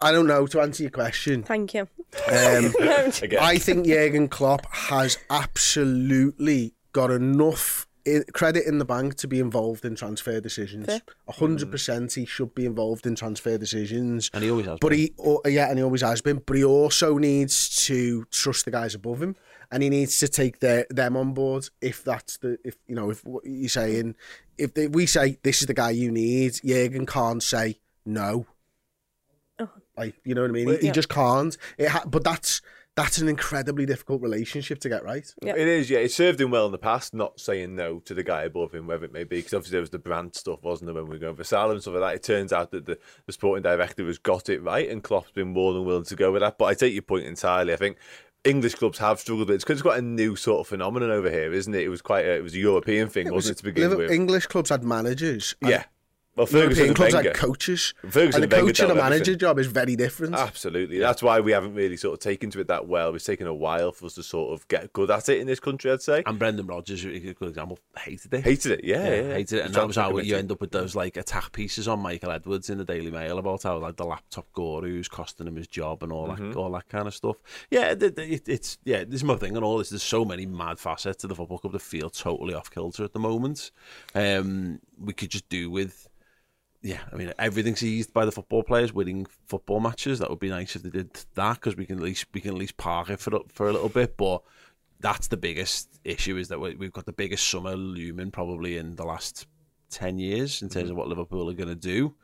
[0.00, 1.42] I, I don't know to answer your question.
[1.42, 1.82] Thank you.
[1.82, 2.72] Um,
[3.40, 9.40] I think Jurgen Klopp has absolutely got enough i credit in the bank to be
[9.40, 10.88] involved in transfer decisions.
[10.88, 14.30] A hundred percent, he should be involved in transfer decisions.
[14.32, 14.98] And he always has But been.
[14.98, 16.40] he, oh, yeah, and he always has been.
[16.46, 19.34] But he also needs to trust the guys above him,
[19.72, 21.68] and he needs to take their them on board.
[21.80, 24.14] If that's the, if you know, if what you're saying,
[24.56, 28.46] if they, we say this is the guy you need, Jurgen can't say no.
[29.96, 30.68] Like you know what I mean?
[30.68, 31.56] He, he just can't.
[31.78, 32.60] It ha- but that's
[32.96, 35.26] that's an incredibly difficult relationship to get right.
[35.42, 35.52] Yeah.
[35.54, 35.98] It is, yeah.
[35.98, 38.86] It served him well in the past, not saying no to the guy above him,
[38.86, 41.16] whether it may be, because obviously there was the brand stuff, wasn't there, when we
[41.16, 42.14] were going for Salah and stuff like that.
[42.14, 45.48] It turns out that the, the sporting director has got it right, and Klopp's been
[45.48, 46.56] more than willing to go with that.
[46.56, 47.74] But I take your point entirely.
[47.74, 47.98] I think
[48.44, 49.56] English clubs have struggled with it.
[49.56, 51.82] It's because it's quite a new sort of phenomenon over here, isn't it?
[51.82, 54.10] It was quite a, it was a European thing, wasn't it, to begin Liverpool- with?
[54.12, 55.54] English clubs had managers.
[55.60, 55.84] yeah.
[56.36, 57.28] Well, Ferguson European clubs Wenger.
[57.30, 57.94] had coaches.
[58.08, 59.38] Ferguson and the coach and a manager everything.
[59.38, 60.34] job is very different.
[60.34, 60.98] Absolutely.
[60.98, 63.14] That's why we haven't really sort of taken to it that well.
[63.14, 65.60] It's taken a while for us to sort of get good at it in this
[65.60, 66.22] country, I'd say.
[66.26, 68.44] And Brendan Rodgers, a good example, hated it.
[68.44, 69.02] Hated it, yeah.
[69.08, 69.32] yeah, yeah.
[69.34, 70.28] hated it, and that was how committee.
[70.28, 73.38] you end up with those like attack pieces on Michael Edwards in the Daily Mail
[73.38, 76.58] about how like the laptop guru's costing him his job and all that, Mm-hmm.
[76.58, 77.36] all that kind of stuff.
[77.70, 79.88] Yeah, it, it's yeah, this is my thing and all this.
[79.88, 83.14] There's so many mad facets to the football club that feel totally off kilter at
[83.14, 83.70] the moment.
[84.14, 86.08] Um, we could just do with.
[86.86, 90.20] Yeah, I mean everything's eased by the football players winning football matches.
[90.20, 92.52] That would be nice if they did that because we can at least we can
[92.52, 94.16] at least park it for for a little bit.
[94.16, 94.42] But
[95.00, 98.94] that's the biggest issue is that we- we've got the biggest summer looming probably in
[98.94, 99.48] the last
[99.90, 100.92] 10 years in terms mm-hmm.
[100.92, 102.14] of what Liverpool are going to do.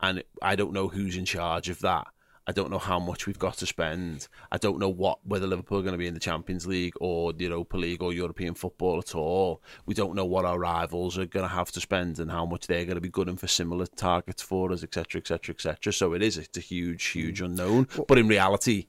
[0.00, 2.08] And I don't know who's in charge of that.
[2.46, 4.26] I don't know how much we've got to spend.
[4.50, 7.32] I don't know what whether Liverpool are going to be in the Champions League or
[7.32, 9.62] the Europa League or European football at all.
[9.86, 12.66] We don't know what our rivals are going to have to spend and how much
[12.66, 15.92] they're going to be good for similar targets for us, etc., etc., etc.
[15.92, 17.46] So it is it's a huge, huge mm.
[17.46, 17.88] unknown.
[18.08, 18.86] But in reality,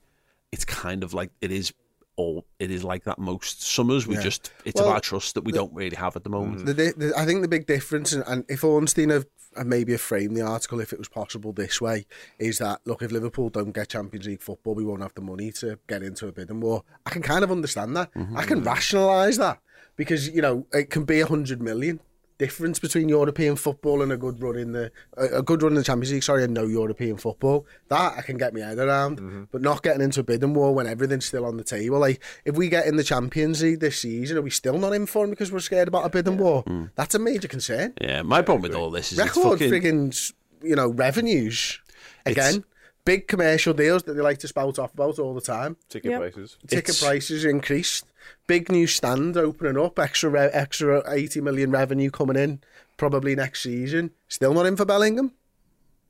[0.52, 1.74] it's kind of like it is.
[2.18, 4.06] All it is like that most summers.
[4.06, 4.22] We Yeah.
[4.22, 6.66] just it's Well, about trust that we don't really have at the moment.
[6.66, 9.26] The, the, I think the big difference, and, and if Ornstein have,
[9.56, 12.06] have maybe have framed the article, if it was possible this way,
[12.38, 15.52] is that look, if Liverpool don't get Champions League football, we won't have the money
[15.54, 16.84] to get into a bidding war.
[17.06, 18.14] I can kind of understand that.
[18.14, 18.38] Mm-hmm.
[18.38, 19.60] I can rationalise that
[19.96, 22.00] because you know it can be a hundred million
[22.42, 25.78] difference between European football and a good run in the a, a good run in
[25.78, 26.24] the Champions League.
[26.24, 27.68] Sorry, and no European football.
[27.90, 29.44] That I can get my head around, mm-hmm.
[29.52, 32.00] but not getting into a bidding war when everything's still on the table.
[32.00, 35.06] Like if we get in the Champions League this season, are we still not in
[35.06, 36.64] for 'em because we're scared about a bidding war?
[36.64, 36.90] Mm.
[36.96, 37.94] That's a major concern.
[38.02, 41.80] Yeah, my problem with all this is it's Record fucking, friggin' you know revenues
[42.26, 42.64] again.
[43.04, 45.76] Big commercial deals that they like to spout off about all the time.
[45.90, 46.20] Ticket Yep.
[46.20, 46.58] prices.
[46.68, 48.06] Ticket It's- prices increased.
[48.48, 49.98] Big new stand opening up.
[50.00, 52.62] Extra re- extra eighty million revenue coming in
[52.98, 54.12] probably next season.
[54.28, 55.34] Still not in for Bellingham.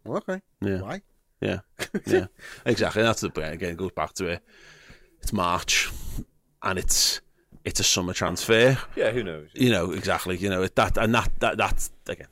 [0.06, 0.42] Okay.
[0.62, 0.82] Yeah.
[0.82, 1.02] Why?
[1.42, 1.60] Yeah,
[2.06, 2.28] yeah,
[2.66, 3.02] exactly.
[3.02, 3.54] That's the point.
[3.54, 4.44] again it goes back to it.
[5.24, 5.90] It's March,
[6.62, 7.20] and it's
[7.66, 8.78] it's a summer transfer.
[8.96, 9.50] Yeah, who knows?
[9.54, 10.38] You know exactly.
[10.38, 12.28] You know that and that that that's again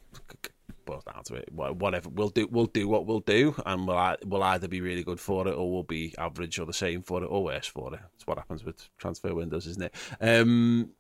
[0.90, 1.50] down to it.
[1.52, 5.20] Whatever we'll do, we'll do what we'll do, and we'll we'll either be really good
[5.20, 8.00] for it, or we'll be average or the same for it, or worse for it.
[8.02, 9.96] That's what happens with transfer windows, isn't it?
[10.22, 10.92] Um,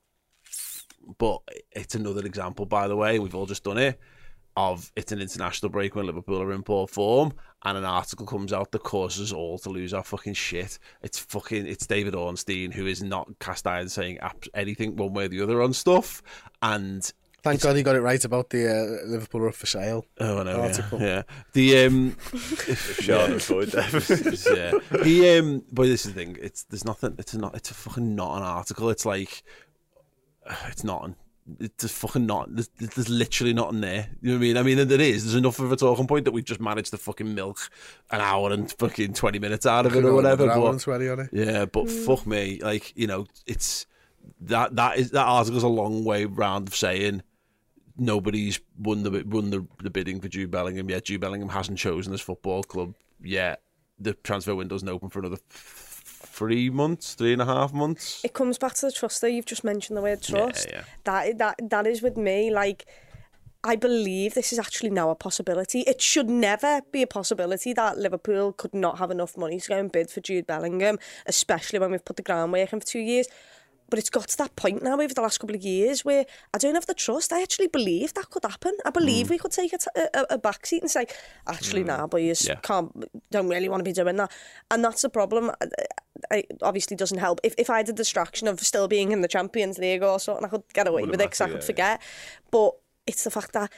[1.17, 1.41] but
[1.71, 3.19] it's another example, by the way.
[3.19, 3.99] We've all just done it.
[4.57, 7.33] Of it's an international break when Liverpool are in poor form,
[7.63, 10.79] and an article comes out that causes us all to lose our fucking shit.
[11.01, 14.17] It's fucking it's David Ornstein who is not cast iron saying
[14.53, 16.21] anything one way or the other on stuff,
[16.61, 17.09] and
[17.43, 20.05] Thank God he got it right about the uh, Liverpool are up for sale.
[20.19, 20.99] oh no, yeah, Article.
[21.01, 21.21] yeah,
[21.53, 22.17] the um,
[22.99, 24.71] Sean avoid yeah,
[25.03, 26.37] he um, but this is the thing.
[26.41, 27.15] It's there's nothing.
[27.17, 27.55] It's not.
[27.55, 28.89] It's a fucking not an article.
[28.89, 29.43] It's like
[30.67, 31.05] it's not.
[31.05, 31.15] An,
[31.59, 32.53] it's just fucking not.
[32.53, 34.07] There's, there's literally nothing there.
[34.21, 34.57] You know what I mean?
[34.57, 35.23] I mean, there is.
[35.23, 37.71] There's enough of a talking point that we've just managed to fucking milk
[38.11, 40.43] an hour and fucking twenty minutes out of it or whatever.
[40.43, 41.29] Another hour But and 20 on it.
[41.33, 43.87] yeah, but fuck me, like you know, it's
[44.41, 47.23] that that is that article's a long way round of saying
[47.99, 51.05] nobody's won the won the, the bidding for Jude Bellingham yet.
[51.05, 53.61] Jude Bellingham hasn't chosen his football club yet.
[53.99, 58.23] The transfer window's not open for another three months, three and a half months.
[58.23, 60.69] It comes back to the trust that you've just mentioned the word trust.
[60.71, 60.83] yeah.
[61.03, 62.51] That that that is with me.
[62.51, 62.85] Like
[63.63, 65.81] I believe this is actually now a possibility.
[65.81, 69.77] It should never be a possibility that Liverpool could not have enough money to go
[69.77, 73.27] and bid for Jude Bellingham, especially when we've put the groundwork in for two years.
[73.89, 76.57] But it's got to that point now over the last couple of years where I
[76.57, 77.33] don't have the trust.
[77.33, 78.73] I actually believe that could happen.
[78.85, 79.29] I believe mm.
[79.31, 81.07] we could take a, t- a, a back seat and say,
[81.47, 81.87] actually, mm.
[81.87, 82.55] nah, boys, Yeah.
[82.61, 82.91] can't,
[83.31, 84.31] don't really want to be doing that.
[84.71, 85.51] And that's the problem.
[86.31, 87.39] It obviously doesn't help.
[87.43, 90.45] If, if I had the distraction of still being in the Champions League or something,
[90.45, 92.01] I could get away with it because I could forget.
[92.51, 92.75] But
[93.07, 93.71] it's the fact that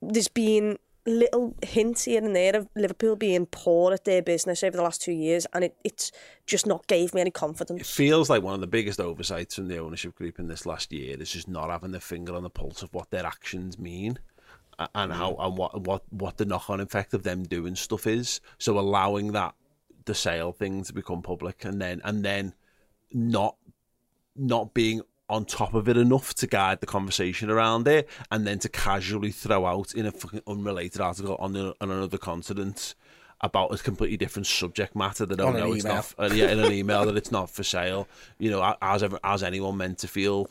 [0.00, 4.76] there's been little hints here and there of Liverpool being poor at their business over
[4.76, 6.12] the last two years, and it, it's
[6.46, 7.90] just not gave me any It confidence.
[7.90, 11.16] feels like one of the biggest oversights from the ownership group in this last year
[11.20, 14.18] is just not having their finger on the pulse of what their actions mean.
[14.94, 15.44] And how mm.
[15.44, 18.40] and what what what the knock on effect of them doing stuff is.
[18.58, 19.54] So allowing that
[20.04, 22.54] the sale thing to become public and then and then
[23.12, 23.56] not
[24.36, 28.58] not being on top of it enough to guide the conversation around it, and then
[28.60, 32.94] to casually throw out in a fucking unrelated article on, the, on another continent
[33.40, 35.96] about a completely different subject matter that an no, it's email.
[35.96, 36.14] not.
[36.18, 38.08] Uh, yeah, in an email that it's not for sale.
[38.38, 40.48] You know, as ever, as anyone meant to feel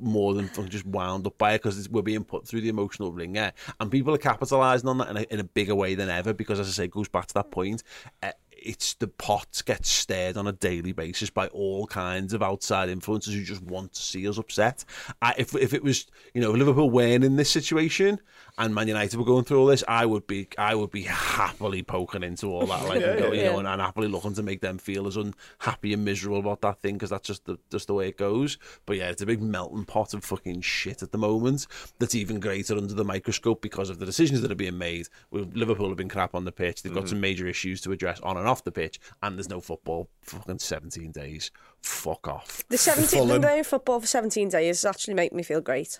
[0.00, 3.52] more than just wound up by it because we're being put through the emotional ringer,
[3.78, 6.32] and people are capitalising on that in a, in a bigger way than ever.
[6.32, 7.82] Because as I say, it goes back to that point.
[8.22, 8.32] Uh,
[8.66, 13.34] it's the pot gets stirred on a daily basis by all kinds of outside influences
[13.34, 14.84] who just want to see us upset.
[15.22, 18.20] I, if if it was you know if Liverpool weren't in this situation
[18.58, 21.82] and Man United were going through all this, I would be I would be happily
[21.82, 23.56] poking into all that, like you know, yeah.
[23.56, 26.94] and, and happily looking to make them feel as unhappy and miserable about that thing
[26.94, 28.58] because that's just the just the way it goes.
[28.84, 31.66] But yeah, it's a big melting pot of fucking shit at the moment.
[31.98, 35.08] That's even greater under the microscope because of the decisions that are being made.
[35.30, 36.82] With Liverpool have been crap on the pitch.
[36.82, 37.10] They've got mm-hmm.
[37.10, 40.36] some major issues to address on and off the pitch, and there's no football for
[40.36, 41.50] fucking 17 days.
[41.82, 42.62] Fuck off.
[42.68, 43.40] The 17 Fulham.
[43.42, 45.98] the football for 17 days actually make me feel great.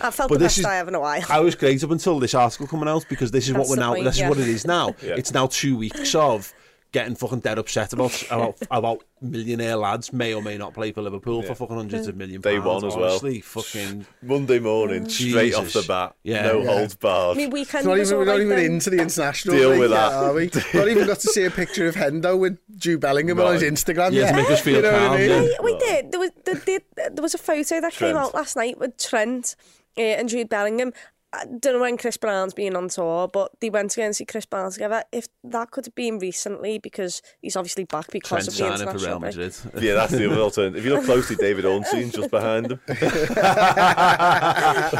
[0.00, 1.22] I felt But the best is- I have in a while.
[1.28, 3.82] I was great up until this article coming out because this is That's what we're
[3.82, 3.92] now.
[3.92, 4.24] point, this yeah.
[4.24, 4.94] is what it is now.
[5.02, 6.54] It's now two weeks of
[6.90, 11.02] getting fucking dead upset about about, about millionaire lads may or may not play for
[11.02, 12.66] Liverpool for fucking hundreds of million Day pounds.
[12.66, 13.10] one as well.
[13.10, 16.42] Honestly, fucking Monday morning, straight off the bat, Yeah.
[16.46, 16.66] no Yeah.
[16.66, 17.36] holds barred.
[17.36, 18.72] I mean, weekend It's not even, we're not alright even then.
[18.72, 19.56] into the international.
[19.56, 20.12] Deal league with yet, that.
[20.12, 20.50] are we?
[20.74, 24.12] not even got to see a picture of Hendo with Jude Bellingham on his Instagram.
[24.12, 24.30] Yeah, yet.
[24.30, 25.28] to make us feel you know what calm, I mean?
[25.30, 25.42] yeah.
[25.42, 26.10] Yeah, we did.
[26.12, 29.56] There was there, there, there was a photo that came out last night with Trent
[29.96, 30.92] uh, and Jude Bellingham.
[31.30, 34.16] I don't know when Chris Brown's been on tour, but they went to go and
[34.16, 35.04] see Chris Brown together.
[35.12, 38.76] If that could have been recently, because he's obviously back because Trent of the signing
[38.78, 39.32] for international Real
[39.72, 39.82] break.
[39.82, 40.78] Yeah, that's the other alternative.
[40.78, 42.80] If you look closely, David Ornstein's just behind him.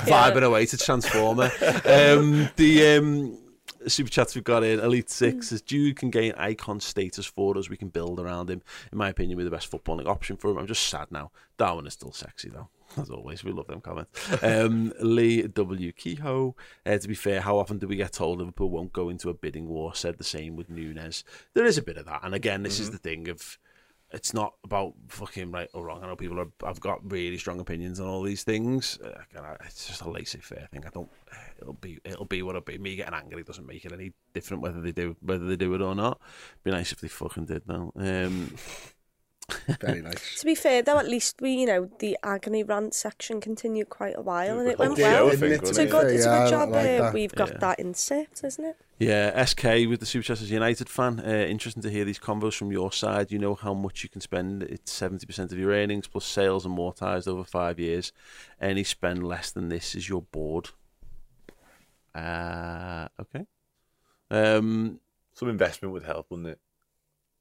[0.07, 1.51] vibing away to Transformer.
[1.87, 3.39] Um, the um,
[3.87, 7.71] super chats we've got in Elite Six says Jude can gain icon status for us.
[7.71, 8.61] We can build around him.
[8.93, 10.59] In my opinion, we're the best footballing option for him.
[10.59, 11.31] I'm just sad now.
[11.57, 12.69] Darwin is still sexy though.
[12.97, 14.43] As always, we love them comments.
[14.43, 15.93] Um, Lee W.
[15.93, 16.55] Kehoe.
[16.87, 19.35] Uh, to be fair, how often do we get told Liverpool won't go into a
[19.35, 19.95] bidding war?
[19.95, 21.25] Said the same with Nunes.
[21.55, 22.21] There is a bit of that.
[22.23, 23.59] And again, this is the thing of
[24.11, 26.03] it's not about fucking right or wrong.
[26.03, 28.99] I know people are, have got really strong opinions on all these things.
[29.05, 29.23] Uh,
[29.67, 30.85] it's just a laissez-faire thing.
[30.87, 31.11] I don't.
[31.61, 32.79] It'll be it'll be what it'll be.
[32.79, 35.83] Me getting angry doesn't make it any different whether they do whether they do it
[35.83, 36.21] or not.
[36.65, 37.93] Be nice if they fucking did though.
[37.97, 38.55] Um,
[39.81, 40.41] Very nice.
[40.41, 44.15] To be fair, though, at least we, you know, the agony rant section continued quite
[44.17, 45.31] a while, and it went well.
[45.31, 46.69] think, it, It's a good, it's a good job.
[46.71, 47.59] like uh, we've got Yeah.
[47.59, 48.77] that insert, isn't it?
[48.99, 51.21] Yeah, SK with the Super Chats as United fan.
[51.21, 53.31] Uh, interesting to hear these convos from your side.
[53.33, 54.63] You know how much you can spend.
[54.65, 58.13] It's 70% of your earnings plus sales amortized over five years.
[58.61, 60.71] Any spend less than this is your board.
[62.15, 63.47] Uh, okay.
[64.31, 65.01] Um,
[65.33, 66.59] Some investment would help, wouldn't it?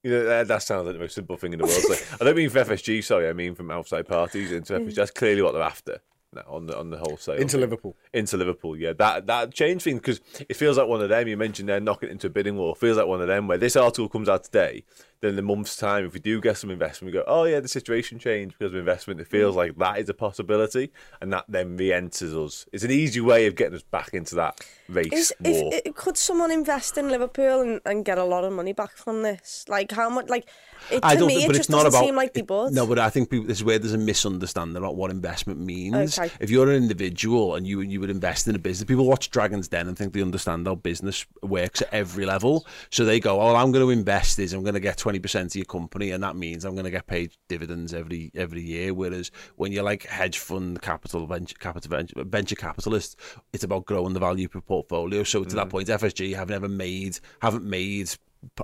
[0.04, 1.78] You know, that, that sounds like the most simple thing in the world.
[1.80, 4.96] It's like- I don't mean for FSG, sorry, I mean from outside parties into FSG.
[4.96, 6.00] That's clearly what they're after
[6.34, 7.36] now on the on the wholesale.
[7.36, 7.62] Into thing.
[7.62, 7.96] Liverpool.
[8.14, 8.94] Into Liverpool, yeah.
[8.94, 11.28] That that change thing because it feels like one of them.
[11.28, 12.76] You mentioned they're knocking it into a bidding war.
[12.76, 14.84] Feels like one of them where this article comes out today.
[15.22, 17.60] Then in a month's time, if we do get some investment, we go, oh yeah,
[17.60, 19.20] the situation changed because of investment.
[19.20, 19.58] It feels mm.
[19.58, 20.92] like that is a possibility,
[21.22, 22.66] and that then re-enters us.
[22.72, 25.72] It's an easy way of getting us back into that race Is, war.
[25.74, 28.92] if, i could someone invest in Liverpool and, and get a lot of money back
[28.92, 29.66] from this?
[29.68, 30.30] Like how much?
[30.30, 30.48] Like
[30.92, 32.06] it, to I don't me, think, it just it's not doesn't about.
[32.06, 32.74] seem like they would.
[32.74, 36.18] No, but I think people, this is where there's a misunderstanding about what investment means.
[36.18, 36.32] Okay.
[36.40, 39.68] If you're an individual and you you would invest in a business, people watch Dragon's
[39.68, 42.66] Den and think they understand how business works at every level.
[42.92, 45.52] So they go, "Oh, I'm going to invest is I'm going to get twenty percent
[45.52, 48.94] of your company, and that means I'm going to get paid dividends every every year."
[48.94, 53.18] Whereas when you're like hedge fund capital venture capital venture, venture capitalist,
[53.54, 55.24] it's about growing the value per portfolio.
[55.24, 55.72] So to that mm.
[55.72, 58.12] point, FSG have never made haven't made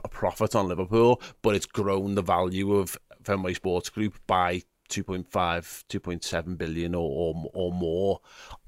[0.03, 5.25] a profit on Liverpool, but it's grown the value of Fenway Sports Group by 2.5,
[5.29, 8.19] 2.7 billion or, or, or more.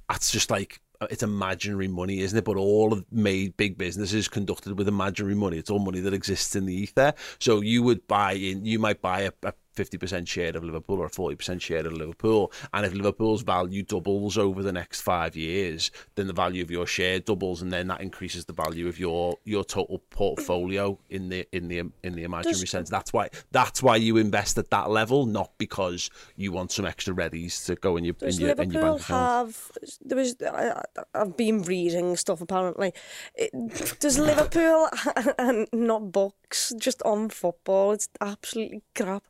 [0.09, 2.45] That's just like, Uh, it's imaginary money, isn't it?
[2.45, 5.57] But all of made big businesses conducted with imaginary money.
[5.57, 7.13] It's all money that exists in the ether.
[7.39, 11.05] So you would buy in, you might buy a, a 50% share of Liverpool or
[11.05, 12.51] a 40% share of Liverpool.
[12.73, 16.87] And if Liverpool's value doubles over the next five years, then the value of your
[16.87, 21.47] share doubles and then that increases the value of your your total portfolio in the
[21.51, 22.89] in the in the imaginary Does- sense.
[22.89, 27.13] That's why that's why you invest at that level, not because you want some extra
[27.13, 29.01] readies to go in your in your, in your bank account.
[29.03, 29.71] have?
[30.01, 30.35] There was.
[30.41, 30.81] I,
[31.13, 32.41] I've been reading stuff.
[32.41, 32.93] Apparently,
[33.35, 33.51] it,
[33.99, 34.89] does Liverpool
[35.37, 36.11] and not
[36.55, 37.91] books just on football.
[37.91, 39.23] It's absolutely crap.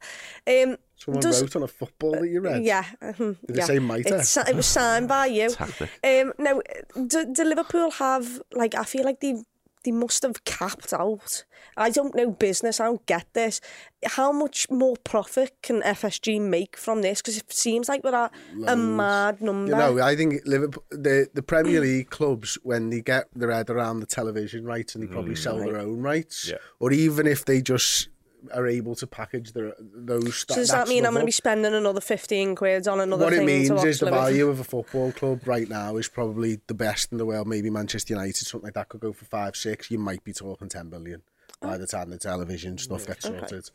[0.47, 2.63] Um, Someone does, wrote on a football that you read?
[2.63, 2.85] Yeah.
[3.01, 3.67] Uh-huh, Did yeah.
[3.67, 4.17] they say mitre?
[4.17, 5.49] It's, it was signed by you.
[6.03, 6.61] um, now,
[7.07, 9.43] do, do Liverpool have, like, I feel like they've
[9.85, 11.45] they must have capped out.
[11.77, 12.79] I don't know business.
[12.79, 13.61] I don't get this.
[14.05, 17.21] How much more profit can FSG make from this?
[17.21, 18.31] Because it seems like we're at
[18.67, 19.71] a mad number.
[19.71, 23.69] You know, I think Liverpool, the the Premier League clubs, when they get their head
[23.69, 25.43] around the television rights and they probably mm.
[25.43, 26.57] sell their own rights, Yeah.
[26.79, 28.09] or even if they just
[28.53, 30.45] are able to package their those.
[30.47, 33.33] so does that mean I'm going to be spending another fifteen quid on another What
[33.33, 36.07] it thing means to watch is the value of a football club right now is
[36.07, 37.47] probably the best in the world.
[37.47, 39.89] Maybe Manchester United, something like that, could go for five, six.
[39.91, 41.21] You might be talking ten billion
[41.61, 41.77] by oh.
[41.77, 43.69] the time the television stuff gets sorted,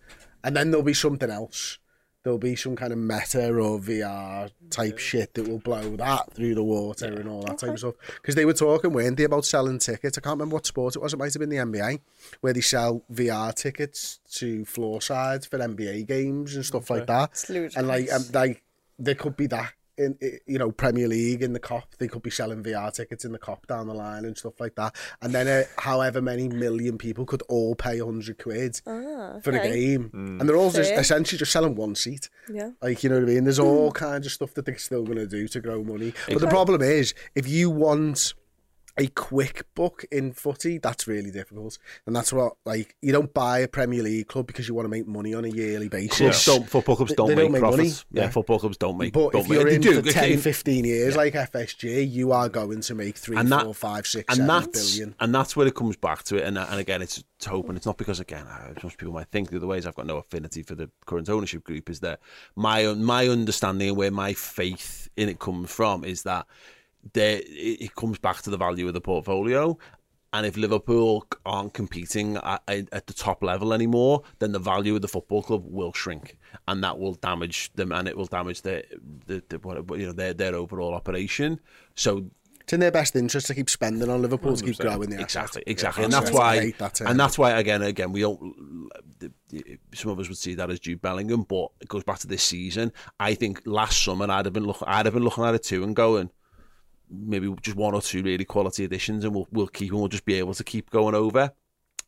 [0.44, 1.78] and then there'll be something else.
[2.22, 6.54] There'll be some kind of meta or VR type shit that will blow that through
[6.54, 7.94] the water and all that type of stuff.
[8.20, 10.18] Because they were talking, weren't they, about selling tickets?
[10.18, 11.14] I can't remember what sport it was.
[11.14, 12.00] It might have been the NBA,
[12.42, 17.30] where they sell VR tickets to floor sides for NBA games and stuff like that.
[17.48, 17.76] It's.
[17.76, 18.62] And like, um, like
[18.98, 21.82] there could be that in you know Premier League in the Kop.
[21.98, 24.74] They could be selling VR tickets in the Kop down the line and stuff like
[24.76, 24.94] that.
[25.22, 29.40] And then uh, however many million people could all pay hundred quid for a Ah,
[29.46, 29.70] okay.
[29.72, 32.30] game, and they're all just essentially just selling one seat.
[32.52, 32.70] Yeah.
[32.82, 33.44] Like you know what I mean?
[33.44, 36.14] There's all kinds of stuff that they're still going to do to grow money.
[36.28, 38.34] But the problem is, if you want
[39.00, 41.78] a quick book in footy, that's really difficult.
[42.06, 44.90] And that's what, like, you don't buy a Premier League club because you want to
[44.90, 46.18] make money on a yearly basis.
[46.18, 48.04] Clubs don't, football clubs don't, they make, don't make profits.
[48.10, 48.24] money.
[48.24, 49.12] Yeah, football clubs don't make.
[49.12, 51.18] But don't if you're they in do, for 10, 15 years, Yeah.
[51.20, 54.90] like FSG, you are going to make three, and that, five, six, and seven that's,
[54.92, 55.14] billion.
[55.18, 56.44] And that's where it comes back to it.
[56.44, 58.46] And, and again, it's, it's hope, and it's not because again,
[58.82, 59.86] most people might think the other ways.
[59.86, 61.88] I've got no affinity for the current ownership group.
[61.88, 62.20] Is that
[62.54, 66.46] my my understanding and where my faith in it comes from is that
[67.12, 69.78] there it, comes back to the value of the portfolio.
[70.32, 75.02] And if Liverpool aren't competing at, at the top level anymore, then the value of
[75.02, 78.84] the football club will shrink, and that will damage them, and it will damage their,
[79.26, 79.58] the, the
[79.98, 81.58] you know, their their overall operation.
[81.96, 85.16] So It's in their best interest to keep spending on Liverpool to keep growing the
[85.16, 85.24] asset.
[85.24, 88.88] exactly, exactly, Yeah, and that's why, that and that's why again, again, we don't.
[89.94, 92.44] Some of us would see that as Jude Bellingham, but it goes back to this
[92.44, 92.92] season.
[93.18, 95.82] I think last summer I'd have been looking, I'd have been looking at it too
[95.82, 96.30] and going,
[97.10, 100.24] maybe just one or two really quality additions, and we'll we'll keep and we'll just
[100.24, 101.52] be able to keep going over.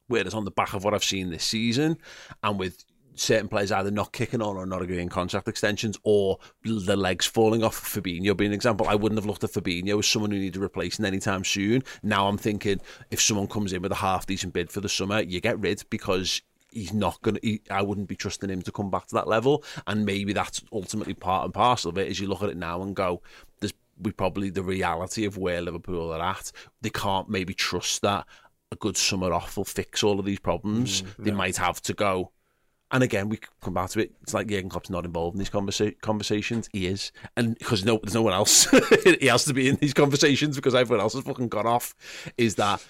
[0.09, 1.97] Whereas on the back of what I've seen this season,
[2.43, 2.85] and with
[3.15, 7.63] certain players either not kicking on or not agreeing contract extensions, or the legs falling
[7.63, 7.79] off.
[7.79, 11.05] Fabinho being an example, I wouldn't have looked at Fabinho as someone who needed replacing
[11.05, 11.83] anytime soon.
[12.03, 12.81] Now I'm thinking
[13.11, 15.83] if someone comes in with a half decent bid for the summer, you get rid
[15.91, 19.29] because he's not going to, I wouldn't be trusting him to come back to that
[19.29, 19.63] level.
[19.87, 22.83] And maybe that's ultimately part and parcel of it is you look at it now
[22.83, 23.23] and go,
[24.03, 26.53] we probably the reality of where Liverpool are at.
[26.81, 28.27] They can't maybe trust that
[28.71, 31.03] a good summer off will fix all of these problems.
[31.03, 32.33] Mm, they might have to go.
[32.91, 34.13] And again, we come back to it.
[34.23, 36.69] It's like Jurgen Klopp's not involved in these conversa- conversations.
[36.73, 38.69] He is, and because no, there's no one else.
[39.21, 41.95] he has to be in these conversations because everyone else has fucking gone off.
[42.37, 42.85] Is that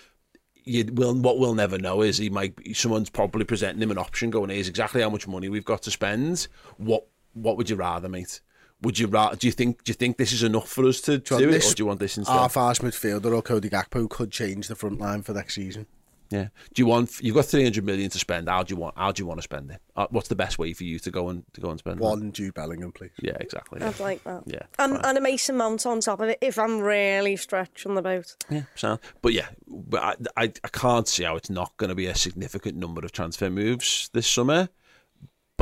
[0.64, 4.30] you will what we'll never know is he might someone's probably presenting him an option
[4.30, 8.08] going here's exactly how much money we've got to spend what what would you rather
[8.08, 8.40] mate
[8.82, 11.18] would you rather do you think do you think this is enough for us to
[11.18, 13.70] do, you want it this or do you want this instead Half-arse midfielder or Cody
[13.70, 15.86] Gakpo could change the front line for next season.
[16.30, 19.12] yeah do you want you've got 300 million to spend how do you want how
[19.12, 21.28] do you want to spend it uh, what's the best way for you to go
[21.28, 22.02] and to go and spend it?
[22.02, 23.10] One Jude Bellingham, please.
[23.20, 24.42] yeah exactly yeah, I'd like that.
[24.46, 25.04] yeah And, fine.
[25.04, 28.34] and a Mason Mount on top of it if I'm really stretching the boat.
[28.50, 29.00] Yeah, sound.
[29.20, 30.02] But yeah, but
[30.36, 33.12] I, I, I can't see how it's not going to be a significant number of
[33.12, 34.70] transfer moves this summer.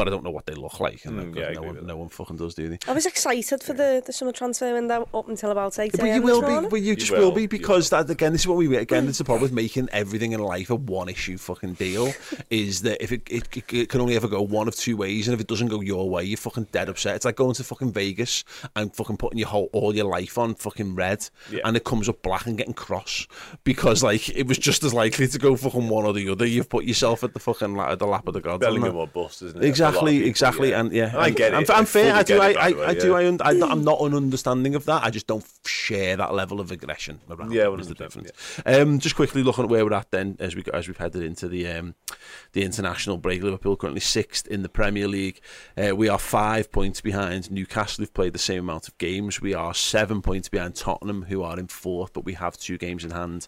[0.00, 2.08] But I don't know what they look like, and Mm, yeah, no, one, no one
[2.08, 2.78] fucking does, do they?
[2.88, 6.22] I was excited for the, the summer transfer window up until about 8 But you
[6.22, 8.32] will be, but you just will, will be you because that again.
[8.32, 9.06] This is what we again.
[9.08, 12.14] It's the problem with making everything in life a one issue fucking deal.
[12.50, 15.28] is that if it, it, it, it can only ever go one of two ways,
[15.28, 17.16] and if it doesn't go your way, you're fucking dead upset.
[17.16, 18.42] It's like going to fucking Vegas
[18.76, 21.60] and fucking putting your whole all your life on fucking red, Yeah.
[21.66, 23.26] and it comes up black and getting cross
[23.64, 26.46] because like it was just as likely to go fucking one or the other.
[26.46, 28.64] You've put yourself at the fucking la- at the lap of the gods.
[28.64, 29.76] haven't Bellingham or bust, isn't it?
[29.76, 30.80] For a lot of Exactly, exactly, yeah.
[30.80, 31.70] and yeah, I get I'm, it.
[31.70, 32.14] I'm, fair.
[32.14, 32.40] I do.
[32.40, 33.08] I, I, way, I do.
[33.08, 33.14] yeah.
[33.14, 35.04] I, un- I'm not, I'm not an understanding of that.
[35.04, 37.52] I just don't share that level of aggression around.
[37.52, 38.30] Yeah, is the 100%, difference.
[38.66, 41.48] Um, just quickly looking at where we're at then, as we as we've headed into
[41.48, 41.94] the um,
[42.52, 43.42] the international break.
[43.42, 45.40] Liverpool currently sixth in the Premier League.
[45.76, 49.40] Uh, we are five points behind Newcastle, who've played the same amount of games.
[49.40, 53.04] We are seven points behind Tottenham, who are in fourth, but we have two games
[53.04, 53.46] in hand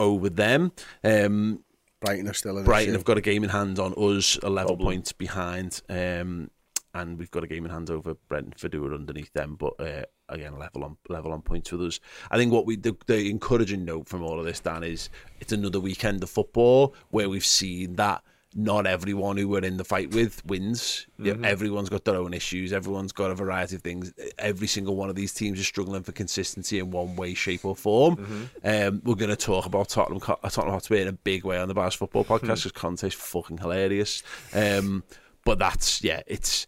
[0.00, 0.72] over them.
[1.04, 1.64] Um,
[2.00, 2.98] Brighton are still in Brighton issue.
[2.98, 4.86] have got a game in hand on us, 11 Problem.
[4.86, 5.82] points behind.
[5.88, 6.50] Um,
[6.94, 10.02] and we've got a game in hand over Brentford, who are underneath them, but uh,
[10.28, 12.00] again, level on level on points with us.
[12.30, 15.10] I think what we the, the encouraging note from all of this, Dan, is
[15.40, 18.22] it's another weekend of football where we've seen that
[18.54, 21.06] not everyone who we're in the fight with wins.
[21.18, 22.72] Yeah, everyone's got their own issues.
[22.72, 24.12] Everyone's got a variety of things.
[24.38, 27.76] Every single one of these teams is struggling for consistency in one way, shape, or
[27.76, 28.50] form.
[28.64, 31.74] Um, we're going to talk about Tottenham, Tottenham Hotspur in a big way on the
[31.74, 34.22] Biased Football Podcast because Conte's fucking hilarious.
[34.54, 35.04] Um,
[35.44, 36.66] but that's yeah, it's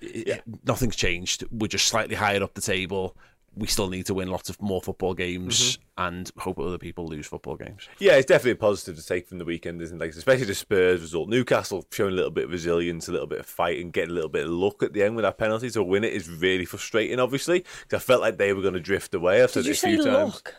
[0.00, 1.44] it, nothing's changed.
[1.50, 3.16] We're just slightly higher up the table.
[3.56, 7.26] We still need to win lots of more football games and hope other people lose
[7.26, 7.88] football games.
[7.98, 10.00] Yeah, it's definitely a positive to take from the weekend, isn't it?
[10.04, 11.28] Like, especially the Spurs result.
[11.28, 14.14] Newcastle showing a little bit of resilience, a little bit of fight, and getting a
[14.14, 16.64] little bit of luck at the end with that penalty to win it is really
[16.64, 19.42] frustrating, obviously, because I felt like they were going to drift away.
[19.42, 20.34] I've said Did it a few times.
[20.34, 20.54] look?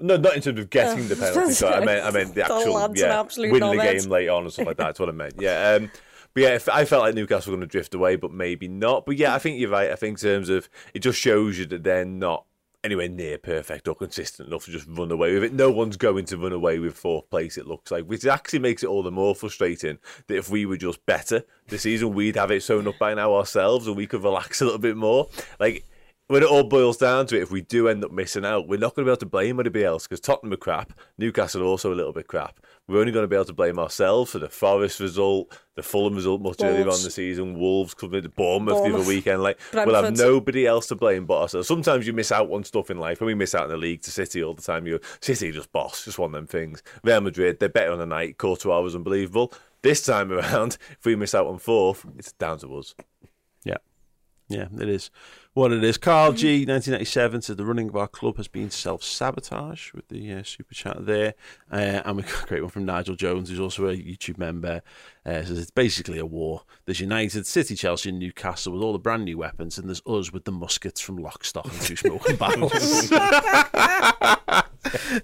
[0.00, 1.52] No, not in terms of getting the penalty.
[1.52, 4.00] sorry, I meant, I meant the The actual, lad's an yeah, absolute winning the knobhead.
[4.02, 4.84] game late on and stuff like that.
[4.86, 5.34] That's what I meant.
[5.38, 5.78] Yeah.
[5.80, 5.90] Um,
[6.34, 9.06] but yeah, I felt like Newcastle were going to drift away, but maybe not.
[9.06, 9.90] But yeah, I think you're right.
[9.90, 12.44] I think in terms of it just shows you that they're not
[12.84, 15.52] anywhere near perfect or consistent enough to just run away with it.
[15.52, 18.82] No one's going to run away with fourth place, it looks like, which actually makes
[18.82, 22.50] it all the more frustrating that if we were just better this season, we'd have
[22.50, 25.28] it sewn up by now ourselves and we could relax a little bit more.
[25.60, 25.86] Like,
[26.32, 28.78] when it all boils down to it, if we do end up missing out, we're
[28.78, 31.66] not going to be able to blame anybody else because Tottenham are crap, Newcastle are
[31.66, 32.58] also a little bit crap.
[32.88, 36.14] We're only going to be able to blame ourselves for the Forest result, the Fulham
[36.14, 39.00] result much earlier on the season, Wolves coming to Bournemouth, the Bournemouth.
[39.00, 39.42] other weekend.
[39.42, 41.68] Like we'll have nobody else to blame but ourselves.
[41.68, 43.20] Sometimes you miss out on stuff in life.
[43.20, 45.70] and we miss out in the league to City all the time, you City just
[45.70, 46.82] boss, just one of them things.
[47.04, 48.38] Real Madrid, they're better on the night.
[48.38, 49.52] Courtois was unbelievable.
[49.82, 52.94] This time around, if we miss out on fourth, it's down to us.
[53.64, 53.76] Yeah.
[54.48, 55.10] Yeah, it is
[55.54, 55.98] what it is.
[55.98, 60.32] Carl G, 1997, said the running of our club has been self sabotage with the
[60.32, 61.34] uh, super chat there.
[61.70, 64.82] Uh, and we've got a great one from Nigel Jones, who's also a YouTube member.
[65.24, 66.62] Uh, says it's basically a war.
[66.84, 70.32] There's United, City, Chelsea, and Newcastle with all the brand new weapons, and there's us
[70.32, 73.10] with the muskets from Lock, Stock, and Two Smoking Barrels.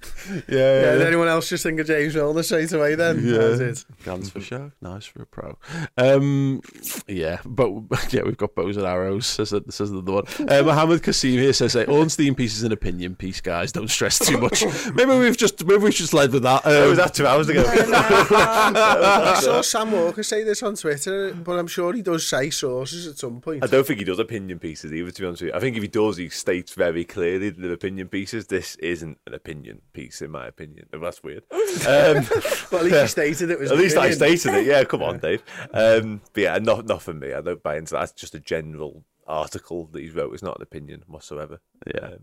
[0.48, 3.24] Yeah, did anyone else just think of James Milner straight away then?
[3.24, 3.38] Yeah.
[3.38, 3.84] That it.
[4.04, 5.56] Guns for show, nice for a pro.
[5.96, 6.60] Um,
[7.06, 7.72] yeah, but
[8.10, 9.26] yeah, we've got bows and arrows.
[9.26, 10.24] Says that says the one.
[10.48, 13.72] Uh, Mohammed Kasim here says, "Ornstein piece is an opinion piece, guys.
[13.72, 14.64] Don't stress too much.
[14.94, 16.64] maybe we've just maybe we've just led with that.
[16.66, 17.64] Um, Oh, was that two hours ago?
[17.66, 23.06] I saw Sam Walker say this on Twitter, but I'm sure he does say sources
[23.06, 23.64] at some point.
[23.64, 25.54] I don't think he does opinion pieces either, to be honest with you.
[25.56, 28.46] I think if he does, he states very clearly that they're opinion pieces.
[28.46, 29.57] This isn't an opinion
[29.92, 30.86] piece, in my opinion.
[30.92, 31.44] Oh, That's weird.
[31.52, 32.24] Um,
[32.72, 33.70] Well, at least he stated it was.
[33.70, 34.66] at an least I stated it.
[34.66, 35.42] Yeah, come on, Dave.
[35.72, 37.32] Um, but yeah, not, not for me.
[37.32, 38.00] I don't buy into that.
[38.00, 40.32] That's just a general article that he wrote.
[40.34, 41.60] It's not an opinion whatsoever.
[41.94, 42.10] Yeah.
[42.10, 42.20] Um,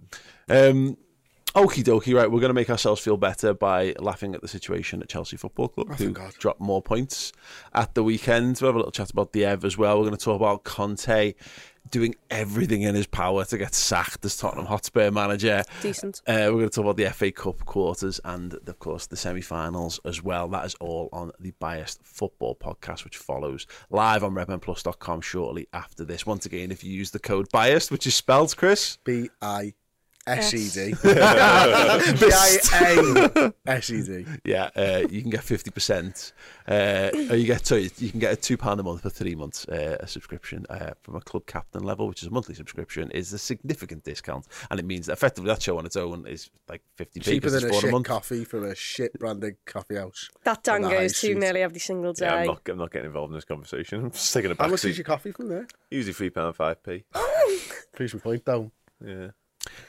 [0.49, 0.98] Um,
[1.56, 2.30] Okie dokie, right.
[2.30, 5.70] We're going to make ourselves feel better by laughing at the situation at Chelsea Football
[5.70, 7.32] Club, who dropped more points
[7.74, 8.57] at the weekend.
[8.60, 9.98] We'll have a little chat about the Ev as well.
[9.98, 11.34] We're going to talk about Conte
[11.90, 15.64] doing everything in his power to get sacked as Tottenham Hotspur manager.
[15.82, 16.22] Decent.
[16.28, 19.41] Uh, we're going to talk about the FA Cup quarters and, of course, the semi
[19.41, 20.48] finals as well.
[20.48, 26.03] That is all on the Biased Football podcast, which follows live on redmenplus.com shortly after
[26.03, 26.26] this.
[26.26, 28.98] Once again, if you use the code BIASED, which is spelled, Chris.
[29.03, 29.74] B I
[30.27, 30.93] S E D.
[31.03, 31.10] B
[32.34, 34.26] I A S E D.
[34.43, 36.34] Yeah, uh, you can get fifty percent.
[36.68, 39.35] Uh, or you get sorry, you can get a two pound a month for three
[39.35, 39.68] months.
[39.68, 43.31] Uh, a subscription uh, from a club captain level, which is a monthly subscription, is
[43.34, 46.81] a significant discount, and it means that effectively that show on its own is like
[46.95, 48.07] fifty p Cheaper than a four a month.
[48.07, 50.30] coffee from a shit branded coffee house.
[50.43, 52.26] That Dan On the goes to nearly every single day.
[52.26, 53.99] yeah, I'm not, I'm not getting involved in this conversation.
[54.06, 54.89] I'm just taking a How back much seat.
[54.91, 55.68] is your coffee from there?
[55.91, 57.03] Usually £3.5p.
[57.95, 58.72] Please my point down.
[59.06, 59.27] Yeah.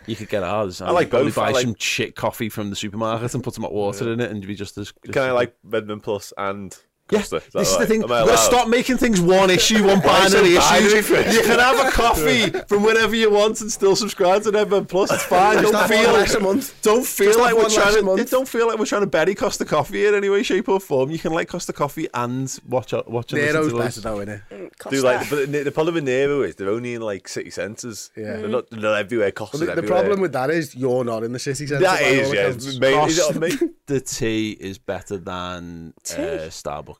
[0.06, 0.80] You could get ours.
[0.80, 1.36] I like both.
[1.38, 4.20] I Buy like- some shit coffee from the supermarket and put some hot water in
[4.20, 4.92] it, and be just as.
[4.92, 6.76] Can I like Redmen Plus and
[7.10, 7.36] Yeah, Costa?
[7.36, 8.02] Is that this is the thing.
[8.02, 11.14] Am We've I got to stop making things one issue, one Why so binary issue.
[11.36, 15.12] You can have a coffee from whenever you want and still subscribe to Redmen Plus.
[15.12, 15.60] It's fine.
[15.60, 16.82] Just Don't feel less a month.
[16.82, 18.02] Don't feel Just like have we're trying to.
[18.02, 18.30] month.
[18.30, 21.10] Don't feel like we're trying to bury Costa Coffee in any way, shape, or form.
[21.10, 23.96] You can like Costa Coffee and watch watch and listen Nero's to us.
[23.96, 24.90] better though, innit?
[24.90, 28.10] Do like, but the, the problem with Nero is they're only in like city centres.
[28.16, 28.36] Yeah.
[28.38, 29.30] they're not, they're not everywhere.
[29.30, 31.82] Costa's Well, the, the problem with that is you're not in the city centre.
[31.84, 32.40] that by is all yeah.
[32.42, 32.78] accounts.
[32.78, 36.50] Mate, is it Costa- The tea is better than uh,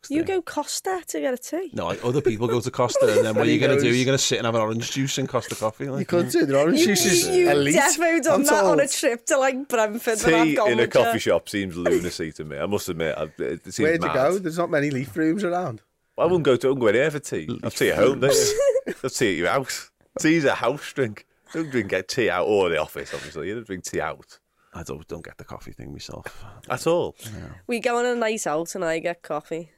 [0.02, 0.10] Starbucks.
[0.10, 0.36] You there.
[0.36, 1.70] go Costa to get a tea.
[1.72, 3.88] No, like other people go to Costa, and then what are you going to do?
[3.88, 5.88] goes- You're going to sit and have an orange juice and Costa coffee.
[5.88, 6.46] Like, You could do.
[6.46, 7.74] The orange You, juice is you elite.
[7.76, 10.78] defo done I'm that on a trip to like Brentford when I've Tea gone in
[10.78, 12.58] a with coffee shop seems lunacy to me.
[12.58, 14.14] I must admit, I, it seems Where'd you mad.
[14.14, 14.38] go?
[14.38, 15.82] There's not many leaf rooms around.
[16.18, 16.66] I wouldn't go to.
[16.66, 17.48] I wouldn't go anywhere for tea.
[17.62, 18.94] I've tea at home, don't you?
[19.04, 19.90] I've tea at your house.
[20.18, 21.26] Tea's a house drink.
[21.52, 23.12] Don't drink get tea out or the office.
[23.12, 24.38] Obviously, you don't drink tea out
[24.74, 26.26] I don't don't get the coffee thing myself.
[26.68, 27.16] at all.
[27.66, 29.70] We go on a night out and I get coffee.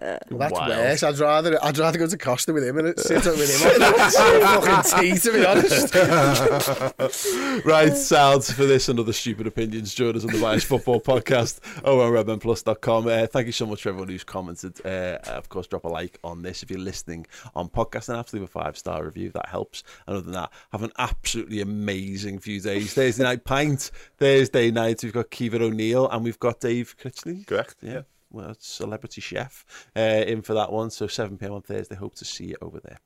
[0.00, 0.70] Well, that's Wild.
[0.70, 1.02] worse.
[1.02, 4.62] I'd rather I'd rather go to Costa with him and sit up with him on
[4.62, 5.18] fucking tea.
[5.18, 5.94] To be honest,
[7.66, 9.92] right, sounds for this and other stupid opinions.
[9.92, 13.06] Join us on the Biased Football Podcast over on redmenplus.com.
[13.06, 14.80] Uh, thank you so much for everyone who's commented.
[14.84, 18.26] Uh, of course, drop a like on this if you're listening on podcast and have
[18.28, 19.28] to a five star review.
[19.30, 19.82] That helps.
[20.06, 22.94] And other than that, have an absolutely amazing few days.
[22.94, 23.90] Thursday night pint.
[24.16, 27.46] Thursday night we've got Kiva O'Neill and we've got Dave Critchley.
[27.46, 27.76] Correct.
[27.82, 28.02] Yeah.
[28.32, 29.64] Well, celebrity chef
[29.96, 30.90] uh, in for that one.
[30.90, 31.52] So 7 p.m.
[31.52, 31.94] on Thursday.
[31.94, 32.98] Hope to see you over there.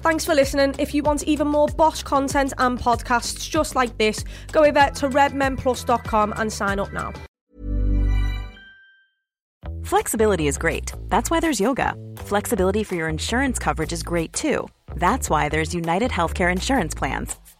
[0.00, 0.74] Thanks for listening.
[0.78, 5.08] If you want even more Bosch content and podcasts just like this, go over to
[5.08, 7.12] redmenplus.com and sign up now.
[9.82, 10.92] Flexibility is great.
[11.08, 11.94] That's why there's yoga.
[12.18, 14.68] Flexibility for your insurance coverage is great too.
[14.96, 17.36] That's why there's United Healthcare Insurance Plans.